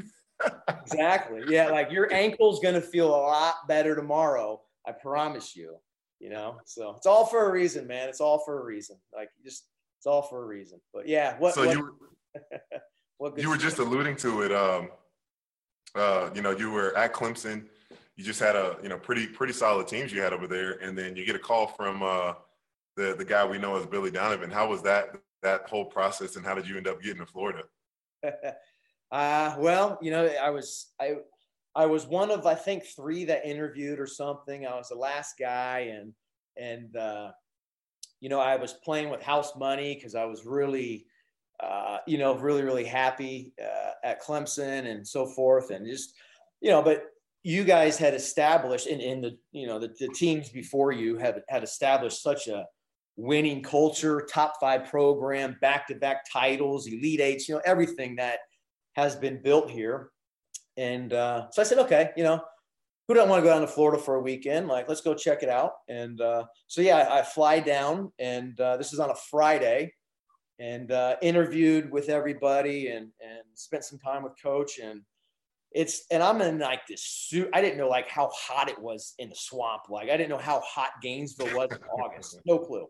exactly. 0.68 1.42
Yeah, 1.48 1.68
like 1.68 1.90
your 1.90 2.12
ankle's 2.12 2.60
gonna 2.60 2.80
feel 2.80 3.08
a 3.08 3.16
lot 3.16 3.54
better 3.68 3.94
tomorrow. 3.94 4.60
I 4.86 4.92
promise 4.92 5.54
you. 5.56 5.76
You 6.20 6.30
know, 6.30 6.58
so 6.64 6.94
it's 6.96 7.06
all 7.06 7.26
for 7.26 7.48
a 7.48 7.52
reason, 7.52 7.86
man. 7.86 8.08
It's 8.08 8.20
all 8.20 8.38
for 8.44 8.60
a 8.60 8.64
reason. 8.64 8.96
Like 9.14 9.28
just 9.44 9.64
it's 9.98 10.06
all 10.06 10.22
for 10.22 10.42
a 10.42 10.46
reason. 10.46 10.80
But 10.94 11.08
yeah, 11.08 11.36
what? 11.38 11.54
So 11.54 11.66
what, 11.66 11.76
you 11.76 11.96
were, 13.18 13.40
you 13.40 13.50
were 13.50 13.56
just 13.56 13.78
alluding 13.78 14.16
to 14.18 14.42
it. 14.42 14.52
Um, 14.52 14.90
uh, 15.96 16.30
you 16.34 16.40
know, 16.40 16.52
you 16.52 16.70
were 16.70 16.96
at 16.96 17.12
Clemson. 17.12 17.66
You 18.16 18.24
just 18.24 18.40
had 18.40 18.56
a 18.56 18.76
you 18.82 18.88
know 18.88 18.98
pretty 18.98 19.26
pretty 19.26 19.52
solid 19.52 19.88
teams 19.88 20.12
you 20.12 20.20
had 20.20 20.32
over 20.32 20.46
there, 20.46 20.72
and 20.82 20.96
then 20.96 21.16
you 21.16 21.24
get 21.24 21.36
a 21.36 21.40
call 21.40 21.66
from 21.66 22.02
uh, 22.02 22.34
the 22.96 23.14
the 23.16 23.24
guy 23.24 23.46
we 23.46 23.58
know 23.58 23.76
as 23.76 23.86
Billy 23.86 24.10
Donovan. 24.10 24.50
How 24.50 24.68
was 24.68 24.82
that 24.82 25.16
that 25.42 25.68
whole 25.68 25.86
process, 25.86 26.36
and 26.36 26.44
how 26.44 26.54
did 26.54 26.68
you 26.68 26.76
end 26.76 26.86
up 26.86 27.02
getting 27.02 27.18
to 27.18 27.26
Florida? 27.26 27.62
Uh, 29.12 29.54
well, 29.58 29.98
you 30.00 30.10
know, 30.10 30.24
I 30.24 30.48
was 30.48 30.94
I 30.98 31.16
I 31.74 31.84
was 31.84 32.06
one 32.06 32.30
of 32.30 32.46
I 32.46 32.54
think 32.54 32.84
three 32.84 33.26
that 33.26 33.46
interviewed 33.46 34.00
or 34.00 34.06
something. 34.06 34.66
I 34.66 34.74
was 34.74 34.88
the 34.88 34.94
last 34.94 35.34
guy, 35.38 35.92
and 35.94 36.14
and 36.56 36.96
uh, 36.96 37.32
you 38.20 38.30
know, 38.30 38.40
I 38.40 38.56
was 38.56 38.72
playing 38.72 39.10
with 39.10 39.22
house 39.22 39.54
money 39.54 39.94
because 39.94 40.14
I 40.14 40.24
was 40.24 40.46
really, 40.46 41.04
uh, 41.60 41.98
you 42.06 42.16
know, 42.16 42.36
really 42.36 42.62
really 42.62 42.86
happy 42.86 43.52
uh, 43.62 43.90
at 44.02 44.22
Clemson 44.22 44.90
and 44.90 45.06
so 45.06 45.26
forth, 45.26 45.70
and 45.70 45.86
just 45.86 46.14
you 46.62 46.70
know, 46.70 46.80
but 46.80 47.04
you 47.42 47.64
guys 47.64 47.98
had 47.98 48.14
established 48.14 48.86
in, 48.86 49.00
in 49.00 49.20
the 49.20 49.36
you 49.50 49.66
know 49.66 49.78
the, 49.78 49.94
the 49.98 50.08
teams 50.08 50.48
before 50.48 50.92
you 50.92 51.16
had 51.16 51.42
had 51.48 51.62
established 51.62 52.22
such 52.22 52.48
a 52.48 52.66
winning 53.16 53.62
culture, 53.62 54.26
top 54.30 54.54
five 54.60 54.88
program, 54.88 55.56
back 55.60 55.86
to 55.88 55.94
back 55.94 56.24
titles, 56.30 56.86
elite 56.86 57.20
eights, 57.20 57.48
you 57.48 57.54
know, 57.54 57.62
everything 57.64 58.16
that 58.16 58.38
has 58.94 59.16
been 59.16 59.42
built 59.42 59.70
here. 59.70 60.10
And 60.76 61.12
uh, 61.12 61.50
so 61.50 61.62
I 61.62 61.64
said, 61.64 61.78
okay, 61.78 62.10
you 62.16 62.24
know, 62.24 62.42
who 63.06 63.14
don't 63.14 63.28
want 63.28 63.42
to 63.42 63.46
go 63.46 63.52
down 63.52 63.60
to 63.62 63.66
Florida 63.66 64.00
for 64.00 64.14
a 64.14 64.22
weekend? 64.22 64.68
Like, 64.68 64.88
let's 64.88 65.00
go 65.00 65.14
check 65.14 65.42
it 65.42 65.48
out. 65.48 65.72
And 65.88 66.20
uh, 66.20 66.44
so, 66.66 66.80
yeah, 66.80 66.98
I, 66.98 67.18
I, 67.18 67.22
fly 67.22 67.60
down, 67.60 68.12
and 68.18 68.58
uh, 68.60 68.76
this 68.76 68.92
is 68.92 69.00
on 69.00 69.10
a 69.10 69.14
Friday, 69.30 69.92
and 70.58 70.90
uh, 70.92 71.16
interviewed 71.20 71.90
with 71.90 72.08
everybody 72.08 72.88
and 72.88 73.08
and 73.20 73.42
spent 73.54 73.84
some 73.84 73.98
time 73.98 74.22
with 74.22 74.32
Coach. 74.40 74.78
And 74.78 75.02
it's 75.74 76.04
and 76.10 76.22
I'm 76.22 76.40
in 76.40 76.58
like 76.58 76.86
this 76.86 77.02
suit. 77.02 77.48
I 77.52 77.60
didn't 77.60 77.78
know 77.78 77.88
like 77.88 78.08
how 78.08 78.30
hot 78.34 78.68
it 78.68 78.80
was 78.80 79.14
in 79.18 79.28
the 79.28 79.34
swamp. 79.34 79.82
Like, 79.88 80.10
I 80.10 80.16
didn't 80.16 80.30
know 80.30 80.38
how 80.38 80.60
hot 80.60 80.90
Gainesville 81.02 81.54
was 81.56 81.70
in 81.70 81.78
August. 82.00 82.38
No 82.46 82.58
clue. 82.58 82.86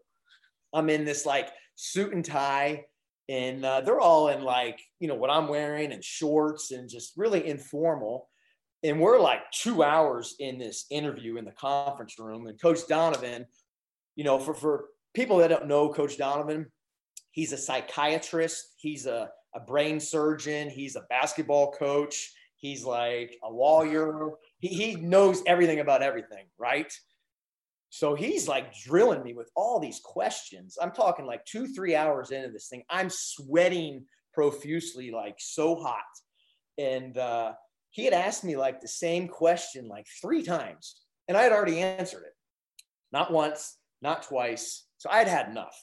I'm 0.72 0.88
in 0.90 1.04
this 1.04 1.26
like 1.26 1.50
suit 1.76 2.12
and 2.12 2.24
tie 2.24 2.84
and 3.28 3.64
uh, 3.64 3.80
they're 3.80 4.00
all 4.00 4.28
in 4.28 4.42
like 4.42 4.80
you 5.00 5.08
know 5.08 5.14
what 5.14 5.30
i'm 5.30 5.48
wearing 5.48 5.92
and 5.92 6.04
shorts 6.04 6.70
and 6.70 6.88
just 6.88 7.12
really 7.16 7.46
informal 7.46 8.28
and 8.82 9.00
we're 9.00 9.20
like 9.20 9.40
two 9.52 9.82
hours 9.82 10.34
in 10.40 10.58
this 10.58 10.86
interview 10.90 11.36
in 11.36 11.44
the 11.44 11.52
conference 11.52 12.18
room 12.18 12.46
and 12.46 12.60
coach 12.60 12.80
donovan 12.88 13.46
you 14.16 14.24
know 14.24 14.38
for, 14.38 14.54
for 14.54 14.86
people 15.14 15.38
that 15.38 15.48
don't 15.48 15.66
know 15.66 15.88
coach 15.92 16.18
donovan 16.18 16.66
he's 17.30 17.52
a 17.52 17.56
psychiatrist 17.56 18.74
he's 18.76 19.06
a, 19.06 19.30
a 19.54 19.60
brain 19.60 20.00
surgeon 20.00 20.68
he's 20.68 20.96
a 20.96 21.04
basketball 21.08 21.72
coach 21.72 22.32
he's 22.62 22.84
like 22.84 23.36
a 23.44 23.50
lawyer 23.50 24.30
he, 24.58 24.68
he 24.68 24.94
knows 24.96 25.42
everything 25.46 25.80
about 25.80 26.02
everything 26.02 26.46
right 26.58 26.92
so 27.94 28.14
he's 28.14 28.48
like 28.48 28.74
drilling 28.74 29.22
me 29.22 29.34
with 29.34 29.50
all 29.54 29.78
these 29.78 30.00
questions. 30.02 30.78
I'm 30.80 30.92
talking 30.92 31.26
like 31.26 31.44
two, 31.44 31.66
three 31.66 31.94
hours 31.94 32.30
into 32.30 32.48
this 32.48 32.68
thing. 32.68 32.84
I'm 32.88 33.10
sweating 33.10 34.06
profusely, 34.32 35.10
like 35.10 35.34
so 35.38 35.74
hot. 35.74 36.00
And 36.78 37.18
uh, 37.18 37.52
he 37.90 38.06
had 38.06 38.14
asked 38.14 38.44
me 38.44 38.56
like 38.56 38.80
the 38.80 38.88
same 38.88 39.28
question 39.28 39.88
like 39.88 40.06
three 40.22 40.42
times, 40.42 41.02
and 41.28 41.36
I 41.36 41.42
had 41.42 41.52
already 41.52 41.80
answered 41.80 42.22
it. 42.22 42.32
Not 43.12 43.30
once, 43.30 43.76
not 44.00 44.22
twice. 44.22 44.86
So 44.96 45.10
I 45.10 45.18
had 45.18 45.28
had 45.28 45.48
enough. 45.50 45.76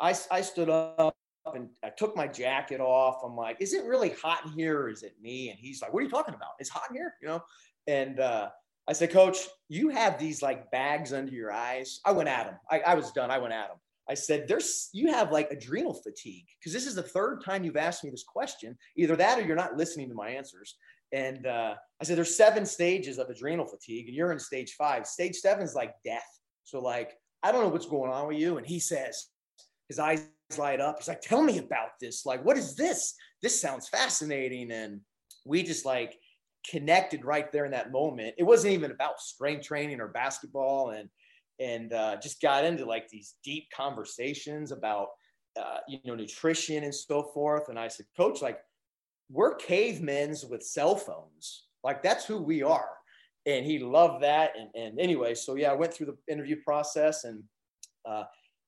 I, 0.00 0.16
I 0.32 0.40
stood 0.40 0.68
up 0.68 1.14
and 1.54 1.68
I 1.82 1.90
took 1.90 2.16
my 2.16 2.26
jacket 2.26 2.80
off. 2.80 3.22
I'm 3.24 3.36
like, 3.36 3.56
is 3.60 3.72
it 3.72 3.84
really 3.84 4.10
hot 4.10 4.46
in 4.46 4.52
here 4.52 4.80
or 4.80 4.90
is 4.90 5.02
it 5.02 5.14
me? 5.20 5.50
And 5.50 5.58
he's 5.58 5.82
like, 5.82 5.92
what 5.92 6.00
are 6.00 6.04
you 6.04 6.10
talking 6.10 6.34
about? 6.34 6.50
It's 6.58 6.70
hot 6.70 6.90
in 6.90 6.96
here, 6.96 7.14
you 7.20 7.28
know? 7.28 7.42
And 7.86 8.20
uh, 8.20 8.48
I 8.88 8.92
said, 8.92 9.10
Coach, 9.10 9.38
you 9.68 9.88
have 9.88 10.18
these 10.18 10.42
like 10.42 10.70
bags 10.70 11.12
under 11.12 11.32
your 11.32 11.52
eyes. 11.52 12.00
I 12.04 12.12
went 12.12 12.28
at 12.28 12.46
him. 12.46 12.54
I, 12.70 12.80
I 12.80 12.94
was 12.94 13.12
done. 13.12 13.30
I 13.30 13.38
went 13.38 13.54
at 13.54 13.70
him. 13.70 13.76
I 14.08 14.14
said, 14.14 14.48
"There's 14.48 14.90
you 14.92 15.12
have 15.12 15.30
like 15.30 15.50
adrenal 15.52 15.94
fatigue 15.94 16.46
because 16.58 16.72
this 16.72 16.86
is 16.86 16.96
the 16.96 17.04
third 17.04 17.40
time 17.44 17.62
you've 17.62 17.76
asked 17.76 18.02
me 18.02 18.10
this 18.10 18.24
question. 18.24 18.76
Either 18.96 19.14
that 19.14 19.38
or 19.38 19.42
you're 19.42 19.54
not 19.54 19.76
listening 19.76 20.08
to 20.08 20.14
my 20.14 20.28
answers." 20.28 20.76
And 21.12 21.46
uh, 21.46 21.76
I 22.00 22.04
said, 22.04 22.16
"There's 22.18 22.36
seven 22.36 22.66
stages 22.66 23.18
of 23.18 23.30
adrenal 23.30 23.64
fatigue, 23.64 24.08
and 24.08 24.16
you're 24.16 24.32
in 24.32 24.40
stage 24.40 24.74
five. 24.76 25.06
Stage 25.06 25.36
seven 25.36 25.62
is 25.62 25.76
like 25.76 25.94
death. 26.04 26.26
So 26.64 26.80
like, 26.80 27.12
I 27.44 27.52
don't 27.52 27.62
know 27.62 27.68
what's 27.68 27.86
going 27.86 28.10
on 28.10 28.26
with 28.26 28.38
you." 28.38 28.58
And 28.58 28.66
he 28.66 28.80
says, 28.80 29.28
his 29.88 29.98
eyes 29.98 30.26
light 30.58 30.80
up. 30.80 30.98
He's 30.98 31.08
like, 31.08 31.20
"Tell 31.20 31.42
me 31.42 31.58
about 31.58 31.90
this. 32.00 32.26
Like, 32.26 32.44
what 32.44 32.56
is 32.56 32.74
this? 32.74 33.14
This 33.42 33.60
sounds 33.60 33.88
fascinating." 33.88 34.70
And 34.70 35.00
we 35.44 35.62
just 35.62 35.84
like 35.84 36.18
connected 36.68 37.24
right 37.24 37.50
there 37.50 37.64
in 37.64 37.72
that 37.72 37.92
moment. 37.92 38.34
It 38.38 38.44
wasn't 38.44 38.74
even 38.74 38.90
about 38.90 39.20
strength 39.20 39.66
training 39.66 40.00
or 40.00 40.08
basketball, 40.08 40.90
and 40.90 41.08
and 41.60 41.92
uh, 41.92 42.16
just 42.16 42.40
got 42.40 42.64
into 42.64 42.84
like 42.84 43.08
these 43.08 43.34
deep 43.44 43.64
conversations 43.74 44.72
about 44.72 45.08
uh, 45.60 45.78
you 45.88 45.98
know 46.04 46.14
nutrition 46.14 46.84
and 46.84 46.94
so 46.94 47.22
forth. 47.34 47.68
And 47.68 47.78
I 47.78 47.88
said, 47.88 48.06
Coach, 48.16 48.42
like 48.42 48.58
we're 49.30 49.54
cavemen's 49.54 50.44
with 50.44 50.62
cell 50.62 50.96
phones. 50.96 51.64
Like 51.82 52.02
that's 52.02 52.24
who 52.24 52.42
we 52.42 52.62
are. 52.62 52.90
And 53.46 53.66
he 53.66 53.78
loved 53.78 54.22
that. 54.22 54.52
And, 54.58 54.68
and 54.74 55.00
anyway, 55.00 55.34
so 55.34 55.56
yeah, 55.56 55.72
I 55.72 55.74
went 55.74 55.92
through 55.92 56.06
the 56.06 56.32
interview 56.32 56.56
process 56.62 57.24
and 57.24 57.42
uh, 58.08 58.24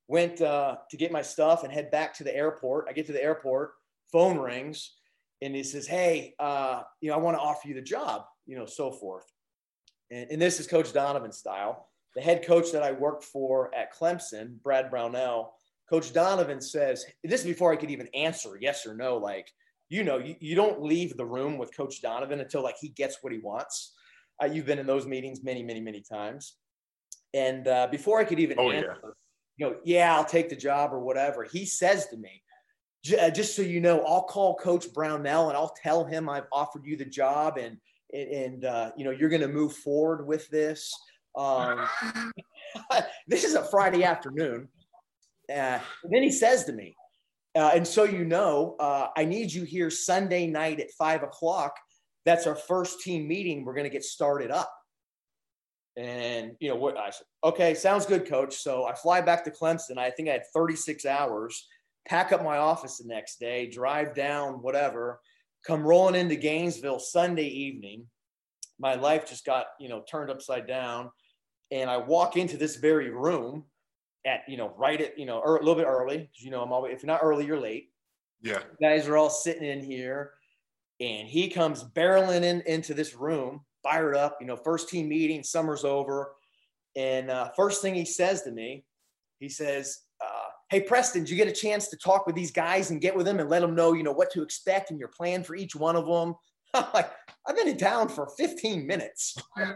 went 0.08 0.40
uh, 0.40 0.76
to 0.90 0.96
get 0.96 1.12
my 1.12 1.22
stuff 1.22 1.64
and 1.64 1.72
head 1.72 1.90
back 1.90 2.14
to 2.14 2.24
the 2.24 2.34
airport. 2.34 2.86
I 2.88 2.92
get 2.92 3.06
to 3.06 3.12
the 3.12 3.22
airport, 3.22 3.72
phone 4.12 4.38
rings 4.38 4.92
and 5.44 5.54
he 5.54 5.62
says, 5.62 5.86
"Hey, 5.86 6.34
uh, 6.38 6.82
you 7.00 7.10
know, 7.10 7.16
I 7.16 7.18
want 7.18 7.36
to 7.36 7.40
offer 7.40 7.68
you 7.68 7.74
the 7.74 7.82
job," 7.82 8.24
you 8.46 8.56
know, 8.56 8.66
so 8.66 8.90
forth. 8.90 9.24
And, 10.10 10.30
and 10.30 10.42
this 10.42 10.58
is 10.58 10.66
Coach 10.66 10.92
Donovan 10.92 11.32
style. 11.32 11.90
The 12.14 12.22
head 12.22 12.46
coach 12.46 12.72
that 12.72 12.82
I 12.82 12.92
worked 12.92 13.24
for 13.24 13.74
at 13.74 13.94
Clemson, 13.94 14.62
Brad 14.62 14.90
Brownell, 14.90 15.54
Coach 15.90 16.12
Donovan 16.12 16.60
says, 16.60 17.04
"This 17.22 17.40
is 17.40 17.46
before 17.46 17.72
I 17.72 17.76
could 17.76 17.90
even 17.90 18.08
answer 18.14 18.56
yes 18.60 18.86
or 18.86 18.94
no." 18.94 19.18
Like, 19.18 19.50
you 19.90 20.02
know, 20.02 20.18
you, 20.18 20.34
you 20.40 20.54
don't 20.54 20.82
leave 20.82 21.16
the 21.16 21.26
room 21.26 21.58
with 21.58 21.76
Coach 21.76 22.00
Donovan 22.00 22.40
until 22.40 22.62
like 22.62 22.76
he 22.80 22.88
gets 22.88 23.18
what 23.20 23.32
he 23.32 23.38
wants. 23.38 23.94
Uh, 24.42 24.46
you've 24.46 24.66
been 24.66 24.78
in 24.78 24.86
those 24.86 25.06
meetings 25.06 25.44
many, 25.44 25.62
many, 25.62 25.80
many 25.80 26.00
times. 26.00 26.56
And 27.34 27.68
uh, 27.68 27.88
before 27.90 28.18
I 28.18 28.24
could 28.24 28.40
even 28.40 28.58
oh, 28.58 28.70
answer, 28.70 28.96
yeah. 29.02 29.10
You 29.56 29.66
know, 29.66 29.76
yeah, 29.84 30.14
I'll 30.16 30.24
take 30.24 30.48
the 30.48 30.56
job 30.56 30.92
or 30.92 31.00
whatever, 31.00 31.44
he 31.44 31.64
says 31.64 32.06
to 32.08 32.16
me, 32.16 32.42
uh, 33.20 33.30
just 33.30 33.54
so 33.54 33.62
you 33.62 33.80
know, 33.80 34.04
I'll 34.04 34.22
call 34.22 34.56
Coach 34.56 34.92
Brownell 34.92 35.48
and 35.48 35.56
I'll 35.56 35.74
tell 35.82 36.04
him 36.04 36.28
I've 36.28 36.46
offered 36.52 36.84
you 36.84 36.96
the 36.96 37.04
job 37.04 37.58
and 37.58 37.78
and 38.12 38.64
uh, 38.64 38.92
you 38.96 39.04
know 39.04 39.10
you're 39.10 39.28
going 39.28 39.42
to 39.42 39.48
move 39.48 39.74
forward 39.74 40.26
with 40.26 40.48
this. 40.48 40.94
Um, 41.36 41.86
this 43.26 43.44
is 43.44 43.54
a 43.54 43.64
Friday 43.64 44.04
afternoon. 44.04 44.68
Uh, 45.50 45.78
then 46.10 46.22
he 46.22 46.30
says 46.30 46.64
to 46.64 46.72
me, 46.72 46.96
uh, 47.56 47.72
and 47.74 47.86
so 47.86 48.04
you 48.04 48.24
know, 48.24 48.76
uh, 48.80 49.08
I 49.16 49.24
need 49.24 49.52
you 49.52 49.64
here 49.64 49.90
Sunday 49.90 50.46
night 50.46 50.80
at 50.80 50.90
five 50.92 51.22
o'clock. 51.22 51.76
That's 52.24 52.46
our 52.46 52.56
first 52.56 53.02
team 53.02 53.28
meeting. 53.28 53.64
We're 53.64 53.74
going 53.74 53.84
to 53.84 53.90
get 53.90 54.04
started 54.04 54.50
up. 54.50 54.72
And 55.96 56.52
you 56.60 56.68
know 56.68 56.76
what 56.76 56.96
I 56.96 57.10
said, 57.10 57.26
okay, 57.44 57.74
sounds 57.74 58.04
good, 58.06 58.26
coach. 58.26 58.56
So 58.56 58.84
I 58.84 58.94
fly 58.94 59.20
back 59.20 59.44
to 59.44 59.50
Clemson. 59.50 59.96
I 59.96 60.10
think 60.10 60.28
I 60.28 60.32
had 60.32 60.42
36 60.52 61.06
hours 61.06 61.68
pack 62.06 62.32
up 62.32 62.44
my 62.44 62.58
office 62.58 62.98
the 62.98 63.08
next 63.08 63.40
day, 63.40 63.68
drive 63.68 64.14
down, 64.14 64.62
whatever, 64.62 65.20
come 65.66 65.82
rolling 65.82 66.14
into 66.14 66.36
Gainesville 66.36 66.98
Sunday 66.98 67.46
evening. 67.46 68.06
My 68.78 68.94
life 68.94 69.28
just 69.28 69.46
got, 69.46 69.66
you 69.80 69.88
know, 69.88 70.04
turned 70.08 70.30
upside 70.30 70.66
down. 70.66 71.10
And 71.70 71.88
I 71.88 71.96
walk 71.96 72.36
into 72.36 72.56
this 72.56 72.76
very 72.76 73.10
room 73.10 73.64
at, 74.26 74.40
you 74.48 74.56
know, 74.56 74.74
right 74.76 75.00
at, 75.00 75.18
you 75.18 75.26
know, 75.26 75.40
er, 75.40 75.56
a 75.56 75.60
little 75.60 75.74
bit 75.74 75.86
early. 75.86 76.30
You 76.34 76.50
know, 76.50 76.62
I'm 76.62 76.72
always, 76.72 76.94
if 76.94 77.02
you're 77.02 77.12
not 77.12 77.20
early, 77.22 77.46
you're 77.46 77.60
late. 77.60 77.90
Yeah. 78.42 78.58
You 78.78 78.88
guys 78.88 79.08
are 79.08 79.16
all 79.16 79.30
sitting 79.30 79.64
in 79.66 79.82
here. 79.82 80.32
And 81.00 81.26
he 81.26 81.48
comes 81.48 81.82
barreling 81.82 82.42
in 82.42 82.60
into 82.62 82.94
this 82.94 83.14
room, 83.14 83.62
fired 83.84 84.16
up, 84.16 84.38
you 84.40 84.46
know, 84.46 84.56
first 84.56 84.88
team 84.88 85.08
meeting, 85.08 85.44
summer's 85.44 85.84
over. 85.84 86.32
And 86.96 87.30
uh, 87.30 87.50
first 87.56 87.82
thing 87.82 87.94
he 87.94 88.04
says 88.04 88.42
to 88.42 88.50
me, 88.50 88.84
he 89.38 89.48
says, 89.48 90.00
hey 90.70 90.80
preston 90.80 91.22
did 91.22 91.30
you 91.30 91.36
get 91.36 91.46
a 91.46 91.52
chance 91.52 91.88
to 91.88 91.96
talk 91.96 92.26
with 92.26 92.34
these 92.34 92.50
guys 92.50 92.90
and 92.90 93.00
get 93.00 93.14
with 93.14 93.26
them 93.26 93.38
and 93.38 93.48
let 93.48 93.60
them 93.60 93.74
know 93.74 93.92
you 93.92 94.02
know 94.02 94.12
what 94.12 94.30
to 94.32 94.42
expect 94.42 94.90
and 94.90 94.98
your 94.98 95.08
plan 95.08 95.44
for 95.44 95.54
each 95.54 95.76
one 95.76 95.94
of 95.94 96.06
them 96.06 96.34
I'm 96.74 96.86
like 96.92 97.12
i've 97.46 97.54
been 97.54 97.68
in 97.68 97.76
town 97.76 98.08
for 98.08 98.28
15 98.36 98.86
minutes. 98.86 99.36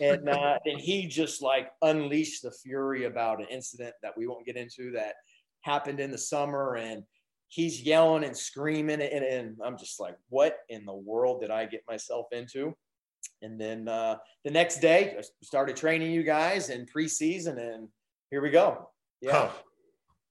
And 0.00 0.28
uh, 0.28 0.56
and 0.66 0.80
he 0.80 1.08
just 1.08 1.42
like 1.42 1.72
unleashed 1.82 2.44
the 2.44 2.52
fury 2.52 3.06
about 3.06 3.40
an 3.40 3.48
incident 3.50 3.92
that 4.02 4.16
we 4.16 4.28
won't 4.28 4.46
get 4.46 4.56
into 4.56 4.92
that 4.92 5.14
happened 5.62 5.98
in 5.98 6.12
the 6.12 6.18
summer. 6.18 6.76
And 6.76 7.02
he's 7.48 7.82
yelling 7.82 8.22
and 8.22 8.36
screaming 8.36 9.02
and, 9.02 9.24
and 9.24 9.56
i'm 9.64 9.76
just 9.76 9.98
like 9.98 10.16
what 10.28 10.58
in 10.68 10.86
the 10.86 10.94
world 10.94 11.40
did 11.40 11.50
i 11.50 11.66
get 11.66 11.82
myself 11.88 12.26
into 12.30 12.72
and 13.42 13.60
then 13.60 13.88
uh, 13.88 14.16
the 14.44 14.50
next 14.50 14.80
day 14.80 15.16
I 15.18 15.22
started 15.42 15.76
training 15.76 16.12
you 16.12 16.22
guys 16.22 16.70
in 16.70 16.86
preseason 16.86 17.58
and 17.58 17.88
here 18.30 18.42
we 18.42 18.50
go 18.50 18.88
yeah 19.20 19.32
huh. 19.32 19.50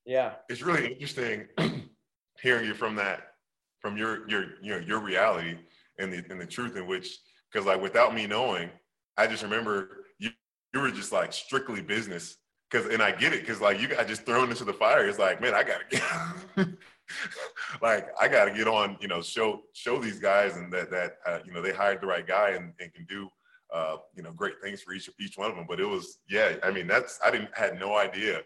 Yeah. 0.09 0.33
It's 0.49 0.63
really 0.63 0.91
interesting 0.91 1.45
hearing 2.41 2.65
you 2.65 2.73
from 2.73 2.95
that, 2.95 3.33
from 3.79 3.95
your 3.95 4.27
your 4.27 4.45
you 4.59 4.71
know 4.71 4.79
your 4.79 4.99
reality 4.99 5.55
and 5.99 6.11
the 6.11 6.23
and 6.31 6.41
the 6.41 6.47
truth 6.47 6.75
in 6.75 6.87
which 6.87 7.19
because 7.51 7.67
like 7.67 7.79
without 7.79 8.15
me 8.15 8.25
knowing, 8.25 8.71
I 9.17 9.27
just 9.27 9.43
remember 9.43 10.05
you 10.17 10.31
you 10.73 10.79
were 10.79 10.89
just 10.89 11.11
like 11.11 11.31
strictly 11.31 11.81
business. 11.81 12.37
Cause 12.71 12.87
and 12.87 13.03
I 13.03 13.11
get 13.11 13.33
it, 13.33 13.45
cause 13.45 13.61
like 13.61 13.79
you 13.79 13.87
got 13.87 14.07
just 14.07 14.25
thrown 14.25 14.49
into 14.49 14.63
the 14.63 14.73
fire. 14.73 15.07
It's 15.07 15.19
like, 15.19 15.41
man, 15.41 15.53
I 15.53 15.63
gotta 15.63 15.85
get 15.89 16.67
like 17.81 18.07
I 18.19 18.27
got 18.27 18.45
to 18.45 18.51
get 18.51 18.67
on, 18.67 18.97
you 18.99 19.07
know, 19.07 19.21
show 19.21 19.61
show 19.73 19.99
these 19.99 20.19
guys 20.19 20.55
and 20.55 20.71
that 20.73 20.91
that 20.91 21.17
uh, 21.25 21.39
you 21.45 21.53
know 21.53 21.61
they 21.61 21.73
hired 21.73 22.01
the 22.01 22.07
right 22.07 22.25
guy 22.25 22.51
and, 22.51 22.73
and 22.79 22.93
can 22.93 23.05
do 23.05 23.29
uh, 23.73 23.97
you 24.15 24.23
know, 24.23 24.31
great 24.31 24.59
things 24.61 24.81
for 24.81 24.93
each 24.93 25.09
each 25.19 25.37
one 25.37 25.49
of 25.49 25.55
them. 25.55 25.65
But 25.67 25.79
it 25.79 25.85
was, 25.85 26.19
yeah, 26.29 26.55
I 26.63 26.71
mean, 26.71 26.87
that's 26.87 27.19
I 27.23 27.31
didn't 27.31 27.55
had 27.55 27.79
no 27.79 27.95
idea 27.97 28.41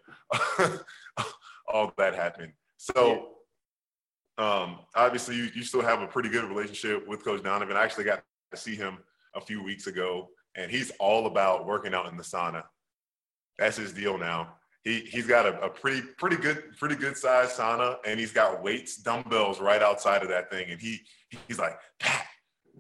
all 1.68 1.93
that 1.97 2.16
happened. 2.16 2.53
So 2.78 3.30
um, 4.38 4.80
obviously, 4.95 5.36
you, 5.36 5.49
you 5.55 5.64
still 5.64 5.82
have 5.82 6.01
a 6.01 6.07
pretty 6.07 6.30
good 6.30 6.43
relationship 6.45 7.07
with 7.07 7.24
Coach 7.24 7.43
Donovan. 7.43 7.78
I 7.78 7.84
actually 7.84 8.05
got 8.05 8.24
to 8.51 8.57
see 8.57 8.76
him 8.76 8.97
a 9.36 9.41
few 9.41 9.64
weeks 9.64 9.88
ago, 9.88 10.30
and 10.55 10.70
he's 10.70 10.91
all 10.99 11.28
about 11.28 11.66
working 11.66 11.93
out 11.93 12.07
in 12.07 12.18
the 12.18 12.24
sauna. 12.24 12.64
That's 13.57 13.78
his 13.78 13.93
deal 13.93 14.18
now. 14.18 14.55
He 14.84 15.00
he's 15.00 15.26
got 15.26 15.46
a, 15.46 15.62
a 15.62 15.70
pretty 15.70 16.02
pretty 16.18 16.36
good 16.36 16.78
pretty 16.78 16.96
good 16.96 17.18
size 17.18 17.56
sauna, 17.58 17.98
and 18.06 18.20
he's 18.20 18.34
got 18.34 18.62
weights, 18.62 18.98
dumbbells 18.98 19.62
right 19.62 19.82
outside 19.82 20.24
of 20.24 20.30
that 20.30 20.52
thing. 20.52 20.70
And 20.72 20.82
he 20.82 21.00
he's 21.48 21.58
like, 21.58 21.78
Pat, 22.00 22.26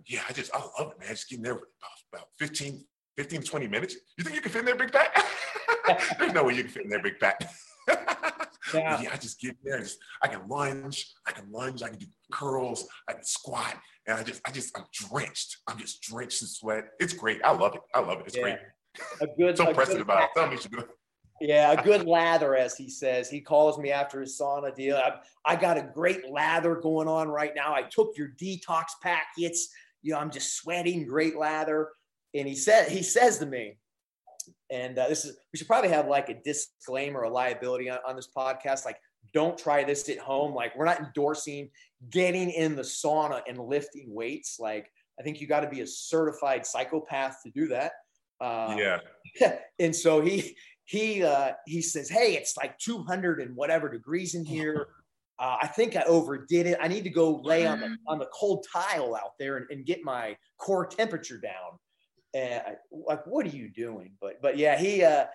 yeah, 0.05 0.21
I 0.27 0.33
just 0.33 0.53
I 0.53 0.59
love 0.79 0.91
it, 0.91 0.99
man. 0.99 1.09
Just 1.09 1.29
getting 1.29 1.43
there 1.43 1.53
about, 1.53 1.67
about 2.11 2.27
15, 2.39 2.83
15, 3.17 3.43
20 3.43 3.67
minutes. 3.67 3.95
You 4.17 4.23
think 4.23 4.35
you 4.35 4.41
can 4.41 4.51
fit 4.51 4.59
in 4.59 4.65
there, 4.65 4.75
Big 4.75 4.91
Pat? 4.91 5.25
There's 6.19 6.33
no 6.33 6.43
way 6.43 6.55
you 6.55 6.63
can 6.63 6.71
fit 6.71 6.83
in 6.83 6.89
there, 6.89 7.01
Big 7.01 7.19
Pat. 7.19 7.49
yeah. 8.73 9.01
yeah, 9.01 9.09
I 9.13 9.17
just 9.17 9.39
get 9.39 9.55
there. 9.63 9.79
Just, 9.79 9.99
I 10.21 10.27
can 10.27 10.47
lunge. 10.47 11.13
I 11.27 11.31
can 11.31 11.51
lunge. 11.51 11.83
I 11.83 11.89
can 11.89 11.99
do 11.99 12.05
curls. 12.31 12.87
I 13.07 13.13
can 13.13 13.23
squat. 13.23 13.75
And 14.07 14.17
I 14.17 14.23
just, 14.23 14.41
I 14.45 14.51
just, 14.51 14.77
I'm 14.77 14.85
drenched. 14.91 15.57
I'm 15.67 15.77
just 15.77 16.01
drenched 16.01 16.41
in 16.41 16.47
sweat. 16.47 16.85
It's 16.99 17.13
great. 17.13 17.41
I 17.43 17.51
love 17.51 17.75
it. 17.75 17.81
I 17.93 17.99
love 17.99 18.19
it. 18.19 18.27
It's 18.27 18.35
yeah. 18.35 18.41
great. 18.41 18.57
A 19.21 19.27
good. 19.37 19.57
so 19.57 19.69
impressive 19.69 20.01
about 20.01 20.23
it. 20.23 20.29
Tell 20.35 20.47
me, 20.47 20.57
you 20.71 20.83
Yeah, 21.41 21.71
a 21.71 21.83
good 21.83 22.05
lather, 22.05 22.55
as 22.55 22.77
he 22.77 22.89
says. 22.89 23.29
He 23.29 23.41
calls 23.41 23.77
me 23.77 23.91
after 23.91 24.21
his 24.21 24.39
sauna 24.39 24.73
deal. 24.73 24.97
I, 24.97 25.15
I 25.45 25.55
got 25.55 25.77
a 25.77 25.81
great 25.81 26.29
lather 26.29 26.75
going 26.75 27.07
on 27.07 27.27
right 27.27 27.51
now. 27.55 27.73
I 27.73 27.83
took 27.83 28.17
your 28.17 28.29
detox 28.41 28.85
packets. 29.01 29.69
You 30.01 30.13
know, 30.13 30.19
I'm 30.19 30.31
just 30.31 30.55
sweating, 30.55 31.05
great 31.05 31.35
lather. 31.35 31.89
And 32.33 32.47
he 32.47 32.55
said, 32.55 32.89
he 32.89 33.03
says 33.03 33.39
to 33.39 33.45
me, 33.45 33.77
and 34.69 34.97
uh, 34.97 35.07
this 35.07 35.25
is 35.25 35.37
we 35.51 35.57
should 35.57 35.67
probably 35.67 35.89
have 35.89 36.07
like 36.07 36.29
a 36.29 36.41
disclaimer, 36.43 37.23
a 37.23 37.29
liability 37.29 37.89
on, 37.89 37.99
on 38.07 38.15
this 38.15 38.29
podcast. 38.35 38.85
Like, 38.85 38.97
don't 39.33 39.57
try 39.57 39.83
this 39.83 40.09
at 40.09 40.19
home. 40.19 40.53
Like, 40.53 40.75
we're 40.75 40.85
not 40.85 40.99
endorsing 40.99 41.69
getting 42.09 42.49
in 42.49 42.75
the 42.75 42.81
sauna 42.81 43.41
and 43.47 43.57
lifting 43.57 44.13
weights. 44.13 44.59
Like, 44.59 44.91
I 45.19 45.23
think 45.23 45.39
you 45.39 45.47
got 45.47 45.61
to 45.61 45.69
be 45.69 45.81
a 45.81 45.87
certified 45.87 46.65
psychopath 46.65 47.37
to 47.43 47.51
do 47.51 47.67
that. 47.67 47.93
Uh, 48.41 48.75
yeah. 48.77 49.57
and 49.79 49.95
so 49.95 50.21
he 50.21 50.55
he 50.85 51.23
uh, 51.23 51.53
he 51.65 51.81
says, 51.81 52.09
"Hey, 52.09 52.35
it's 52.35 52.57
like 52.57 52.77
200 52.79 53.39
and 53.41 53.55
whatever 53.55 53.89
degrees 53.89 54.35
in 54.35 54.45
here. 54.45 54.87
Uh, 55.39 55.57
I 55.61 55.67
think 55.67 55.95
I 55.95 56.03
overdid 56.03 56.67
it. 56.67 56.77
I 56.81 56.87
need 56.87 57.03
to 57.05 57.09
go 57.09 57.41
lay 57.43 57.65
on 57.65 57.79
the 57.79 57.97
on 58.07 58.19
the 58.19 58.27
cold 58.33 58.65
tile 58.71 59.15
out 59.15 59.31
there 59.39 59.57
and, 59.57 59.65
and 59.69 59.85
get 59.85 60.03
my 60.03 60.37
core 60.57 60.85
temperature 60.85 61.37
down." 61.37 61.79
and 62.33 62.61
I, 62.65 62.75
like, 62.91 63.25
what 63.27 63.45
are 63.45 63.55
you 63.55 63.69
doing? 63.69 64.13
But 64.19 64.41
but 64.41 64.57
yeah, 64.57 64.77
he 64.77 65.03
uh, 65.03 65.25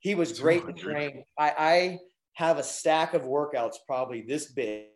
he 0.00 0.14
was 0.14 0.38
great 0.38 0.66
to 0.66 0.72
train. 0.72 1.24
I, 1.38 1.54
I 1.58 1.98
have 2.34 2.58
a 2.58 2.62
stack 2.62 3.14
of 3.14 3.22
workouts 3.22 3.76
probably 3.86 4.22
this 4.22 4.50
big, 4.52 4.86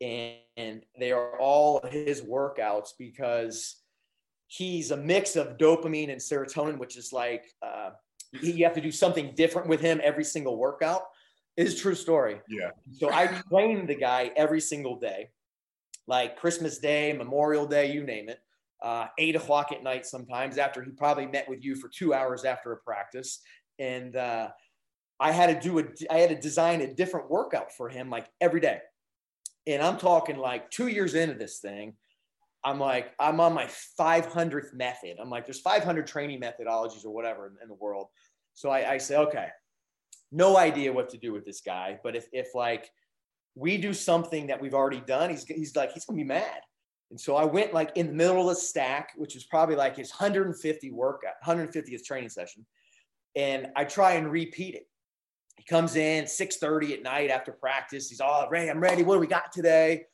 and, 0.00 0.34
and 0.56 0.82
they 0.98 1.12
are 1.12 1.38
all 1.38 1.80
his 1.90 2.22
workouts 2.22 2.90
because 2.98 3.76
he's 4.46 4.90
a 4.90 4.96
mix 4.96 5.36
of 5.36 5.58
dopamine 5.58 6.10
and 6.10 6.20
serotonin, 6.20 6.78
which 6.78 6.96
is 6.96 7.12
like 7.12 7.44
uh, 7.62 7.90
you 8.32 8.64
have 8.64 8.74
to 8.74 8.80
do 8.80 8.92
something 8.92 9.34
different 9.34 9.68
with 9.68 9.80
him 9.80 10.00
every 10.02 10.24
single 10.24 10.56
workout. 10.56 11.02
Is 11.56 11.78
true 11.78 11.94
story. 11.94 12.40
Yeah. 12.48 12.70
So 12.92 13.12
I 13.12 13.26
train 13.50 13.86
the 13.86 13.94
guy 13.94 14.30
every 14.36 14.60
single 14.60 14.98
day, 14.98 15.30
like 16.06 16.38
Christmas 16.38 16.78
Day, 16.78 17.12
Memorial 17.12 17.66
Day, 17.66 17.92
you 17.92 18.02
name 18.02 18.28
it 18.28 18.38
uh, 18.82 19.06
eight 19.18 19.36
o'clock 19.36 19.72
at 19.72 19.82
night 19.82 20.06
sometimes 20.06 20.58
after 20.58 20.82
he 20.82 20.90
probably 20.90 21.26
met 21.26 21.48
with 21.48 21.64
you 21.64 21.76
for 21.76 21.88
two 21.88 22.14
hours 22.14 22.44
after 22.44 22.72
a 22.72 22.76
practice. 22.78 23.40
And 23.78 24.16
uh, 24.16 24.48
I 25.18 25.32
had 25.32 25.60
to 25.60 25.68
do 25.68 25.78
a, 25.78 25.84
I 26.10 26.18
had 26.18 26.30
to 26.30 26.36
design 26.36 26.80
a 26.80 26.94
different 26.94 27.30
workout 27.30 27.72
for 27.72 27.88
him 27.88 28.10
like 28.10 28.26
every 28.40 28.60
day. 28.60 28.80
And 29.66 29.82
I'm 29.82 29.98
talking 29.98 30.38
like 30.38 30.70
two 30.70 30.88
years 30.88 31.14
into 31.14 31.34
this 31.34 31.58
thing. 31.58 31.94
I'm 32.64 32.78
like, 32.78 33.12
I'm 33.18 33.40
on 33.40 33.54
my 33.54 33.68
500th 33.98 34.74
method. 34.74 35.16
I'm 35.20 35.30
like, 35.30 35.46
there's 35.46 35.60
500 35.60 36.06
training 36.06 36.40
methodologies 36.40 37.04
or 37.04 37.10
whatever 37.10 37.46
in, 37.46 37.54
in 37.62 37.68
the 37.68 37.74
world. 37.74 38.08
So 38.54 38.70
I, 38.70 38.92
I 38.92 38.98
say, 38.98 39.16
okay, 39.16 39.48
no 40.30 40.56
idea 40.56 40.92
what 40.92 41.08
to 41.10 41.18
do 41.18 41.32
with 41.32 41.44
this 41.44 41.60
guy. 41.60 41.98
But 42.02 42.16
if, 42.16 42.26
if 42.32 42.54
like 42.54 42.90
we 43.54 43.78
do 43.78 43.94
something 43.94 44.46
that 44.48 44.60
we've 44.60 44.74
already 44.74 45.00
done, 45.00 45.30
he's, 45.30 45.44
he's 45.44 45.74
like, 45.74 45.92
he's 45.92 46.04
gonna 46.04 46.18
be 46.18 46.24
mad. 46.24 46.60
And 47.10 47.20
so 47.20 47.34
I 47.34 47.44
went 47.44 47.74
like 47.74 47.90
in 47.96 48.08
the 48.08 48.12
middle 48.12 48.48
of 48.48 48.56
the 48.56 48.60
stack, 48.60 49.10
which 49.16 49.34
was 49.34 49.44
probably 49.44 49.74
like 49.74 49.96
his 49.96 50.10
150 50.10 50.90
workout, 50.92 51.34
150th 51.44 52.04
training 52.04 52.28
session. 52.28 52.64
And 53.36 53.68
I 53.76 53.84
try 53.84 54.12
and 54.12 54.30
repeat 54.30 54.74
it. 54.74 54.86
He 55.56 55.64
comes 55.64 55.96
in 55.96 56.24
6:30 56.24 56.92
at 56.92 57.02
night 57.02 57.30
after 57.30 57.52
practice. 57.52 58.08
He's 58.08 58.20
oh, 58.20 58.26
all 58.26 58.48
ready. 58.48 58.70
I'm 58.70 58.80
ready. 58.80 59.02
What 59.02 59.14
do 59.14 59.20
we 59.20 59.26
got 59.26 59.52
today? 59.52 60.04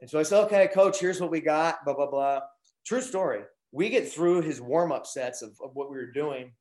And 0.00 0.08
so 0.08 0.18
I 0.18 0.22
said, 0.22 0.44
okay, 0.44 0.68
coach, 0.68 0.98
here's 0.98 1.20
what 1.20 1.30
we 1.30 1.40
got. 1.40 1.84
Blah, 1.84 1.94
blah, 1.94 2.10
blah. 2.10 2.40
True 2.86 3.02
story. 3.02 3.42
We 3.72 3.88
get 3.88 4.10
through 4.10 4.42
his 4.42 4.60
warm-up 4.60 5.06
sets 5.06 5.42
of, 5.42 5.50
of 5.62 5.70
what 5.74 5.90
we 5.90 5.96
were 5.96 6.10
doing. 6.10 6.52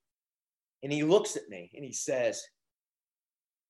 And 0.84 0.92
he 0.92 1.04
looks 1.04 1.36
at 1.36 1.50
me 1.50 1.72
and 1.74 1.84
he 1.84 1.94
says, 1.94 2.44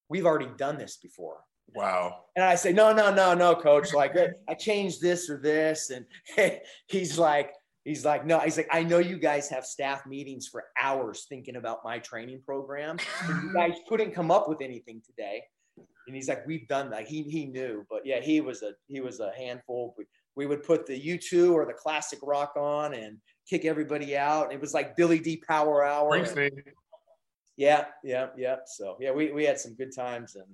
We've 0.10 0.26
already 0.26 0.50
done 0.58 0.78
this 0.78 0.98
before. 0.98 1.38
Wow. 1.76 2.26
And 2.36 2.44
I 2.44 2.56
say, 2.56 2.74
no, 2.74 2.94
no, 2.94 3.14
no, 3.14 3.34
no, 3.34 3.56
coach. 3.56 3.94
Like 3.94 4.16
I 4.48 4.54
changed 4.56 5.02
this 5.02 5.30
or 5.30 5.38
this. 5.38 5.92
And 5.92 6.06
he's 6.88 7.18
like, 7.18 7.52
he's 7.84 8.06
like, 8.06 8.26
no, 8.26 8.40
he's 8.40 8.58
like, 8.58 8.70
I 8.72 8.84
know 8.84 9.00
you 9.00 9.18
guys 9.18 9.50
have 9.50 9.66
staff 9.66 10.06
meetings 10.06 10.48
for 10.48 10.66
hours 10.82 11.26
thinking 11.30 11.56
about 11.56 11.80
my 11.84 12.00
training 12.00 12.42
program. 12.46 12.98
you 13.28 13.52
guys 13.56 13.74
couldn't 13.88 14.14
come 14.14 14.32
up 14.32 14.50
with 14.50 14.62
anything 14.62 15.02
today. 15.06 15.44
And 16.10 16.16
he's 16.16 16.28
like, 16.28 16.46
we've 16.48 16.68
done 16.68 16.90
that. 16.90 17.08
He, 17.08 17.22
he 17.22 17.46
knew, 17.46 17.86
but 17.88 18.04
yeah, 18.04 18.20
he 18.20 18.42
was 18.42 18.64
a, 18.64 18.72
he 18.88 19.00
was 19.00 19.20
a 19.20 19.32
handful. 19.38 19.94
We, 19.96 20.06
we 20.36 20.48
would 20.48 20.64
put 20.64 20.88
the 20.88 21.00
U2 21.00 21.54
or 21.54 21.68
the 21.68 21.74
classic 21.74 22.18
rock 22.24 22.54
on 22.58 22.96
and 22.96 23.20
kick 23.48 23.64
everybody 23.64 24.18
out. 24.18 24.46
And 24.46 24.54
it 24.54 24.60
was 24.60 24.74
like 24.74 24.96
Billy 24.96 25.20
D 25.20 25.38
power 25.48 25.86
hour. 25.86 26.10
Yeah. 27.58 27.86
Yeah. 28.04 28.30
Yeah. 28.36 28.56
So 28.66 28.98
yeah, 29.00 29.12
we, 29.12 29.32
we 29.32 29.44
had 29.44 29.60
some 29.60 29.76
good 29.76 29.96
times 29.96 30.36
and, 30.36 30.48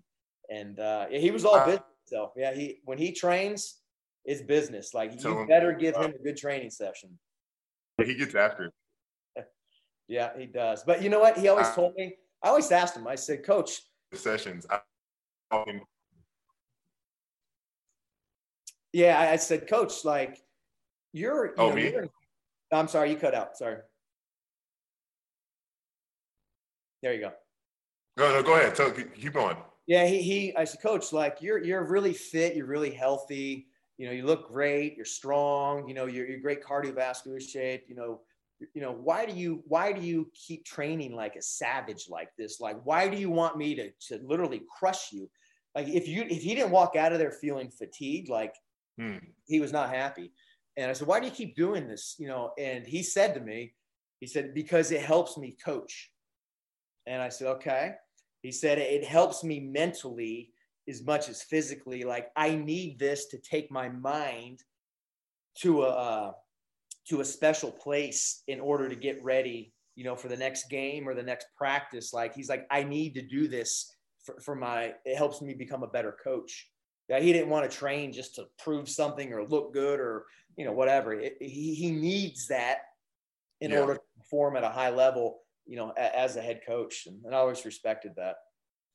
and 0.50 0.78
uh, 0.78 1.06
he 1.08 1.32
was 1.32 1.46
all 1.46 1.64
business. 1.66 1.84
So 2.04 2.34
yeah, 2.36 2.54
he 2.54 2.80
when 2.84 2.98
he 2.98 3.14
trains, 3.14 3.78
it's 4.26 4.42
business. 4.42 4.94
Like 4.94 5.24
you 5.24 5.46
better 5.48 5.72
give 5.72 5.96
him 5.96 6.12
a 6.20 6.22
good 6.22 6.36
training 6.36 6.70
session. 6.70 7.18
He 8.04 8.16
gets 8.16 8.36
after 8.36 8.74
it. 9.38 9.46
yeah, 10.10 10.32
he 10.38 10.48
does. 10.48 10.84
But 10.84 11.02
you 11.02 11.10
know 11.10 11.22
what? 11.22 11.38
He 11.38 11.48
always 11.48 11.70
told 11.70 11.96
me. 11.96 12.16
I 12.44 12.50
always 12.50 12.70
asked 12.72 12.98
him. 12.98 13.08
I 13.08 13.16
said, 13.16 13.46
Coach. 13.46 13.80
Sessions. 14.14 14.68
Yeah, 18.94 19.20
I, 19.20 19.36
said, 19.36 19.68
Coach, 19.68 20.06
like 20.06 20.42
you're. 21.12 21.48
You 21.48 21.54
oh 21.58 21.70
know, 21.70 21.76
me. 21.76 21.92
You're, 21.92 22.08
I'm 22.72 22.88
sorry, 22.88 23.12
you 23.12 23.18
cut 23.18 23.36
out. 23.36 23.58
Sorry. 23.58 23.78
There 27.02 27.14
you 27.14 27.20
go. 27.20 27.32
No, 28.18 28.32
no, 28.32 28.42
go 28.42 28.56
ahead. 28.56 28.74
Tell, 28.76 28.92
keep 28.92 29.34
going. 29.34 29.58
Yeah, 29.88 30.08
he, 30.08 30.22
he 30.22 30.56
I 30.56 30.64
said, 30.64 30.82
Coach, 30.82 31.14
like 31.14 31.42
you're 31.42 31.64
you're 31.64 31.84
really 31.84 32.14
fit, 32.14 32.56
you're 32.56 32.66
really 32.66 32.92
healthy, 32.92 33.68
you 33.98 34.08
know, 34.08 34.12
you 34.12 34.26
look 34.26 34.48
great, 34.48 34.96
you're 34.96 35.06
strong, 35.06 35.88
you 35.88 35.94
know, 35.94 36.06
you're, 36.06 36.26
you're 36.26 36.40
great 36.40 36.64
cardiovascular 36.64 37.42
shape, 37.42 37.86
you 37.88 37.96
know, 37.96 38.22
you 38.74 38.82
know, 38.82 38.92
why 38.92 39.26
do 39.26 39.34
you 39.34 39.64
why 39.68 39.92
do 39.92 40.02
you 40.02 40.32
keep 40.34 40.66
training 40.66 41.16
like 41.16 41.36
a 41.36 41.42
savage 41.42 42.08
like 42.10 42.30
this? 42.38 42.60
Like, 42.60 42.78
why 42.84 43.08
do 43.08 43.18
you 43.18 43.30
want 43.30 43.58
me 43.58 43.76
to 43.76 43.92
to 44.08 44.20
literally 44.26 44.64
crush 44.80 45.12
you? 45.12 45.30
Like 45.76 45.88
if 45.88 46.08
you 46.08 46.24
if 46.24 46.42
he 46.42 46.56
didn't 46.56 46.72
walk 46.72 46.96
out 46.96 47.12
of 47.12 47.20
there 47.20 47.32
feeling 47.32 47.70
fatigued, 47.70 48.30
like 48.30 48.56
hmm. 49.00 49.18
he 49.46 49.60
was 49.60 49.74
not 49.74 49.90
happy. 49.90 50.32
And 50.78 50.90
I 50.90 50.94
said, 50.94 51.08
why 51.08 51.20
do 51.20 51.26
you 51.26 51.32
keep 51.32 51.56
doing 51.56 51.88
this? 51.88 52.16
You 52.20 52.28
know, 52.28 52.52
and 52.58 52.86
he 52.86 53.02
said 53.04 53.34
to 53.36 53.40
me, 53.40 53.74
he 54.20 54.28
said, 54.28 54.54
because 54.54 54.92
it 54.92 55.02
helps 55.02 55.38
me 55.38 55.56
coach. 55.64 56.12
And 57.06 57.22
I 57.22 57.30
said, 57.30 57.48
okay. 57.48 57.94
He 58.42 58.52
said 58.52 58.78
it 58.78 59.04
helps 59.04 59.44
me 59.44 59.60
mentally 59.60 60.52
as 60.88 61.04
much 61.04 61.30
as 61.30 61.42
physically. 61.42 62.04
Like 62.04 62.28
I 62.36 62.56
need 62.56 63.00
this 63.00 63.26
to 63.28 63.40
take 63.40 63.72
my 63.72 63.90
mind 63.90 64.60
to 65.62 65.84
a 65.84 65.90
uh, 65.90 66.32
to 67.08 67.22
a 67.22 67.26
special 67.26 67.72
place 67.72 68.44
in 68.48 68.60
order 68.60 68.88
to 68.90 68.96
get 68.96 69.24
ready, 69.24 69.74
you 69.96 70.04
know, 70.04 70.16
for 70.16 70.28
the 70.28 70.38
next 70.38 70.70
game 70.70 71.08
or 71.08 71.16
the 71.16 71.24
next 71.24 71.48
practice. 71.58 72.14
Like 72.14 72.36
he's 72.36 72.50
like, 72.50 72.68
I 72.70 72.84
need 72.84 73.16
to 73.16 73.22
do 73.22 73.48
this 73.48 73.95
for, 74.26 74.40
for 74.40 74.56
my. 74.56 74.94
It 75.06 75.18
helps 75.18 75.42
me 75.42 75.54
become 75.54 75.84
a 75.84 75.88
better 75.88 76.16
coach. 76.24 76.70
Yeah, 77.08 77.20
he 77.20 77.32
didn't 77.32 77.50
want 77.50 77.70
to 77.70 77.78
train 77.78 78.12
just 78.12 78.36
to 78.36 78.46
prove 78.58 78.90
something 78.90 79.32
or 79.32 79.46
look 79.46 79.74
good 79.74 80.00
or 80.00 80.26
you 80.58 80.66
know 80.66 80.74
whatever. 80.74 81.14
It, 81.14 81.38
he 81.40 81.76
he 81.76 81.92
needs 81.92 82.48
that 82.48 82.80
in 83.62 83.72
yeah. 83.72 83.80
order 83.80 83.96
to 83.96 84.02
perform 84.18 84.56
at 84.56 84.64
a 84.64 84.70
high 84.70 84.90
level 84.90 85.40
you 85.66 85.76
know, 85.76 85.94
a, 85.98 86.20
as 86.20 86.36
a 86.36 86.42
head 86.42 86.62
coach. 86.66 87.08
And, 87.08 87.24
and, 87.26 87.36
I 87.36 87.40
always 87.40 87.66
respected 87.66 88.14
that. 88.18 88.36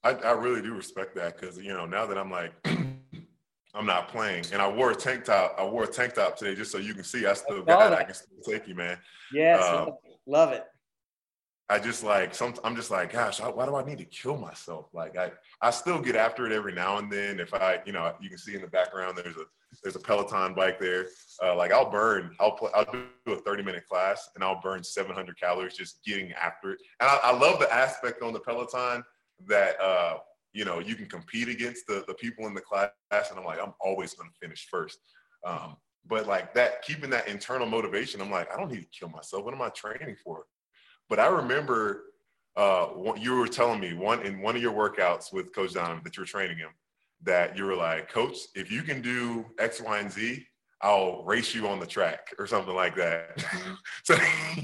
I, 0.03 0.13
I 0.15 0.33
really 0.33 0.63
do 0.63 0.75
respect 0.75 1.15
that 1.17 1.39
because, 1.39 1.59
you 1.59 1.73
know, 1.75 1.85
now 1.87 2.07
that 2.07 2.17
I'm 2.17 2.31
like 2.31 2.53
I'm 3.75 3.87
not 3.87 4.09
playing. 4.09 4.47
And 4.53 4.63
I 4.63 4.69
wore 4.69 4.91
a 4.91 4.95
tank 4.95 5.25
top. 5.25 5.55
I 5.59 5.65
wore 5.65 5.85
a 5.85 5.87
tank 5.87 6.15
top 6.15 6.37
today 6.37 6.55
just 6.55 6.73
so 6.73 6.79
you 6.79 6.95
can 6.95 7.05
see 7.05 7.27
I 7.27 7.35
still 7.35 7.63
got 7.63 7.93
it. 7.93 7.99
I 7.99 8.05
can 8.05 8.15
still 8.15 8.39
take 8.45 8.67
you, 8.67 8.75
man. 8.75 8.99
Yes, 9.33 9.63
uh, 9.63 9.87
love 10.27 10.53
it. 10.53 10.65
I 11.71 11.79
just 11.79 12.03
like 12.03 12.35
some. 12.35 12.55
I'm 12.65 12.75
just 12.75 12.91
like, 12.91 13.13
gosh, 13.13 13.41
why 13.41 13.65
do 13.65 13.77
I 13.77 13.85
need 13.85 13.99
to 13.99 14.05
kill 14.05 14.37
myself? 14.37 14.87
Like 14.93 15.17
I, 15.17 15.31
I 15.63 15.71
still 15.71 16.01
get 16.01 16.17
after 16.17 16.45
it 16.45 16.53
every 16.53 16.73
now 16.73 16.99
and 16.99 17.11
then. 17.11 17.39
If 17.39 17.55
I, 17.55 17.81
you 17.87 17.93
know, 17.93 18.13
you 18.21 18.29
can 18.29 18.39
see 18.39 18.57
in 18.57 18.61
the 18.61 18.67
background, 18.67 19.17
there's 19.17 19.37
a 19.37 19.45
there's 19.85 19.95
a 19.95 20.01
Peloton 20.01 20.53
bike 20.55 20.81
there. 20.81 21.07
Uh, 21.41 21.55
like 21.55 21.73
I'll 21.73 21.89
burn, 21.89 22.35
I'll 22.41 22.59
I'll 22.75 22.91
do 22.91 23.33
a 23.33 23.37
30 23.37 23.63
minute 23.63 23.87
class 23.87 24.31
and 24.35 24.43
I'll 24.43 24.61
burn 24.61 24.83
700 24.83 25.39
calories 25.39 25.77
just 25.77 26.05
getting 26.05 26.33
after 26.33 26.73
it. 26.73 26.81
And 26.99 27.09
I, 27.09 27.21
I 27.23 27.39
love 27.39 27.61
the 27.61 27.73
aspect 27.73 28.21
on 28.21 28.33
the 28.33 28.41
Peloton 28.41 29.05
that 29.47 29.81
uh, 29.81 30.19
you 30.53 30.65
know 30.65 30.81
you 30.81 30.97
can 30.97 31.07
compete 31.07 31.49
against 31.49 31.87
the 31.87 32.05
the 32.09 32.15
people 32.15 32.49
in 32.49 32.55
the 32.55 32.61
class. 32.61 32.91
And 33.13 33.39
I'm 33.39 33.45
like, 33.45 33.61
I'm 33.63 33.75
always 33.81 34.15
going 34.15 34.29
to 34.29 34.37
finish 34.41 34.67
first. 34.69 34.99
Um, 35.47 35.77
but 36.05 36.27
like 36.27 36.53
that, 36.55 36.83
keeping 36.83 37.11
that 37.11 37.29
internal 37.29 37.69
motivation, 37.69 38.21
I'm 38.21 38.31
like, 38.31 38.53
I 38.53 38.57
don't 38.57 38.73
need 38.73 38.81
to 38.81 38.89
kill 38.99 39.11
myself. 39.11 39.45
What 39.45 39.55
am 39.55 39.63
I 39.63 39.69
training 39.69 40.17
for? 40.25 40.47
But 41.11 41.19
I 41.19 41.27
remember 41.27 42.05
uh, 42.57 42.89
you 43.19 43.37
were 43.37 43.49
telling 43.49 43.81
me 43.81 43.93
one 43.93 44.23
in 44.23 44.41
one 44.41 44.57
of 44.57 44.63
your 44.63 44.73
workouts 44.73 45.33
with 45.33 45.55
Coach 45.55 45.75
Donovan 45.75 46.01
that 46.05 46.17
you 46.17 46.23
were 46.23 46.27
training 46.27 46.57
him 46.57 46.71
that 47.23 47.57
you 47.57 47.65
were 47.65 47.77
like, 47.77 48.11
Coach, 48.11 48.39
if 48.55 48.71
you 48.71 48.83
can 48.83 49.03
do 49.03 49.45
X, 49.59 49.81
Y, 49.81 49.99
and 49.99 50.11
Z, 50.11 50.47
I'll 50.83 51.23
race 51.25 51.55
you 51.55 51.69
on 51.69 51.79
the 51.79 51.87
track 51.87 52.35
or 52.39 52.47
something 52.47 52.75
like 52.75 52.95
that. 52.97 53.45
so 54.05 54.15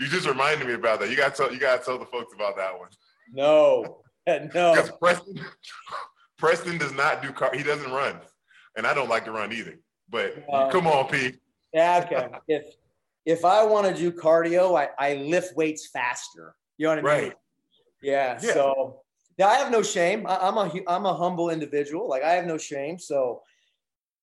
you 0.00 0.06
just 0.06 0.26
reminded 0.26 0.66
me 0.66 0.74
about 0.74 1.00
that. 1.00 1.10
You 1.10 1.16
got 1.16 1.34
to 1.34 1.50
you 1.52 1.58
got 1.58 1.80
to 1.80 1.84
tell 1.84 1.98
the 1.98 2.06
folks 2.06 2.32
about 2.34 2.56
that 2.56 2.78
one. 2.78 2.88
No, 3.32 4.02
no. 4.26 4.74
Because 4.74 4.90
Preston, 4.98 5.40
Preston 6.38 6.78
does 6.78 6.92
not 6.92 7.22
do 7.22 7.32
car. 7.32 7.50
He 7.54 7.62
doesn't 7.62 7.90
run, 7.90 8.16
and 8.76 8.86
I 8.86 8.94
don't 8.94 9.10
like 9.10 9.26
to 9.26 9.32
run 9.32 9.52
either. 9.52 9.78
But 10.08 10.42
um, 10.50 10.70
come 10.70 10.86
on, 10.86 11.08
P. 11.08 11.34
Yeah, 11.74 12.02
okay. 12.04 12.28
If 12.48 12.74
if 13.30 13.44
I 13.44 13.64
want 13.64 13.86
to 13.86 13.94
do 13.94 14.10
cardio, 14.10 14.76
I, 14.76 14.88
I 14.98 15.14
lift 15.14 15.56
weights 15.56 15.88
faster. 15.92 16.54
You 16.78 16.86
know 16.86 16.96
what 16.96 16.98
I 16.98 17.02
mean? 17.02 17.28
Right. 17.28 17.36
Yeah. 18.02 18.38
yeah. 18.42 18.52
So 18.54 19.02
yeah, 19.38 19.46
I 19.46 19.54
have 19.54 19.70
no 19.70 19.82
shame. 19.82 20.26
I, 20.26 20.48
am 20.48 20.56
a 20.58 20.70
I'm 20.88 21.06
a 21.06 21.14
humble 21.14 21.50
individual. 21.50 22.08
Like 22.08 22.24
I 22.24 22.32
have 22.32 22.46
no 22.46 22.58
shame. 22.58 22.98
So 22.98 23.42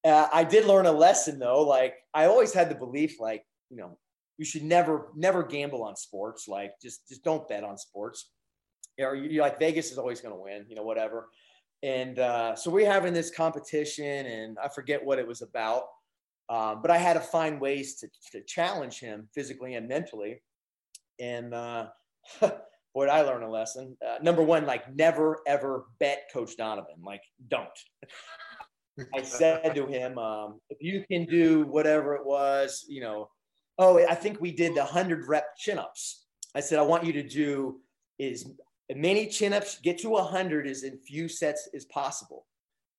uh, 0.04 0.28
I 0.34 0.44
did 0.44 0.66
learn 0.66 0.88
a 0.88 0.92
lesson 0.92 1.40
though. 1.40 1.62
Like 1.62 1.96
I 2.14 2.26
always 2.26 2.54
had 2.54 2.70
the 2.70 2.76
belief, 2.76 3.20
like 3.20 3.46
you 3.70 3.78
know, 3.78 3.98
you 4.38 4.46
should 4.46 4.64
never 4.64 5.08
never 5.16 5.42
gamble 5.44 5.84
on 5.84 5.96
sports. 5.96 6.48
Like 6.48 6.74
just 6.82 7.08
just 7.08 7.24
don't 7.24 7.48
bet 7.48 7.64
on 7.64 7.78
sports. 7.78 8.30
Or 9.00 9.16
you 9.16 9.42
like 9.42 9.60
Vegas 9.60 9.92
is 9.92 9.98
always 9.98 10.20
going 10.20 10.34
to 10.34 10.42
win. 10.42 10.66
You 10.68 10.76
know, 10.76 10.84
whatever. 10.84 11.30
And 11.82 12.20
uh, 12.20 12.56
so 12.56 12.72
we're 12.72 12.92
having 12.92 13.14
this 13.14 13.30
competition, 13.30 14.26
and 14.26 14.58
I 14.62 14.68
forget 14.68 15.06
what 15.06 15.20
it 15.20 15.28
was 15.28 15.44
about 15.44 15.84
um, 16.50 16.82
but 16.82 16.92
I 16.92 16.98
had 16.98 17.14
to 17.14 17.20
find 17.20 17.60
ways 17.60 17.96
to, 17.96 18.10
to 18.32 18.42
challenge 18.44 19.00
him 19.00 19.28
physically 19.34 19.76
and 19.76 19.88
mentally. 19.88 20.42
And 21.20 21.54
uh, 21.54 21.88
boy, 22.42 23.08
I 23.08 23.22
learned 23.22 23.44
a 23.44 23.50
lesson. 23.50 23.98
Uh, 24.06 24.18
number 24.22 24.44
one, 24.44 24.66
like 24.66 24.94
never 24.96 25.40
ever 25.46 25.86
bet 26.00 26.30
Coach 26.32 26.56
Donovan. 26.58 26.96
Like, 27.04 27.24
don't. 27.48 27.68
I 29.16 29.22
said 29.22 29.76
to 29.76 29.86
him, 29.86 30.18
um, 30.18 30.60
if 30.70 30.82
you 30.82 31.04
can 31.10 31.26
do 31.26 31.66
whatever 31.68 32.16
it 32.16 32.26
was, 32.26 32.84
you 32.88 33.02
know, 33.02 33.30
oh, 33.78 34.04
I 34.08 34.16
think 34.16 34.42
we 34.42 34.52
did 34.52 34.74
the 34.74 34.82
100 34.82 35.28
rep 35.28 35.56
chin 35.56 35.78
ups. 35.78 36.26
I 36.56 36.62
said, 36.62 36.80
I 36.80 36.84
want 36.84 37.06
you 37.06 37.14
to 37.14 37.24
do 37.24 37.80
as 38.20 38.46
many 38.96 39.28
chin 39.28 39.54
ups, 39.54 39.80
get 39.80 40.00
to 40.00 40.10
100 40.10 40.66
as 40.66 40.84
in 40.84 40.98
few 40.98 41.28
sets 41.28 41.70
as 41.76 41.86
possible. 41.86 42.48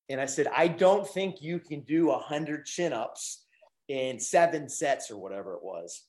And 0.09 0.21
I 0.21 0.27
said, 0.27 0.47
I 0.55 0.69
don't 0.69 1.07
think 1.07 1.43
you 1.43 1.59
can 1.59 1.81
do 1.81 2.07
100 2.07 2.65
chin 2.65 2.93
ups 2.93 3.45
in 3.89 4.19
seven 4.19 4.69
sets 4.69 5.11
or 5.11 5.19
whatever 5.19 5.55
it 5.55 5.63
was. 5.63 6.03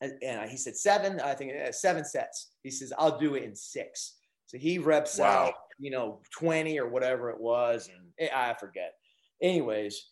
And, 0.00 0.50
he 0.50 0.58
said, 0.58 0.76
seven, 0.76 1.20
I 1.20 1.34
think 1.34 1.52
uh, 1.52 1.72
seven 1.72 2.04
sets. 2.04 2.50
He 2.62 2.70
says, 2.70 2.92
I'll 2.98 3.18
do 3.18 3.34
it 3.34 3.44
in 3.44 3.54
six. 3.54 4.16
So 4.46 4.58
he 4.58 4.78
reps 4.78 5.18
wow. 5.18 5.46
out, 5.46 5.54
you 5.78 5.90
know, 5.90 6.20
20 6.38 6.78
or 6.78 6.88
whatever 6.88 7.30
it 7.30 7.40
was. 7.40 7.88
And 8.18 8.30
I 8.34 8.54
forget. 8.54 8.92
Anyways, 9.42 10.10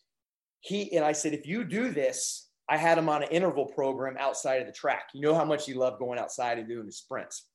he, 0.61 0.95
and 0.95 1.05
I 1.05 1.11
said, 1.11 1.33
if 1.33 1.45
you 1.45 1.63
do 1.63 1.89
this, 1.89 2.49
I 2.67 2.77
had 2.77 2.97
him 2.97 3.09
on 3.09 3.21
an 3.21 3.29
interval 3.29 3.65
program 3.65 4.15
outside 4.19 4.61
of 4.61 4.67
the 4.67 4.73
track. 4.73 5.09
You 5.13 5.21
know 5.21 5.35
how 5.35 5.45
much 5.45 5.65
he 5.67 5.75
loved 5.75 5.99
going 5.99 6.17
outside 6.17 6.57
and 6.57 6.67
doing 6.67 6.87
the 6.87 6.91
sprints. 6.91 7.47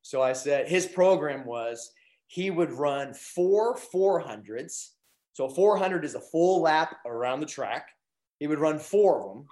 So 0.00 0.22
I 0.22 0.32
said, 0.32 0.68
his 0.68 0.86
program 0.86 1.44
was 1.44 1.90
he 2.26 2.50
would 2.50 2.72
run 2.72 3.14
four 3.14 3.76
400s. 3.76 4.90
So 5.32 5.48
400 5.48 6.04
is 6.04 6.14
a 6.14 6.20
full 6.20 6.62
lap 6.62 6.96
around 7.06 7.40
the 7.40 7.46
track. 7.46 7.88
He 8.38 8.46
would 8.46 8.58
run 8.58 8.78
four 8.78 9.20
of 9.20 9.34
them. 9.34 9.46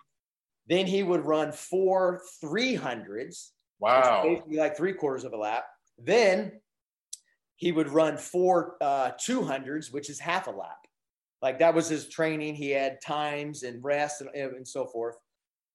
Then 0.67 0.87
he 0.87 1.03
would 1.03 1.25
run 1.25 1.53
four 1.53 2.23
300s. 2.43 3.51
Wow. 3.81 4.23
Basically 4.25 4.57
like 4.57 4.77
three 4.77 4.95
quarters 4.95 5.25
of 5.25 5.33
a 5.33 5.37
lap. 5.37 5.65
Then 5.99 6.53
he 7.57 7.71
would 7.71 7.89
run 7.89 8.17
four 8.17 8.77
uh, 8.81 9.13
200s, 9.13 9.93
which 9.93 10.11
is 10.11 10.19
half 10.19 10.47
a 10.47 10.51
lap. 10.51 10.79
Like 11.43 11.59
that 11.59 11.75
was 11.75 11.89
his 11.89 12.09
training. 12.09 12.55
He 12.55 12.71
had 12.71 13.01
times 13.05 13.63
and 13.63 13.85
rest 13.85 14.23
and, 14.23 14.31
and 14.35 14.67
so 14.67 14.87
forth. 14.87 15.17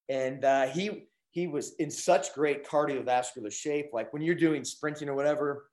And 0.10 0.44
uh, 0.44 0.68
he 0.68 1.08
he 1.32 1.46
was 1.46 1.76
in 1.76 1.92
such 1.92 2.34
great 2.34 2.68
cardiovascular 2.68 3.54
shape. 3.54 3.92
Like 3.94 4.12
when 4.12 4.24
you're 4.24 4.34
doing 4.34 4.66
sprinting 4.66 5.10
or 5.10 5.16
whatever, 5.16 5.68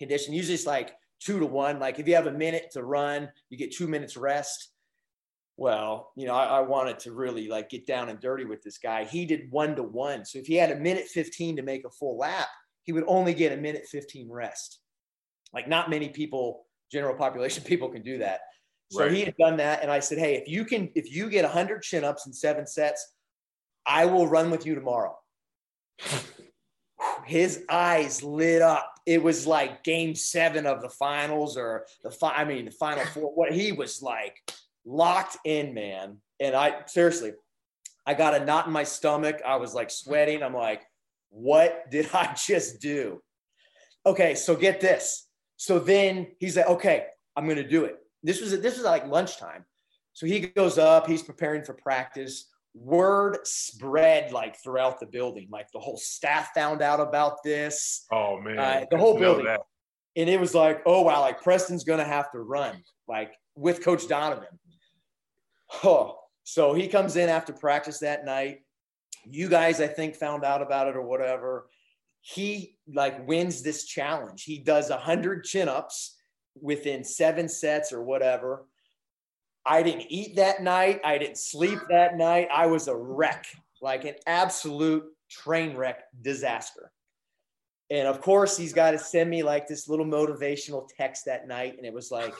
condition. 0.00 0.34
Usually 0.34 0.54
it's 0.54 0.66
like 0.66 0.96
two 1.20 1.38
to 1.38 1.46
one. 1.46 1.78
Like 1.78 2.00
if 2.00 2.08
you 2.08 2.16
have 2.16 2.26
a 2.26 2.32
minute 2.32 2.70
to 2.72 2.82
run, 2.82 3.28
you 3.50 3.56
get 3.56 3.72
two 3.72 3.86
minutes 3.86 4.16
rest. 4.16 4.70
Well, 5.56 6.10
you 6.16 6.26
know, 6.26 6.34
I, 6.34 6.58
I, 6.58 6.60
wanted 6.60 6.98
to 7.00 7.12
really 7.12 7.46
like 7.46 7.68
get 7.68 7.86
down 7.86 8.08
and 8.08 8.18
dirty 8.18 8.46
with 8.46 8.62
this 8.62 8.78
guy. 8.78 9.04
He 9.04 9.26
did 9.26 9.50
one 9.50 9.76
to 9.76 9.82
one. 9.82 10.24
So 10.24 10.38
if 10.38 10.46
he 10.46 10.54
had 10.54 10.70
a 10.70 10.76
minute 10.76 11.06
15 11.06 11.56
to 11.56 11.62
make 11.62 11.84
a 11.84 11.90
full 11.90 12.16
lap, 12.16 12.48
he 12.84 12.92
would 12.92 13.04
only 13.06 13.34
get 13.34 13.52
a 13.52 13.60
minute 13.60 13.84
15 13.86 14.30
rest. 14.30 14.80
Like 15.52 15.68
not 15.68 15.90
many 15.90 16.08
people, 16.08 16.64
general 16.90 17.14
population 17.14 17.62
people 17.66 17.90
can 17.90 18.02
do 18.02 18.18
that. 18.18 18.40
So 18.90 19.02
right. 19.02 19.12
he 19.12 19.20
had 19.20 19.36
done 19.36 19.58
that. 19.58 19.82
And 19.82 19.90
I 19.90 20.00
said, 20.00 20.18
Hey, 20.18 20.36
if 20.36 20.48
you 20.48 20.64
can, 20.64 20.90
if 20.94 21.14
you 21.14 21.28
get 21.28 21.44
100 21.44 21.82
chin 21.82 22.04
ups 22.04 22.26
in 22.26 22.32
seven 22.32 22.66
sets, 22.66 23.14
I 23.84 24.06
will 24.06 24.26
run 24.26 24.50
with 24.50 24.64
you 24.64 24.74
tomorrow. 24.74 25.16
His 27.30 27.64
eyes 27.70 28.24
lit 28.24 28.60
up. 28.60 28.92
It 29.06 29.22
was 29.22 29.46
like 29.46 29.84
game 29.84 30.16
seven 30.16 30.66
of 30.66 30.82
the 30.82 30.88
finals 30.88 31.56
or 31.56 31.86
the 32.02 32.10
fi- 32.10 32.34
I 32.34 32.44
mean 32.44 32.64
the 32.64 32.72
final 32.72 33.04
four. 33.14 33.32
What 33.32 33.52
he 33.52 33.70
was 33.70 34.02
like 34.02 34.36
locked 34.84 35.36
in, 35.44 35.72
man. 35.72 36.18
And 36.40 36.56
I 36.56 36.82
seriously, 36.86 37.32
I 38.04 38.14
got 38.14 38.34
a 38.34 38.44
knot 38.44 38.66
in 38.66 38.72
my 38.72 38.82
stomach. 38.82 39.40
I 39.46 39.56
was 39.56 39.74
like 39.74 39.90
sweating. 39.90 40.42
I'm 40.42 40.54
like, 40.54 40.82
what 41.28 41.88
did 41.90 42.10
I 42.14 42.34
just 42.34 42.80
do? 42.80 43.22
Okay, 44.04 44.34
so 44.34 44.56
get 44.56 44.80
this. 44.80 45.28
So 45.56 45.78
then 45.78 46.26
he's 46.40 46.56
like, 46.56 46.66
okay, 46.66 47.06
I'm 47.36 47.46
gonna 47.46 47.66
do 47.66 47.84
it. 47.84 47.96
This 48.24 48.40
was 48.40 48.60
this 48.60 48.76
was 48.76 48.84
like 48.84 49.06
lunchtime. 49.06 49.64
So 50.14 50.26
he 50.26 50.40
goes 50.40 50.78
up, 50.78 51.06
he's 51.06 51.22
preparing 51.22 51.62
for 51.62 51.74
practice 51.74 52.49
word 52.74 53.38
spread 53.44 54.32
like 54.32 54.56
throughout 54.62 55.00
the 55.00 55.06
building. 55.06 55.48
Like 55.50 55.68
the 55.72 55.80
whole 55.80 55.96
staff 55.96 56.50
found 56.54 56.82
out 56.82 57.00
about 57.00 57.42
this. 57.42 58.06
Oh 58.12 58.40
man, 58.40 58.58
uh, 58.58 58.86
the 58.90 58.98
whole 58.98 59.18
building. 59.18 59.46
And 60.16 60.28
it 60.28 60.40
was 60.40 60.54
like, 60.54 60.82
oh 60.86 61.02
wow, 61.02 61.20
like 61.20 61.42
Preston's 61.42 61.84
gonna 61.84 62.04
have 62.04 62.30
to 62.32 62.40
run 62.40 62.82
like 63.08 63.32
with 63.56 63.84
Coach 63.84 64.08
Donovan. 64.08 64.58
Oh, 65.84 66.18
so 66.42 66.74
he 66.74 66.88
comes 66.88 67.16
in 67.16 67.28
after 67.28 67.52
practice 67.52 68.00
that 68.00 68.24
night. 68.24 68.58
You 69.24 69.48
guys, 69.48 69.80
I 69.80 69.86
think, 69.86 70.16
found 70.16 70.44
out 70.44 70.62
about 70.62 70.88
it 70.88 70.96
or 70.96 71.02
whatever. 71.02 71.68
He 72.22 72.76
like 72.92 73.26
wins 73.26 73.62
this 73.62 73.84
challenge. 73.84 74.42
He 74.44 74.58
does 74.58 74.90
a 74.90 74.96
hundred 74.96 75.44
chin 75.44 75.68
ups 75.68 76.16
within 76.60 77.04
seven 77.04 77.48
sets 77.48 77.92
or 77.92 78.02
whatever. 78.02 78.66
I 79.70 79.84
didn't 79.84 80.06
eat 80.08 80.34
that 80.34 80.64
night. 80.64 81.00
I 81.04 81.16
didn't 81.16 81.38
sleep 81.38 81.78
that 81.90 82.16
night. 82.16 82.48
I 82.52 82.66
was 82.66 82.88
a 82.88 82.96
wreck, 82.96 83.46
like 83.80 84.04
an 84.04 84.16
absolute 84.26 85.04
train 85.30 85.76
wreck 85.76 86.02
disaster. 86.22 86.90
And 87.88 88.08
of 88.08 88.20
course, 88.20 88.56
he's 88.56 88.72
got 88.72 88.90
to 88.90 88.98
send 88.98 89.30
me 89.30 89.44
like 89.44 89.68
this 89.68 89.88
little 89.88 90.04
motivational 90.04 90.88
text 90.96 91.26
that 91.26 91.46
night. 91.46 91.76
And 91.76 91.86
it 91.86 91.94
was 91.94 92.10
like, 92.10 92.34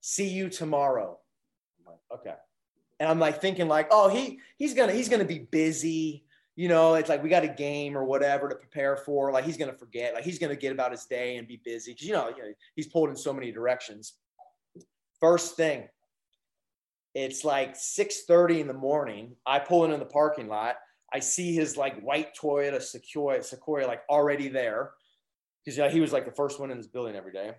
see 0.00 0.26
you 0.26 0.48
tomorrow. 0.48 1.18
I'm 1.80 1.92
like, 1.92 2.20
okay. 2.20 2.36
And 2.98 3.10
I'm 3.10 3.18
like 3.18 3.42
thinking 3.42 3.68
like, 3.68 3.88
oh, 3.90 4.08
he 4.08 4.40
he's 4.56 4.72
gonna 4.72 4.92
he's 4.92 5.10
gonna 5.10 5.26
be 5.26 5.40
busy. 5.40 6.24
You 6.56 6.70
know, 6.70 6.94
it's 6.94 7.10
like 7.10 7.22
we 7.22 7.28
got 7.28 7.44
a 7.44 7.48
game 7.48 7.94
or 7.94 8.06
whatever 8.06 8.48
to 8.48 8.54
prepare 8.54 8.96
for. 8.96 9.32
Like 9.32 9.44
he's 9.44 9.58
gonna 9.58 9.76
forget. 9.76 10.14
Like 10.14 10.24
he's 10.24 10.38
gonna 10.38 10.56
get 10.56 10.72
about 10.72 10.92
his 10.92 11.04
day 11.04 11.36
and 11.36 11.46
be 11.46 11.60
busy 11.62 11.92
because 11.92 12.06
you 12.06 12.14
know, 12.14 12.30
you 12.30 12.42
know 12.42 12.52
he's 12.74 12.86
pulled 12.86 13.10
in 13.10 13.16
so 13.16 13.34
many 13.34 13.52
directions. 13.52 14.14
First 15.20 15.56
thing, 15.56 15.88
it's 17.14 17.44
like 17.44 17.76
6:30 17.76 18.60
in 18.60 18.66
the 18.66 18.74
morning. 18.74 19.36
I 19.46 19.58
pull 19.58 19.84
in 19.84 19.92
in 19.92 20.00
the 20.00 20.06
parking 20.06 20.48
lot. 20.48 20.76
I 21.12 21.20
see 21.20 21.54
his 21.54 21.76
like 21.76 22.00
white 22.00 22.36
Toyota 22.36 22.82
Sequoia, 22.82 23.42
Sequoia 23.42 23.86
like 23.86 24.02
already 24.08 24.48
there 24.48 24.92
because 25.64 25.78
yeah, 25.78 25.88
he 25.88 26.00
was 26.00 26.12
like 26.12 26.24
the 26.24 26.32
first 26.32 26.58
one 26.58 26.70
in 26.70 26.76
this 26.76 26.88
building 26.88 27.14
every 27.14 27.32
day. 27.32 27.52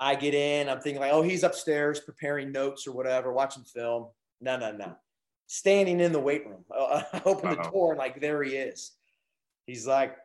I 0.00 0.14
get 0.14 0.32
in, 0.32 0.68
I'm 0.68 0.80
thinking 0.80 1.00
like, 1.00 1.12
oh, 1.12 1.22
he's 1.22 1.42
upstairs 1.42 1.98
preparing 1.98 2.52
notes 2.52 2.86
or 2.86 2.92
whatever, 2.92 3.32
watching 3.32 3.64
film. 3.64 4.06
No, 4.40 4.56
no, 4.56 4.70
no. 4.70 4.94
Standing 5.48 5.98
in 5.98 6.12
the 6.12 6.20
weight 6.20 6.46
room. 6.46 6.64
I 6.72 7.20
open 7.24 7.50
the 7.50 7.58
uh-huh. 7.58 7.70
door 7.70 7.92
and 7.92 7.98
like 7.98 8.20
there 8.20 8.42
he 8.44 8.52
is. 8.52 8.92
He's 9.66 9.86
like, 9.86 10.16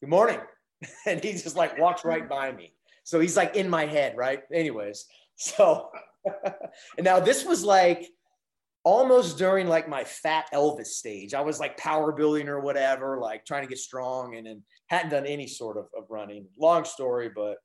"Good 0.00 0.08
morning," 0.08 0.40
and 1.06 1.22
he 1.22 1.32
just 1.32 1.56
like 1.56 1.78
walks 1.78 2.04
right 2.04 2.28
by 2.28 2.50
me. 2.50 2.72
So 3.04 3.20
he's 3.20 3.36
like 3.36 3.56
in 3.56 3.68
my 3.68 3.84
head, 3.84 4.16
right? 4.16 4.42
Anyways, 4.52 5.06
so 5.36 5.90
and 6.24 7.04
now 7.04 7.20
this 7.20 7.44
was 7.44 7.64
like 7.64 8.06
almost 8.84 9.38
during 9.38 9.66
like 9.66 9.88
my 9.88 10.04
fat 10.04 10.46
Elvis 10.52 10.86
stage. 10.86 11.34
I 11.34 11.40
was 11.42 11.60
like 11.60 11.76
power 11.76 12.12
building 12.12 12.48
or 12.48 12.60
whatever, 12.60 13.18
like 13.18 13.44
trying 13.44 13.62
to 13.62 13.68
get 13.68 13.78
strong 13.78 14.36
and 14.36 14.46
then 14.46 14.62
hadn't 14.86 15.10
done 15.10 15.26
any 15.26 15.46
sort 15.46 15.76
of, 15.76 15.86
of 15.96 16.04
running. 16.08 16.46
Long 16.58 16.84
story, 16.84 17.30
but 17.34 17.56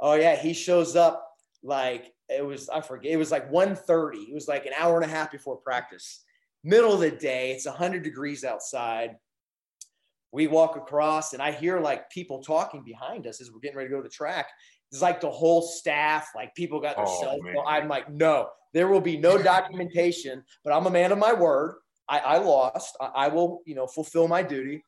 oh 0.00 0.14
yeah, 0.14 0.36
he 0.36 0.52
shows 0.52 0.96
up 0.96 1.24
like 1.62 2.12
it 2.28 2.44
was, 2.44 2.68
I 2.68 2.80
forget, 2.80 3.12
it 3.12 3.16
was 3.16 3.30
like 3.30 3.50
1.30. 3.50 4.28
It 4.28 4.34
was 4.34 4.48
like 4.48 4.66
an 4.66 4.72
hour 4.78 5.00
and 5.00 5.10
a 5.10 5.14
half 5.14 5.30
before 5.30 5.56
practice. 5.56 6.24
Middle 6.64 6.92
of 6.92 7.00
the 7.00 7.10
day, 7.10 7.52
it's 7.52 7.66
100 7.66 8.02
degrees 8.02 8.44
outside. 8.44 9.16
We 10.32 10.46
walk 10.46 10.76
across 10.76 11.32
and 11.32 11.40
I 11.40 11.52
hear 11.52 11.80
like 11.80 12.10
people 12.10 12.42
talking 12.42 12.84
behind 12.84 13.26
us 13.26 13.40
as 13.40 13.50
we're 13.50 13.60
getting 13.60 13.78
ready 13.78 13.88
to 13.88 13.94
go 13.94 14.02
to 14.02 14.08
the 14.08 14.10
track. 14.10 14.48
It's 14.92 15.02
like 15.02 15.20
the 15.20 15.30
whole 15.30 15.62
staff, 15.62 16.28
like 16.34 16.54
people 16.54 16.80
got 16.80 16.96
their 16.96 17.06
oh, 17.06 17.20
cell 17.20 17.38
phone. 17.42 17.64
I'm 17.66 17.88
like, 17.88 18.10
no, 18.10 18.48
there 18.72 18.88
will 18.88 19.00
be 19.00 19.16
no 19.16 19.40
documentation, 19.42 20.42
but 20.64 20.72
I'm 20.72 20.86
a 20.86 20.90
man 20.90 21.12
of 21.12 21.18
my 21.18 21.32
word. 21.32 21.76
I, 22.08 22.18
I 22.18 22.38
lost. 22.38 22.96
I, 23.00 23.06
I, 23.14 23.28
will, 23.28 23.60
you 23.66 23.74
know, 23.74 23.86
fulfill 23.86 24.28
my 24.28 24.42
duty. 24.42 24.82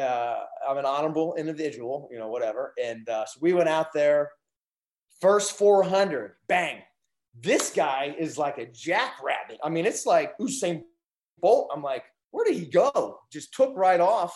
Uh, 0.00 0.40
I'm 0.68 0.78
an 0.78 0.86
honorable 0.86 1.34
individual, 1.36 2.08
you 2.10 2.18
know, 2.18 2.28
whatever. 2.28 2.72
And 2.82 3.08
uh, 3.08 3.26
so 3.26 3.38
we 3.40 3.52
went 3.52 3.68
out 3.68 3.92
there. 3.92 4.30
First 5.20 5.56
400, 5.58 6.32
bang. 6.48 6.82
This 7.38 7.70
guy 7.70 8.14
is 8.18 8.38
like 8.38 8.58
a 8.58 8.66
jackrabbit. 8.66 9.58
I 9.62 9.68
mean, 9.68 9.86
it's 9.86 10.06
like 10.06 10.36
Usain 10.38 10.82
Bolt. 11.40 11.70
I'm 11.74 11.82
like, 11.82 12.04
where 12.30 12.44
did 12.44 12.56
he 12.56 12.66
go? 12.66 13.20
Just 13.30 13.52
took 13.54 13.76
right 13.76 14.00
off. 14.00 14.34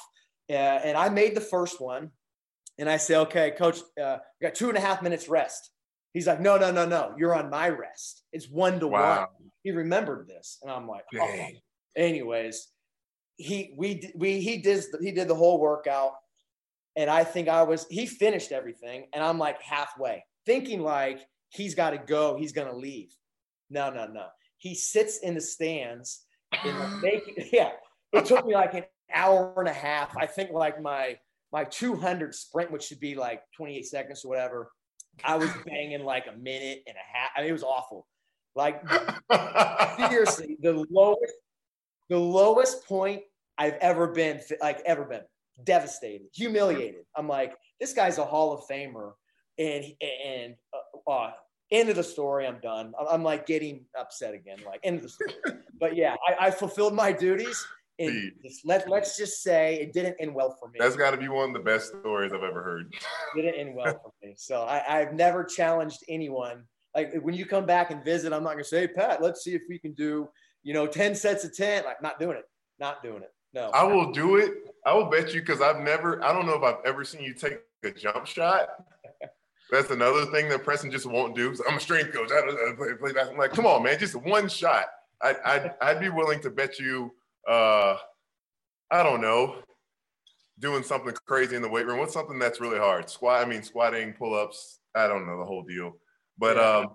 Uh, 0.51 0.53
and 0.53 0.97
I 0.97 1.09
made 1.09 1.35
the 1.35 1.41
first 1.41 1.81
one. 1.81 2.11
And 2.79 2.89
I 2.89 2.97
say, 2.97 3.17
okay, 3.17 3.51
coach, 3.51 3.79
uh, 4.01 4.19
we 4.41 4.47
got 4.47 4.55
two 4.55 4.69
and 4.69 4.79
a 4.79 4.81
half 4.81 5.03
minutes 5.03 5.29
rest. 5.29 5.71
He's 6.15 6.27
like, 6.27 6.41
no, 6.41 6.57
no, 6.57 6.71
no, 6.71 6.87
no. 6.87 7.15
You're 7.19 7.35
on 7.35 7.51
my 7.51 7.69
rest. 7.69 8.23
It's 8.33 8.49
one 8.49 8.81
to 8.81 8.89
one. 8.89 9.27
He 9.63 9.73
remembered 9.73 10.27
this, 10.27 10.59
and 10.63 10.71
I'm 10.71 10.89
like, 10.89 11.05
oh. 11.21 11.47
anyways, 11.97 12.69
he 13.37 13.75
we 13.77 14.11
we 14.17 14.41
he 14.41 14.59
did 14.59 14.85
he 15.01 15.13
did 15.13 15.29
the 15.29 15.35
whole 15.35 15.61
workout, 15.61 16.13
and 16.97 17.11
I 17.11 17.25
think 17.25 17.49
I 17.49 17.65
was 17.65 17.87
he 17.91 18.07
finished 18.07 18.53
everything, 18.53 19.07
and 19.13 19.23
I'm 19.23 19.39
like 19.39 19.61
halfway, 19.61 20.25
thinking 20.47 20.81
like 20.81 21.21
he's 21.51 21.75
got 21.75 21.91
to 21.91 21.99
go, 21.99 22.37
he's 22.37 22.53
gonna 22.53 22.75
leave. 22.75 23.15
No, 23.69 23.91
no, 23.91 24.07
no. 24.07 24.27
He 24.57 24.75
sits 24.75 25.19
in 25.19 25.35
the 25.35 25.41
stands. 25.41 26.25
In 26.65 27.01
making, 27.01 27.49
yeah, 27.53 27.73
it 28.13 28.25
took 28.25 28.47
me 28.47 28.55
like 28.55 28.75
an 28.75 28.85
hour 29.13 29.55
and 29.59 29.69
a 29.69 29.73
half. 29.73 30.17
I 30.17 30.27
think 30.27 30.51
like 30.51 30.81
my 30.81 31.19
my 31.53 31.65
200 31.65 32.35
sprint, 32.35 32.71
which 32.71 32.85
should 32.85 33.01
be 33.01 33.15
like 33.15 33.43
28 33.57 33.87
seconds 33.87 34.25
or 34.25 34.29
whatever 34.29 34.71
I 35.25 35.37
was 35.37 35.51
banging 35.67 36.05
like 36.05 36.27
a 36.27 36.37
minute 36.37 36.83
and 36.87 36.97
a 36.97 37.19
half. 37.19 37.31
I 37.37 37.41
mean, 37.41 37.51
it 37.51 37.53
was 37.53 37.63
awful. 37.63 38.07
Like 38.55 38.83
seriously, 39.97 40.57
the 40.63 40.85
lowest, 40.91 41.35
the 42.09 42.19
lowest 42.19 42.87
point 42.87 43.23
I've 43.57 43.75
ever 43.75 44.09
been, 44.09 44.41
like 44.61 44.81
ever 44.85 45.05
been, 45.05 45.21
devastated, 45.65 46.29
humiliated. 46.35 47.03
I'm 47.17 47.29
like, 47.29 47.55
this 47.81 47.93
guy's 47.93 48.19
a 48.19 48.25
Hall 48.25 48.53
of 48.53 48.65
Famer, 48.69 49.13
and 49.59 49.85
and 50.01 50.55
uh, 51.07 51.11
uh, 51.11 51.31
end 51.71 51.89
of 51.89 51.97
the 51.97 52.03
story. 52.03 52.47
I'm 52.47 52.59
done. 52.61 52.95
I'm 53.09 53.23
like 53.23 53.47
getting 53.47 53.85
upset 53.97 54.35
again. 54.35 54.59
Like 54.67 54.81
end 54.83 54.97
of 54.97 55.03
the 55.03 55.09
story. 55.09 55.35
but 55.81 55.95
yeah, 55.95 56.17
I, 56.27 56.47
I 56.47 56.51
fulfilled 56.51 56.95
my 56.95 57.13
duties. 57.13 57.65
And 57.99 58.33
just 58.45 58.65
let, 58.65 58.89
let's 58.89 59.17
just 59.17 59.43
say 59.43 59.77
it 59.77 59.93
didn't 59.93 60.17
end 60.21 60.35
well 60.35 60.57
for 60.61 60.69
me. 60.69 60.77
That's 60.79 60.95
got 60.95 61.11
to 61.11 61.17
be 61.17 61.29
one 61.29 61.49
of 61.49 61.55
the 61.55 61.61
best 61.61 61.89
stories 62.01 62.33
I've 62.33 62.45
ever 62.45 62.63
heard. 62.63 62.95
didn't 63.35 63.55
end 63.55 63.75
well 63.75 64.01
for 64.03 64.13
me. 64.23 64.35
So 64.37 64.63
I, 64.63 65.01
I've 65.01 65.15
never 65.15 65.43
challenged 65.43 66.05
anyone. 66.09 66.65
Like 66.95 67.15
when 67.23 67.35
you 67.35 67.45
come 67.45 67.67
back 67.67 67.91
and 67.91 68.05
visit, 68.05 68.33
I'm 68.33 68.45
not 68.45 68.53
going 68.53 68.65
to 68.65 68.69
say, 68.69 68.81
hey, 68.83 68.89
Pat, 68.89 69.21
let's 69.21 69.43
see 69.43 69.55
if 69.55 69.63
we 69.69 69.79
can 69.79 69.93
do, 69.95 70.29
you 70.63 70.75
know, 70.75 70.87
10 70.87 71.15
sets 71.15 71.45
of 71.45 71.57
10. 71.57 71.85
Like, 71.85 72.01
not 72.03 72.21
doing 72.21 72.37
it. 72.37 72.45
Not 72.79 73.03
doing 73.03 73.23
it. 73.23 73.33
No. 73.53 73.71
I 73.71 73.83
will 73.83 74.13
do 74.13 74.37
it. 74.37 74.53
I 74.87 74.95
will 74.95 75.07
bet 75.07 75.35
you 75.35 75.41
because 75.41 75.61
I've 75.61 75.81
never, 75.81 76.23
I 76.23 76.33
don't 76.33 76.47
know 76.47 76.55
if 76.55 76.63
I've 76.63 76.85
ever 76.85 77.05
seen 77.05 77.23
you 77.23 77.35
take 77.35 77.59
a 77.85 77.91
jump 77.91 78.27
shot. 78.27 78.69
That's 79.71 79.91
another 79.91 80.25
thing 80.27 80.49
that 80.49 80.65
Preston 80.65 80.91
just 80.91 81.07
won't 81.07 81.35
do. 81.35 81.55
So 81.55 81.65
I'm 81.69 81.77
a 81.77 81.81
strength 81.81 82.13
coach. 82.13 82.31
I 82.33 82.41
don't 82.41 82.77
play, 82.77 82.89
play 82.99 83.13
basketball. 83.13 83.33
I'm 83.33 83.39
like, 83.39 83.53
come 83.53 83.67
on, 83.67 83.83
man, 83.83 83.99
just 83.99 84.15
one 84.15 84.49
shot. 84.49 84.87
I, 85.21 85.35
I'd, 85.45 85.75
I'd 85.83 86.01
be 86.01 86.09
willing 86.09 86.41
to 86.41 86.51
bet 86.51 86.79
you 86.79 87.13
uh, 87.49 87.97
I 88.91 89.03
don't 89.03 89.21
know, 89.21 89.57
doing 90.59 90.83
something 90.83 91.15
crazy 91.27 91.57
in 91.57 91.63
the 91.63 91.69
weight 91.69 91.87
room. 91.87 91.99
What's 91.99 92.13
something 92.13 92.39
that's 92.39 92.61
really 92.61 92.79
hard? 92.79 93.09
Squat. 93.09 93.45
I 93.45 93.49
mean, 93.49 93.63
squatting, 93.63 94.13
pull 94.13 94.35
ups. 94.35 94.81
I 94.95 95.09
don't 95.09 95.27
know 95.27 95.39
the 95.39 95.45
whole 95.45 95.63
deal. 95.63 95.97
But 96.37 96.57
yeah. 96.57 96.63
um, 96.63 96.87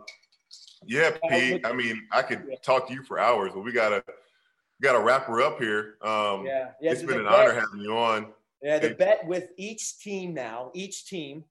yeah, 0.85 1.11
Pete. 1.29 1.65
I 1.65 1.73
mean, 1.73 2.01
I 2.11 2.21
could 2.21 2.43
yeah. 2.47 2.55
talk 2.63 2.87
to 2.87 2.93
you 2.93 3.03
for 3.03 3.19
hours, 3.19 3.51
but 3.53 3.61
we 3.61 3.71
gotta 3.71 4.03
we 4.07 4.83
gotta 4.83 4.99
wrap 4.99 5.25
her 5.25 5.41
up 5.41 5.59
here. 5.59 5.95
Um, 6.01 6.45
yeah, 6.45 6.69
yeah. 6.81 6.91
It's 6.91 7.03
been 7.03 7.19
an 7.19 7.25
bet, 7.25 7.33
honor 7.33 7.53
having 7.53 7.81
you 7.81 7.97
on. 7.97 8.27
Yeah, 8.61 8.79
the 8.79 8.91
bet 8.91 9.25
with 9.25 9.49
each 9.57 9.99
team 9.99 10.33
now, 10.33 10.71
each 10.73 11.05
team, 11.05 11.43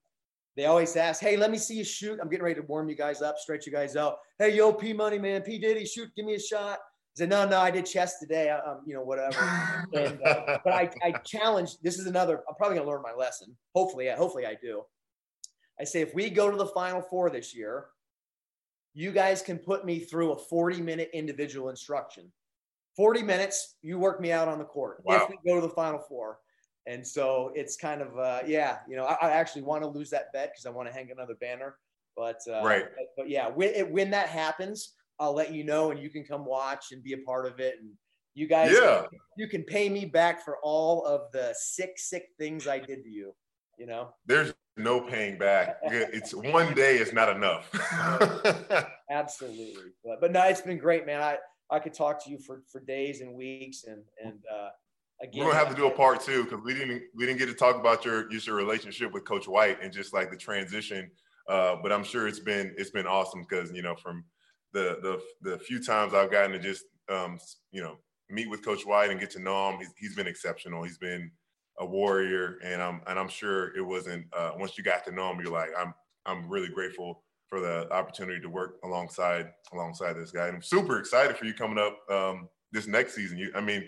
they 0.57 0.67
always 0.67 0.97
ask, 0.97 1.21
"Hey, 1.21 1.37
let 1.37 1.51
me 1.51 1.59
see 1.59 1.75
you 1.75 1.85
shoot." 1.85 2.19
I'm 2.21 2.29
getting 2.29 2.45
ready 2.45 2.61
to 2.61 2.67
warm 2.67 2.89
you 2.89 2.95
guys 2.95 3.21
up, 3.21 3.39
stretch 3.39 3.67
you 3.67 3.73
guys 3.73 3.97
out. 3.97 4.19
Hey, 4.39 4.55
yo, 4.55 4.73
P 4.73 4.93
Money 4.93 5.19
man, 5.19 5.43
P 5.43 5.59
Diddy, 5.59 5.85
shoot, 5.85 6.09
give 6.17 6.25
me 6.25 6.35
a 6.35 6.41
shot 6.41 6.79
said, 7.15 7.29
no, 7.29 7.47
no, 7.47 7.61
I 7.61 7.71
did 7.71 7.87
chess 7.87 8.19
today. 8.19 8.51
Um, 8.51 8.81
you 8.87 8.95
know, 8.95 9.03
whatever. 9.03 9.41
and, 9.95 10.23
uh, 10.23 10.59
but 10.65 10.73
I, 10.73 10.91
I 11.03 11.13
challenge. 11.25 11.79
This 11.83 11.99
is 11.99 12.07
another. 12.07 12.43
I'm 12.49 12.55
probably 12.55 12.79
gonna 12.79 12.89
learn 12.89 13.03
my 13.03 13.13
lesson. 13.13 13.57
Hopefully, 13.75 14.09
hopefully 14.09 14.47
I 14.47 14.57
do. 14.61 14.83
I 15.81 15.85
say 15.85 16.01
if 16.01 16.15
we 16.15 16.31
go 16.31 16.51
to 16.51 16.57
the 16.57 16.67
final 16.67 17.03
four 17.03 17.31
this 17.31 17.55
year, 17.55 17.87
you 18.95 19.11
guys 19.11 19.43
can 19.43 19.59
put 19.59 19.85
me 19.85 20.01
through 20.01 20.33
a 20.33 20.39
40 20.39 20.81
minute 20.81 21.11
individual 21.13 21.71
instruction. 21.71 22.31
40 22.97 23.23
minutes, 23.23 23.77
you 23.83 23.99
work 23.99 24.21
me 24.21 24.33
out 24.33 24.49
on 24.49 24.59
the 24.59 24.65
court 24.65 25.01
wow. 25.05 25.23
if 25.23 25.31
we 25.31 25.51
go 25.51 25.61
to 25.61 25.67
the 25.67 25.73
final 25.73 25.99
four. 25.99 26.39
And 26.87 27.07
so 27.07 27.53
it's 27.55 27.77
kind 27.77 28.03
of, 28.03 28.19
uh, 28.19 28.41
yeah, 28.47 28.79
you 28.89 28.97
know, 28.97 29.05
I, 29.05 29.29
I 29.29 29.31
actually 29.31 29.63
want 29.63 29.83
to 29.83 29.89
lose 29.89 30.11
that 30.11 30.33
bet 30.33 30.51
because 30.53 30.67
I 30.67 30.71
want 30.71 30.89
to 30.89 30.95
hang 30.95 31.11
another 31.11 31.37
banner. 31.41 31.77
But, 32.17 32.41
uh, 32.49 32.63
right. 32.63 32.85
But, 32.95 33.07
but 33.17 33.31
yeah, 33.31 33.49
when, 33.49 33.91
when 33.93 34.11
that 34.11 34.29
happens, 34.29 34.93
I'll 35.23 35.35
let 35.35 35.55
you 35.55 35.63
know 35.63 35.93
and 35.93 36.03
you 36.03 36.11
can 36.11 36.25
come 36.25 36.45
watch 36.45 36.87
and 36.91 37.01
be 37.01 37.13
a 37.13 37.19
part 37.19 37.47
of 37.47 37.61
it. 37.61 37.77
And 37.81 37.91
you 38.35 38.49
guys, 38.49 38.73
yeah. 38.73 39.05
you 39.37 39.47
can 39.47 39.63
pay 39.63 39.89
me 39.89 40.05
back 40.05 40.45
for 40.45 40.59
all 40.65 41.07
of 41.07 41.31
the 41.33 41.55
sick, 41.57 41.93
sick 41.97 42.25
things 42.41 42.67
I 42.67 42.81
did 42.81 43.05
to 43.05 43.09
you. 43.09 43.33
You 43.79 43.87
know, 43.87 44.15
there's 44.27 44.53
no 44.77 45.01
paying 45.01 45.39
back. 45.39 45.77
It's 45.85 46.35
one 46.35 46.75
day 46.75 46.97
is 46.97 47.13
not 47.13 47.35
enough. 47.37 47.71
Absolutely. 49.11 49.93
But, 50.05 50.21
but 50.21 50.33
no, 50.33 50.43
it's 50.43 50.61
been 50.61 50.79
great, 50.79 51.07
man. 51.07 51.23
I, 51.23 51.39
I 51.71 51.79
could 51.79 51.95
talk 51.95 52.23
to 52.25 52.31
you 52.31 52.39
for, 52.39 52.65
for 52.71 52.81
days 52.81 53.21
and 53.21 53.35
weeks 53.35 53.85
and, 53.85 54.03
and, 54.23 54.41
uh, 54.53 54.69
Again, 55.23 55.45
we're 55.45 55.53
gonna 55.53 55.65
have 55.65 55.71
to 55.73 55.81
do 55.81 55.87
a 55.87 55.91
part 55.91 56.21
two 56.21 56.43
because 56.43 56.65
we 56.65 56.75
didn't 56.75 57.01
we 57.15 57.27
didn't 57.27 57.39
get 57.39 57.47
to 57.47 57.55
talk 57.55 57.77
about 57.77 58.05
your 58.05 58.29
your 58.33 58.57
relationship 58.57 59.13
with 59.13 59.25
Coach 59.25 59.47
White 59.47 59.79
and 59.81 59.93
just 59.93 60.13
like 60.13 60.33
the 60.33 60.37
transition. 60.37 61.09
Uh, 61.49 61.77
but 61.81 61.93
I'm 61.93 62.03
sure 62.03 62.27
it's 62.27 62.41
been 62.41 62.75
it's 62.77 62.91
been 62.91 63.07
awesome 63.07 63.47
because 63.49 63.71
you 63.71 63.83
know 63.83 63.95
from 63.95 64.25
the 64.73 64.99
the 65.03 65.51
the 65.51 65.59
few 65.59 65.83
times 65.83 66.15
I've 66.15 66.31
gotten 66.31 66.53
to 66.53 66.59
just 66.59 66.85
um, 67.09 67.39
you 67.71 67.83
know 67.83 67.97
meet 68.31 68.49
with 68.49 68.65
Coach 68.65 68.87
White 68.87 69.11
and 69.11 69.21
get 69.21 69.31
to 69.33 69.39
know 69.39 69.71
him, 69.71 69.79
he's, 69.79 69.93
he's 69.99 70.17
been 70.17 70.27
exceptional. 70.27 70.83
He's 70.83 70.99
been 70.99 71.31
a 71.79 71.87
warrior, 71.87 72.59
and 72.65 72.83
I'm 72.83 73.01
and 73.07 73.19
I'm 73.19 73.29
sure 73.29 73.77
it 73.77 73.83
wasn't 73.83 74.27
uh, 74.37 74.53
once 74.57 74.77
you 74.77 74.85
got 74.85 75.05
to 75.07 75.13
know 75.13 75.31
him, 75.31 75.41
you're 75.41 75.53
like 75.53 75.71
I'm 75.79 75.95
I'm 76.27 76.49
really 76.49 76.69
grateful 76.69 77.23
for 77.49 77.61
the 77.61 77.93
opportunity 77.93 78.41
to 78.41 78.49
work 78.49 78.77
alongside 78.85 79.51
alongside 79.73 80.15
this 80.15 80.31
guy. 80.31 80.47
And 80.47 80.57
I'm 80.57 80.63
super 80.63 80.99
excited 80.99 81.37
for 81.37 81.45
you 81.45 81.55
coming 81.55 81.79
up 81.79 81.99
um, 82.11 82.49
this 82.73 82.87
next 82.87 83.15
season. 83.15 83.39
You, 83.39 83.53
I 83.55 83.61
mean, 83.61 83.85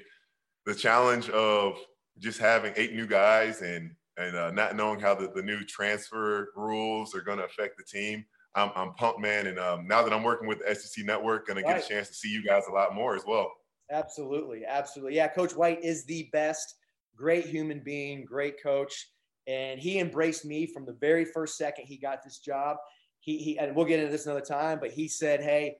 the 0.66 0.74
challenge 0.74 1.30
of 1.30 1.78
just 2.18 2.38
having 2.38 2.72
eight 2.76 2.94
new 2.94 3.06
guys 3.06 3.62
and 3.62 3.90
and 4.16 4.36
uh, 4.36 4.50
not 4.52 4.76
knowing 4.76 5.00
how 5.00 5.14
the, 5.14 5.30
the 5.34 5.42
new 5.42 5.64
transfer 5.64 6.52
rules 6.56 7.14
are 7.14 7.22
going 7.22 7.38
to 7.38 7.44
affect 7.44 7.76
the 7.76 7.84
team. 7.84 8.24
I'm, 8.54 8.70
I'm 8.76 8.94
pumped, 8.94 9.20
man. 9.20 9.46
And 9.46 9.58
um, 9.58 9.86
now 9.86 10.02
that 10.02 10.12
I'm 10.12 10.22
working 10.22 10.46
with 10.46 10.60
the 10.64 10.74
SEC 10.74 11.04
Network, 11.04 11.46
going 11.46 11.62
right. 11.62 11.74
to 11.74 11.80
get 11.80 11.84
a 11.84 11.88
chance 11.88 12.08
to 12.08 12.14
see 12.14 12.28
you 12.28 12.44
guys 12.44 12.64
a 12.68 12.72
lot 12.72 12.94
more 12.94 13.16
as 13.16 13.22
well. 13.26 13.50
Absolutely, 13.90 14.64
absolutely. 14.66 15.16
Yeah, 15.16 15.28
Coach 15.28 15.54
White 15.54 15.82
is 15.84 16.04
the 16.04 16.28
best. 16.32 16.76
Great 17.16 17.46
human 17.46 17.80
being, 17.84 18.24
great 18.24 18.60
coach, 18.60 19.10
and 19.46 19.78
he 19.78 20.00
embraced 20.00 20.44
me 20.44 20.66
from 20.66 20.84
the 20.84 20.96
very 21.00 21.24
first 21.24 21.56
second 21.56 21.84
he 21.86 21.96
got 21.96 22.24
this 22.24 22.38
job. 22.38 22.76
He, 23.20 23.38
he 23.38 23.58
and 23.58 23.76
we'll 23.76 23.84
get 23.84 24.00
into 24.00 24.10
this 24.10 24.26
another 24.26 24.40
time, 24.40 24.80
but 24.80 24.90
he 24.90 25.06
said, 25.06 25.40
"Hey, 25.40 25.76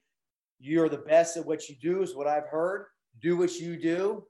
you're 0.61 0.89
the 0.89 0.99
best 0.99 1.37
at 1.37 1.45
what 1.45 1.69
you 1.69 1.75
do," 1.83 2.03
is 2.03 2.15
what 2.15 2.29
I've 2.29 2.47
heard. 2.47 2.87
Do 3.21 3.37
what 3.37 3.57
you 3.57 3.77
do. 3.77 4.25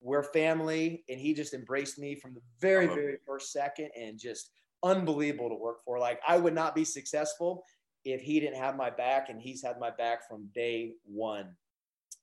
We're 0.00 0.22
family, 0.22 1.02
and 1.08 1.18
he 1.18 1.34
just 1.34 1.54
embraced 1.54 1.98
me 1.98 2.14
from 2.14 2.34
the 2.34 2.42
very, 2.60 2.86
very 2.86 3.16
first 3.26 3.50
second, 3.50 3.90
and 3.98 4.16
just 4.16 4.50
unbelievable 4.84 5.48
to 5.48 5.56
work 5.56 5.82
for. 5.84 5.98
Like 5.98 6.20
I 6.28 6.36
would 6.36 6.54
not 6.54 6.76
be 6.76 6.84
successful 6.84 7.64
if 8.04 8.20
he 8.20 8.40
didn't 8.40 8.58
have 8.58 8.76
my 8.76 8.90
back, 8.90 9.28
and 9.28 9.40
he's 9.40 9.62
had 9.62 9.78
my 9.78 9.90
back 9.90 10.28
from 10.28 10.48
day 10.54 10.92
one. 11.04 11.48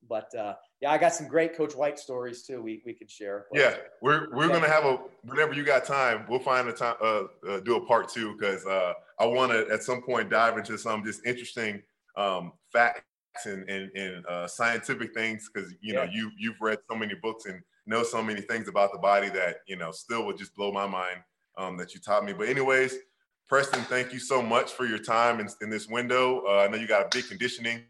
But 0.10 0.34
uh, 0.36 0.56
yeah, 0.82 0.92
I 0.92 0.98
got 0.98 1.14
some 1.14 1.28
great 1.28 1.56
Coach 1.56 1.76
White 1.76 2.00
stories 2.00 2.44
too. 2.44 2.62
We 2.62 2.82
we 2.86 2.94
could 2.94 3.10
share. 3.10 3.46
Yeah, 3.54 3.76
we're 4.02 4.28
we're 4.34 4.48
gonna 4.48 4.68
have 4.68 4.86
a 4.86 5.00
whenever 5.24 5.54
you 5.54 5.64
got 5.64 5.86
time, 5.86 6.26
we'll 6.28 6.40
find 6.40 6.68
a 6.68 6.74
time 6.74 6.96
uh, 7.02 7.24
uh 7.48 7.60
do 7.60 7.76
a 7.76 7.86
part 7.86 8.10
two 8.10 8.36
because 8.38 8.66
uh, 8.66 8.94
I 9.20 9.26
want 9.26 9.52
to 9.52 9.68
at 9.72 9.84
some 9.84 10.02
point 10.02 10.30
dive 10.30 10.58
into 10.58 10.78
some 10.78 11.04
just 11.04 11.26
interesting 11.26 11.84
um, 12.16 12.54
facts 12.74 13.04
and 13.46 13.70
and, 13.70 13.92
and 13.96 14.26
uh, 14.26 14.48
scientific 14.48 15.14
things 15.14 15.50
because 15.54 15.72
you 15.82 15.94
know 15.94 16.04
you 16.04 16.32
you've 16.38 16.60
read 16.62 16.80
so 16.90 16.96
many 16.96 17.14
books 17.22 17.46
and 17.46 17.62
know 17.86 18.04
so 18.04 18.24
many 18.24 18.42
things 18.42 18.68
about 18.68 18.92
the 18.92 19.00
body 19.00 19.30
that 19.30 19.58
you 19.68 19.76
know 19.76 19.92
still 19.92 20.26
would 20.26 20.38
just 20.38 20.56
blow 20.56 20.72
my 20.72 20.88
mind 20.88 21.18
um, 21.58 21.78
that 21.78 21.94
you 21.94 22.00
taught 22.00 22.26
me. 22.26 22.34
But 22.34 22.50
anyways, 22.50 22.96
Preston, 23.52 23.82
thank 23.82 24.14
you 24.14 24.20
so 24.20 24.42
much 24.42 24.72
for 24.72 24.86
your 24.86 24.98
time 24.98 25.42
in, 25.42 25.50
in 25.62 25.70
this 25.70 25.90
window. 25.90 26.42
Uh, 26.48 26.60
I 26.60 26.70
know 26.70 26.78
you 26.78 26.88
got 26.88 27.02
a 27.02 27.10
big 27.12 27.28
conditioning 27.28 27.82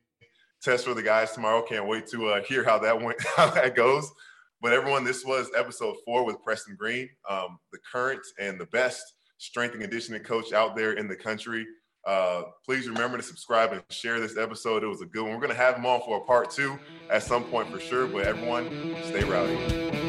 test 0.59 0.85
for 0.85 0.95
the 0.95 1.03
guys 1.03 1.33
tomorrow. 1.33 1.61
Can't 1.61 1.87
wait 1.87 2.07
to 2.07 2.29
uh, 2.29 2.41
hear 2.41 2.63
how 2.63 2.79
that 2.79 2.99
went, 3.03 3.23
how 3.37 3.51
that 3.51 3.75
goes. 3.75 4.11
But 4.59 4.73
everyone, 4.73 5.03
this 5.03 5.23
was 5.23 5.51
episode 5.55 5.97
four 6.03 6.25
with 6.25 6.41
Preston 6.43 6.75
Green, 6.79 7.07
um, 7.29 7.59
the 7.71 7.77
current 7.91 8.21
and 8.39 8.59
the 8.59 8.65
best 8.67 9.03
strength 9.37 9.73
and 9.73 9.83
conditioning 9.83 10.23
coach 10.23 10.51
out 10.51 10.75
there 10.75 10.93
in 10.93 11.07
the 11.07 11.15
country. 11.15 11.67
Uh, 12.07 12.41
please 12.65 12.89
remember 12.89 13.17
to 13.17 13.23
subscribe 13.23 13.71
and 13.71 13.83
share 13.91 14.19
this 14.19 14.37
episode. 14.37 14.81
It 14.81 14.87
was 14.87 15.03
a 15.03 15.05
good 15.05 15.21
one. 15.21 15.33
We're 15.33 15.41
going 15.41 15.49
to 15.49 15.55
have 15.55 15.75
him 15.75 15.85
on 15.85 16.01
for 16.01 16.17
a 16.17 16.21
part 16.21 16.49
two 16.49 16.79
at 17.11 17.21
some 17.21 17.43
point 17.43 17.69
for 17.69 17.79
sure. 17.79 18.07
But 18.07 18.25
everyone, 18.25 18.95
stay 19.03 19.23
rowdy. 19.23 20.00